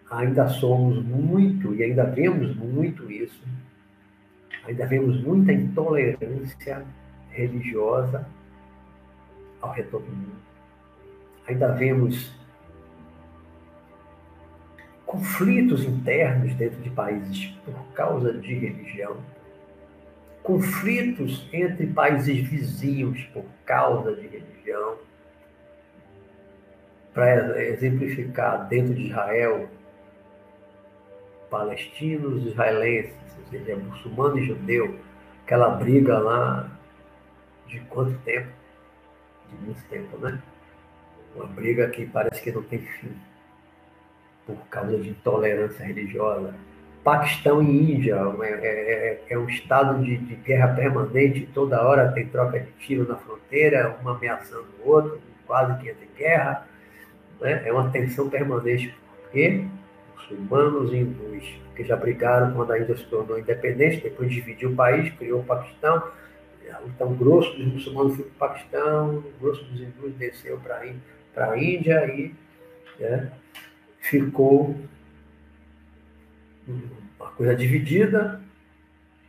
ainda 0.09 0.47
somos 0.47 1.03
muito, 1.03 1.75
e 1.75 1.83
ainda 1.83 2.05
vemos 2.05 2.55
muito 2.55 3.11
isso, 3.11 3.40
ainda 4.65 4.85
vemos 4.85 5.21
muita 5.21 5.51
intolerância 5.53 6.85
religiosa 7.31 8.27
ao 9.61 9.71
redor 9.71 10.01
do 10.01 10.11
mundo. 10.11 10.41
Ainda 11.47 11.71
vemos 11.73 12.31
conflitos 15.05 15.83
internos 15.83 16.53
dentro 16.55 16.81
de 16.81 16.89
países 16.89 17.47
por 17.65 17.75
causa 17.93 18.33
de 18.33 18.53
religião, 18.53 19.17
conflitos 20.41 21.47
entre 21.51 21.87
países 21.87 22.47
vizinhos 22.47 23.21
por 23.33 23.43
causa 23.65 24.15
de 24.15 24.27
religião. 24.27 24.97
Para 27.13 27.61
exemplificar, 27.61 28.69
dentro 28.69 28.93
de 28.93 29.07
Israel, 29.07 29.67
palestinos, 31.49 32.47
israelenses, 32.47 33.20
ou 33.51 33.59
seja, 33.59 33.75
muçulmano 33.75 34.39
e 34.39 34.45
judeu, 34.45 34.97
aquela 35.43 35.69
briga 35.71 36.17
lá 36.19 36.69
de 37.67 37.79
quanto 37.81 38.17
tempo? 38.19 38.47
De 39.49 39.65
muito 39.65 39.83
tempo, 39.89 40.17
né? 40.17 40.41
Uma 41.35 41.47
briga 41.47 41.89
que 41.89 42.05
parece 42.05 42.41
que 42.41 42.51
não 42.51 42.63
tem 42.63 42.79
fim 42.79 43.11
por 44.45 44.57
causa 44.69 44.97
de 44.97 45.09
intolerância 45.09 45.85
religiosa. 45.85 46.53
Paquistão 47.03 47.63
e 47.63 47.95
Índia 47.95 48.15
é, 48.43 48.47
é, 48.47 49.23
é, 49.27 49.33
é 49.33 49.37
um 49.37 49.49
estado 49.49 50.03
de, 50.03 50.17
de, 50.17 50.35
guerra 50.35 50.75
permanente, 50.75 51.49
toda 51.53 51.81
hora 51.81 52.11
tem 52.11 52.27
troca 52.27 52.59
de 52.59 52.71
tiro 52.73 53.07
na 53.07 53.15
fronteira, 53.15 53.97
um 54.03 54.09
ameaçando 54.09 54.67
o 54.83 54.89
outro, 54.89 55.19
quase 55.47 55.81
que 55.81 55.89
entra 55.89 56.05
em 56.05 56.17
guerra. 56.17 56.67
Né? 57.39 57.63
É 57.65 57.73
uma 57.73 57.89
tensão 57.89 58.29
permanente, 58.29 58.95
porque 59.23 59.65
muçulmanos 60.29 60.91
e 60.91 60.97
hindus, 60.97 61.43
que 61.75 61.83
já 61.83 61.95
brigaram 61.95 62.53
quando 62.53 62.71
a 62.71 62.79
Índia 62.79 62.95
se 62.95 63.05
tornou 63.05 63.39
independente, 63.39 64.01
depois 64.01 64.31
dividiu 64.31 64.71
o 64.71 64.75
país, 64.75 65.13
criou 65.15 65.41
o 65.41 65.43
Paquistão. 65.43 66.03
Então, 66.85 67.11
o 67.11 67.15
grosso 67.15 67.55
dos 67.57 67.73
muçulmanos 67.73 68.15
foi 68.15 68.25
para 68.25 68.31
o 68.31 68.49
Paquistão, 68.49 69.17
o 69.17 69.33
grosso 69.41 69.63
dos 69.65 69.81
hindus 69.81 70.13
desceu 70.15 70.59
para 70.59 70.79
a 71.49 71.57
Índia 71.57 72.05
e 72.07 72.33
né, 72.99 73.31
ficou 73.99 74.75
uma 77.19 77.29
coisa 77.31 77.55
dividida, 77.55 78.41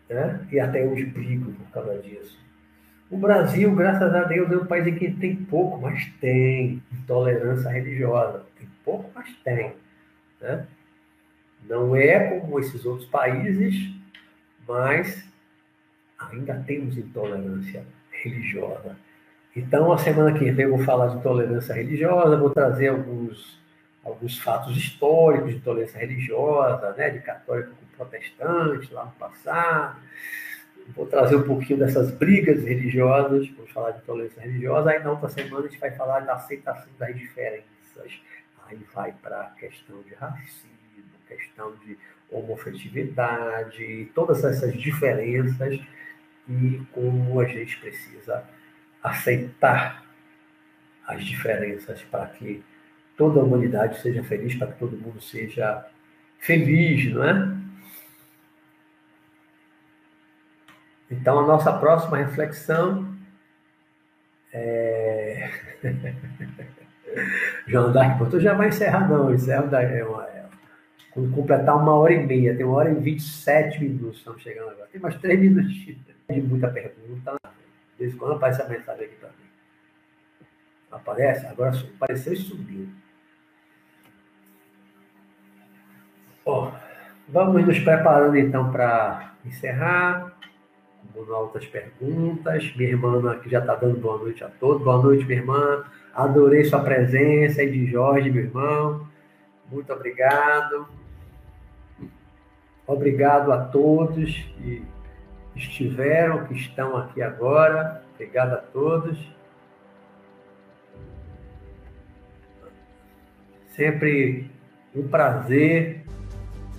né? 0.09 0.47
e 0.51 0.60
até 0.60 0.85
hoje 0.85 1.05
brigam 1.06 1.52
por 1.52 1.70
causa 1.73 1.98
disso. 1.98 2.39
O 3.10 3.16
Brasil, 3.16 3.74
graças 3.74 4.14
a 4.14 4.24
Deus, 4.24 4.51
é 4.51 4.56
um 4.56 4.64
país 4.64 4.86
em 4.86 4.94
que 4.94 5.10
tem 5.10 5.36
pouco, 5.36 5.78
mas 5.78 6.10
tem 6.20 6.82
intolerância 6.90 7.69
religiosa. 7.70 8.43
Tem 8.59 8.66
pouco, 8.85 9.10
mas 9.14 9.31
tem. 9.44 9.74
Né? 10.40 10.66
Não 11.68 11.94
é 11.94 12.39
como 12.39 12.59
esses 12.59 12.84
outros 12.84 13.09
países, 13.09 13.94
mas 14.66 15.24
ainda 16.18 16.55
temos 16.66 16.97
intolerância 16.97 17.84
religiosa. 18.10 18.97
Então, 19.55 19.93
a 19.93 19.98
semana 19.98 20.36
que 20.39 20.51
vem 20.51 20.64
eu 20.64 20.76
vou 20.76 20.84
falar 20.84 21.09
de 21.09 21.16
intolerância 21.16 21.74
religiosa, 21.74 22.36
vou 22.36 22.51
trazer 22.51 22.89
alguns, 22.89 23.60
alguns 24.02 24.39
fatos 24.39 24.76
históricos 24.76 25.51
de 25.51 25.56
intolerância 25.56 25.98
religiosa, 25.98 26.94
né, 26.94 27.10
de 27.10 27.20
católico 27.20 27.70
com 27.70 27.97
protestante 27.97 28.93
lá 28.93 29.05
no 29.05 29.12
passado. 29.12 30.01
Vou 30.97 31.06
trazer 31.06 31.36
um 31.36 31.43
pouquinho 31.43 31.78
dessas 31.78 32.10
brigas 32.10 32.64
religiosas, 32.64 33.48
vou 33.51 33.66
falar 33.66 33.93
de 33.93 33.98
intolerância 33.98 34.40
religiosa. 34.40 34.90
Aí, 34.90 35.02
na 35.02 35.10
outra 35.10 35.28
semana, 35.28 35.66
a 35.66 35.68
gente 35.68 35.78
vai 35.78 35.90
falar 35.93 36.20
da 36.20 36.34
aceitação 36.34 36.90
das 36.98 37.14
diferenças. 37.14 37.66
Aí 38.66 38.78
vai 38.94 39.12
para 39.12 39.43
a 39.43 39.51
questão 39.51 40.01
de 40.02 40.14
racismo, 40.14 40.71
questão 41.34 41.74
de 41.84 41.98
homofetividade, 42.30 44.10
todas 44.14 44.44
essas 44.44 44.74
diferenças 44.74 45.80
e 46.48 46.80
como 46.92 47.40
a 47.40 47.44
gente 47.44 47.78
precisa 47.78 48.44
aceitar 49.02 50.04
as 51.06 51.24
diferenças 51.24 52.02
para 52.02 52.26
que 52.26 52.64
toda 53.16 53.40
a 53.40 53.42
humanidade 53.42 54.00
seja 54.00 54.22
feliz, 54.24 54.54
para 54.54 54.68
que 54.68 54.78
todo 54.78 54.96
mundo 54.96 55.20
seja 55.20 55.86
feliz, 56.38 57.12
não 57.12 57.24
é? 57.24 57.62
Então, 61.10 61.38
a 61.40 61.46
nossa 61.46 61.72
próxima 61.78 62.16
reflexão 62.16 63.14
é. 64.52 65.50
João 67.66 67.92
Dark 67.92 68.18
Porto 68.18 68.40
já 68.40 68.54
vai 68.54 68.68
encerrar, 68.68 69.09
não. 69.09 69.32
Encerra 69.34 69.68
é 69.82 70.04
uma, 70.04 70.26
é, 70.26 70.31
quando 71.12 71.34
completar 71.34 71.76
uma 71.76 71.94
hora 71.94 72.12
e 72.14 72.26
meia, 72.26 72.56
tem 72.56 72.64
uma 72.64 72.76
hora 72.76 72.90
e 72.90 72.94
vinte 72.94 73.20
e 73.20 73.22
sete 73.22 73.82
minutos, 73.82 74.18
estamos 74.18 74.40
chegando 74.43 74.70
agora. 74.70 74.89
Tem 74.90 75.01
mais 75.01 75.16
três 75.16 75.39
minutos 75.39 75.72
de 75.74 76.40
muita 76.40 76.68
pergunta. 76.68 77.36
De 77.44 77.98
vez 77.98 78.14
em 78.14 78.16
quando 78.16 78.34
aparece 78.34 78.62
a 78.62 78.68
mensagem 78.68 79.05
aqui 79.05 79.14
mim. 79.28 80.47
Aparece? 80.90 81.47
Agora 81.47 81.72
apareceu 81.97 82.32
e 82.32 82.36
subiu. 82.36 82.89
Bom, 86.44 86.74
vamos 87.28 87.66
nos 87.66 87.78
preparando 87.78 88.36
então 88.36 88.72
para 88.72 89.34
encerrar. 89.44 90.32
Vamos 91.14 91.28
outras 91.28 91.66
perguntas. 91.66 92.74
Minha 92.74 92.90
irmã 92.90 93.32
aqui 93.32 93.51
já 93.51 93.59
está 93.59 93.74
dando 93.74 94.01
boa 94.01 94.16
noite 94.18 94.43
a 94.43 94.48
todos. 94.48 94.82
Boa 94.82 95.02
noite, 95.02 95.24
minha 95.26 95.40
irmã. 95.40 95.84
Adorei 96.14 96.64
sua 96.64 96.80
presença. 96.82 97.62
E 97.62 97.70
de 97.70 97.86
Jorge, 97.86 98.30
meu 98.30 98.44
irmão. 98.44 99.06
Muito 99.70 99.93
obrigado. 99.93 100.89
Obrigado 102.93 103.51
a 103.51 103.59
todos 103.59 104.31
que 104.31 104.85
estiveram, 105.56 106.44
que 106.44 106.55
estão 106.55 106.94
aqui 106.94 107.23
agora. 107.23 108.02
Obrigado 108.14 108.52
a 108.52 108.59
todos. 108.59 109.19
Sempre 113.74 114.51
um 114.94 115.09
prazer 115.09 116.05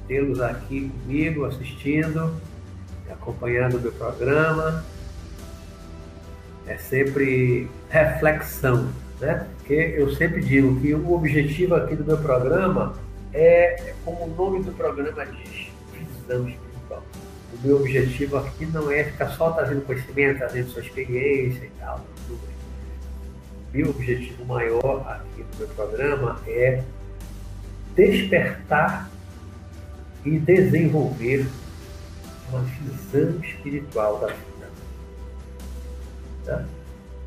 tê-los 0.07 0.40
aqui 0.40 0.90
comigo, 0.90 1.45
assistindo, 1.45 2.31
acompanhando 3.10 3.77
o 3.77 3.81
meu 3.81 3.91
programa. 3.94 4.85
É 6.68 6.77
sempre 6.77 7.68
reflexão, 7.90 8.88
né? 9.19 9.48
Porque 9.57 9.95
eu 9.98 10.11
sempre 10.11 10.41
digo 10.41 10.80
que 10.80 10.94
o 10.94 11.11
objetivo 11.11 11.73
aqui 11.73 11.95
do 11.95 12.06
meu 12.06 12.19
programa 12.19 12.94
é, 13.34 13.95
como 14.06 14.26
o 14.26 14.35
nome 14.35 14.64
do 14.64 14.72
programa 14.73 15.26
diz, 15.26 15.72
espiritual. 16.27 17.03
O 17.53 17.67
meu 17.67 17.77
objetivo 17.77 18.37
aqui 18.37 18.65
não 18.65 18.91
é 18.91 19.03
ficar 19.03 19.29
só 19.29 19.51
trazendo 19.51 19.85
conhecimento, 19.85 20.39
trazendo 20.39 20.69
sua 20.69 20.81
experiência 20.81 21.65
e 21.65 21.71
tal. 21.79 22.03
Tudo 22.27 22.39
bem. 22.41 23.81
Meu 23.81 23.89
objetivo 23.91 24.45
maior 24.45 25.05
aqui 25.07 25.43
no 25.43 25.57
meu 25.59 25.67
programa 25.69 26.41
é 26.47 26.83
despertar 27.95 29.09
e 30.25 30.39
desenvolver 30.39 31.45
uma 32.49 32.61
visão 32.61 33.39
espiritual 33.43 34.19
da 34.19 34.27
vida. 34.27 34.69
Tá? 36.45 36.65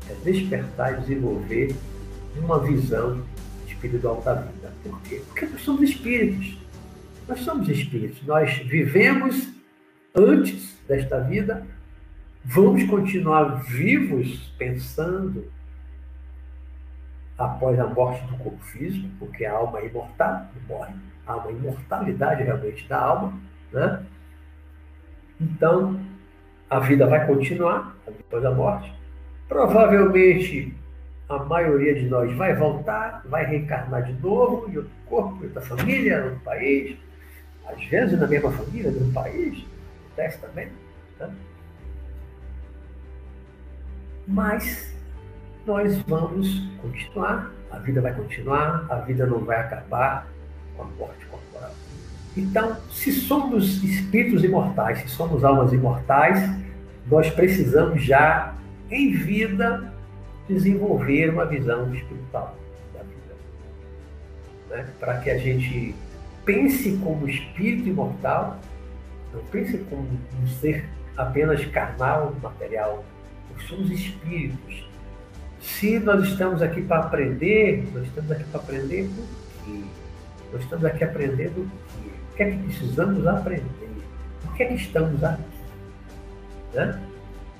É 0.09 0.13
despertar 0.23 0.97
e 0.97 1.01
desenvolver 1.01 1.75
uma 2.37 2.59
visão 2.59 3.23
espiritual 3.67 4.21
da 4.21 4.35
vida. 4.35 4.73
Por 4.83 5.01
quê? 5.01 5.21
Porque 5.27 5.45
nós 5.45 5.61
somos 5.61 5.89
espíritos. 5.89 6.57
Nós 7.27 7.39
somos 7.41 7.67
espíritos. 7.67 8.25
Nós 8.25 8.57
vivemos 8.59 9.53
antes 10.15 10.79
desta 10.87 11.19
vida, 11.19 11.65
vamos 12.43 12.83
continuar 12.85 13.63
vivos 13.65 14.53
pensando 14.57 15.45
após 17.37 17.77
a 17.79 17.85
morte 17.85 18.25
do 18.27 18.37
corpo 18.37 18.63
físico, 18.63 19.07
porque 19.19 19.45
a 19.45 19.53
alma 19.53 19.79
é 19.79 19.87
imortal, 19.87 20.47
não 20.55 20.77
morre. 20.77 20.93
Há 21.25 21.35
uma 21.35 21.51
imortalidade 21.51 22.43
realmente 22.43 22.87
da 22.87 22.99
alma. 22.99 23.33
Né? 23.71 24.03
Então, 25.39 25.99
a 26.69 26.79
vida 26.79 27.05
vai 27.05 27.27
continuar 27.27 27.95
depois 28.07 28.41
da 28.41 28.51
morte. 28.51 28.91
Provavelmente 29.47 30.73
a 31.29 31.39
maioria 31.39 31.93
de 31.93 32.07
nós 32.07 32.33
vai 32.35 32.55
voltar, 32.55 33.21
vai 33.25 33.45
reencarnar 33.45 34.03
de 34.03 34.13
novo 34.13 34.69
em 34.69 34.77
outro 34.77 34.91
corpo, 35.05 35.43
em 35.43 35.47
outra 35.47 35.61
família, 35.61 36.19
em 36.19 36.23
outro 36.23 36.39
país, 36.39 36.97
às 37.67 37.83
vezes 37.85 38.19
na 38.19 38.27
mesma 38.27 38.51
família, 38.51 38.91
no 38.91 39.11
país, 39.11 39.65
acontece 40.17 40.39
também. 40.39 40.67
Né? 41.19 41.29
Mas 44.27 44.93
nós 45.65 45.97
vamos 46.03 46.61
continuar, 46.81 47.51
a 47.71 47.77
vida 47.79 48.01
vai 48.01 48.13
continuar, 48.13 48.85
a 48.89 48.95
vida 48.95 49.25
não 49.25 49.39
vai 49.39 49.59
acabar 49.59 50.27
com 50.75 50.83
a 50.83 50.85
morte 50.85 51.25
corporal. 51.25 51.71
Então, 52.35 52.77
se 52.91 53.11
somos 53.11 53.83
espíritos 53.83 54.43
imortais, 54.43 54.99
se 54.99 55.09
somos 55.09 55.43
almas 55.43 55.73
imortais, 55.73 56.49
nós 57.09 57.29
precisamos 57.29 58.03
já, 58.03 58.55
em 58.89 59.13
vida, 59.13 59.93
desenvolver 60.47 61.29
uma 61.29 61.45
visão 61.45 61.93
espiritual 61.93 62.55
da 62.93 62.99
vida. 63.01 63.35
Né? 64.69 64.89
Para 64.99 65.17
que 65.19 65.29
a 65.29 65.37
gente 65.37 65.95
pense 66.47 66.97
como 67.03 67.27
espírito 67.27 67.89
imortal, 67.89 68.57
não 69.33 69.43
pense 69.51 69.77
como 69.89 70.07
um 70.41 70.47
ser 70.47 70.87
apenas 71.17 71.63
carnal, 71.65 72.33
material. 72.41 73.03
Nós 73.53 73.63
somos 73.63 73.91
espíritos. 73.91 74.87
Se 75.59 75.99
nós 75.99 76.25
estamos 76.25 76.61
aqui 76.61 76.81
para 76.81 77.03
aprender, 77.03 77.85
nós 77.93 78.05
estamos 78.05 78.31
aqui 78.31 78.45
para 78.45 78.61
aprender 78.61 79.03
do 79.03 79.27
quê? 79.65 79.83
Nós 80.53 80.63
estamos 80.63 80.85
aqui 80.85 81.03
aprendendo 81.03 81.63
o 81.63 81.69
quê? 82.01 82.09
O 82.31 82.35
que 82.37 82.43
é 82.43 82.51
que 82.51 82.57
precisamos 82.63 83.27
aprender? 83.27 83.89
Por 84.41 84.55
que 84.55 84.63
é 84.63 84.65
que 84.67 84.75
estamos 84.75 85.21
aqui? 85.21 85.43
Né? 86.73 87.01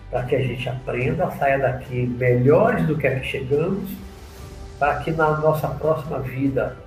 Para 0.09 0.23
que 0.23 0.35
a 0.35 0.41
gente 0.41 0.69
aprenda, 0.69 1.30
saia 1.31 1.59
daqui 1.59 2.07
melhores 2.07 2.88
do 2.88 2.97
que 2.97 3.05
aqui 3.05 3.27
chegamos, 3.27 3.91
para 4.80 4.99
que 4.99 5.11
na 5.11 5.38
nossa 5.38 5.68
próxima 5.68 6.19
vida 6.19 6.77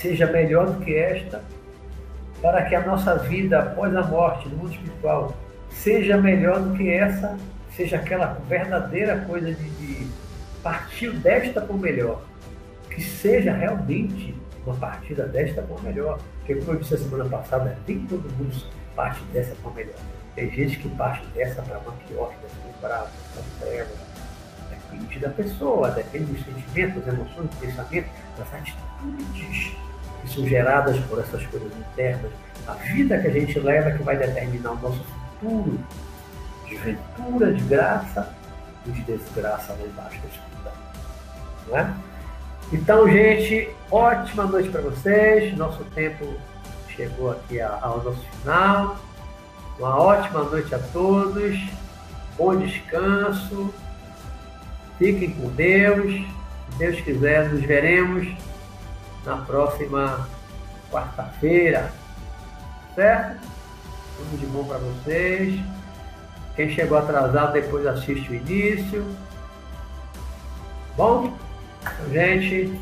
seja 0.00 0.26
melhor 0.26 0.66
do 0.70 0.84
que 0.84 0.94
esta, 0.94 1.42
para 2.40 2.64
que 2.64 2.74
a 2.74 2.86
nossa 2.86 3.16
vida 3.16 3.58
após 3.58 3.94
a 3.94 4.02
morte 4.02 4.48
no 4.48 4.56
mundo 4.58 4.72
espiritual 4.72 5.34
seja 5.70 6.16
melhor 6.16 6.60
do 6.60 6.76
que 6.76 6.90
essa, 6.90 7.36
seja 7.74 7.96
aquela 7.96 8.38
verdadeira 8.48 9.18
coisa 9.26 9.52
de, 9.52 9.70
de 9.70 10.08
partir 10.62 11.10
desta 11.10 11.60
por 11.60 11.78
melhor, 11.78 12.22
que 12.90 13.02
seja 13.02 13.52
realmente 13.52 14.34
uma 14.64 14.76
partida 14.76 15.26
desta 15.26 15.62
por 15.62 15.82
melhor, 15.82 16.18
porque 16.38 16.54
como 16.56 16.72
eu 16.72 16.80
disse 16.80 16.94
a 16.94 16.98
semana 16.98 17.24
passada, 17.24 17.76
nem 17.86 18.00
todo 18.06 18.30
mundo 18.34 18.56
parte 18.94 19.22
dessa 19.32 19.54
por 19.62 19.74
melhor. 19.74 19.94
Tem 20.34 20.50
gente 20.50 20.78
que 20.78 20.88
parte 20.90 21.26
dessa 21.28 21.60
para 21.62 21.78
uma 21.78 21.92
pior, 22.06 22.32
para 22.80 23.06
para 23.32 23.42
treva. 23.60 23.90
Depende 24.70 25.18
da 25.18 25.30
pessoa, 25.30 25.90
depende 25.90 26.32
dos 26.32 26.44
sentimentos, 26.44 27.04
das 27.04 27.14
emoções, 27.14 27.50
do 27.50 27.56
pensamento, 27.56 28.08
das 28.38 28.54
atitudes 28.54 29.76
que 30.28 30.34
são 30.34 30.46
geradas 30.46 30.98
por 31.06 31.18
essas 31.18 31.44
coisas 31.46 31.72
internas, 31.76 32.30
a 32.66 32.72
vida 32.72 33.18
que 33.18 33.26
a 33.26 33.30
gente 33.30 33.58
leva 33.58 33.90
que 33.92 34.02
vai 34.02 34.16
determinar 34.16 34.72
o 34.72 34.76
nosso 34.76 35.02
futuro 35.40 35.78
de 36.66 36.76
ventura, 36.76 37.52
de 37.52 37.64
graça 37.64 38.34
e 38.86 38.90
de 38.90 39.02
desgraça 39.02 39.72
lá 39.72 39.86
embaixo 39.86 40.20
da 40.20 40.28
escuridão. 40.28 40.72
Não 41.68 41.78
é? 41.78 41.94
Então, 42.70 43.10
gente, 43.10 43.70
ótima 43.90 44.44
noite 44.44 44.68
para 44.68 44.82
vocês. 44.82 45.56
Nosso 45.56 45.82
tempo 45.94 46.34
chegou 46.94 47.30
aqui 47.30 47.60
ao 47.60 48.02
nosso 48.04 48.22
final. 48.42 48.98
Uma 49.78 49.96
ótima 49.96 50.42
noite 50.42 50.74
a 50.74 50.78
todos. 50.78 51.58
bom 52.36 52.56
descanso, 52.56 53.72
fiquem 54.98 55.30
com 55.30 55.48
Deus. 55.50 56.12
Se 56.70 56.78
Deus 56.78 57.00
quiser, 57.00 57.48
nos 57.48 57.62
veremos 57.62 58.28
na 59.24 59.36
próxima 59.38 60.28
quarta-feira, 60.90 61.92
certo? 62.94 63.46
Tudo 64.16 64.38
de 64.38 64.46
bom 64.46 64.64
para 64.64 64.78
vocês. 64.78 65.60
Quem 66.56 66.70
chegou 66.70 66.98
atrasado, 66.98 67.52
depois 67.52 67.86
assiste 67.86 68.30
o 68.30 68.34
início. 68.34 69.06
Bom, 70.96 71.32
gente, 72.10 72.80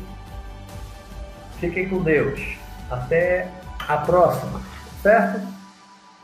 fiquem 1.59 1.87
com 1.87 2.01
Deus. 2.01 2.57
Até 2.89 3.51
a 3.87 3.97
próxima, 3.97 4.61
certo? 5.03 5.45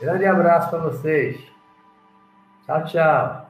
Grande 0.00 0.26
abraço 0.26 0.70
para 0.70 0.78
vocês. 0.80 1.40
Tchau, 2.66 2.84
tchau. 2.86 3.43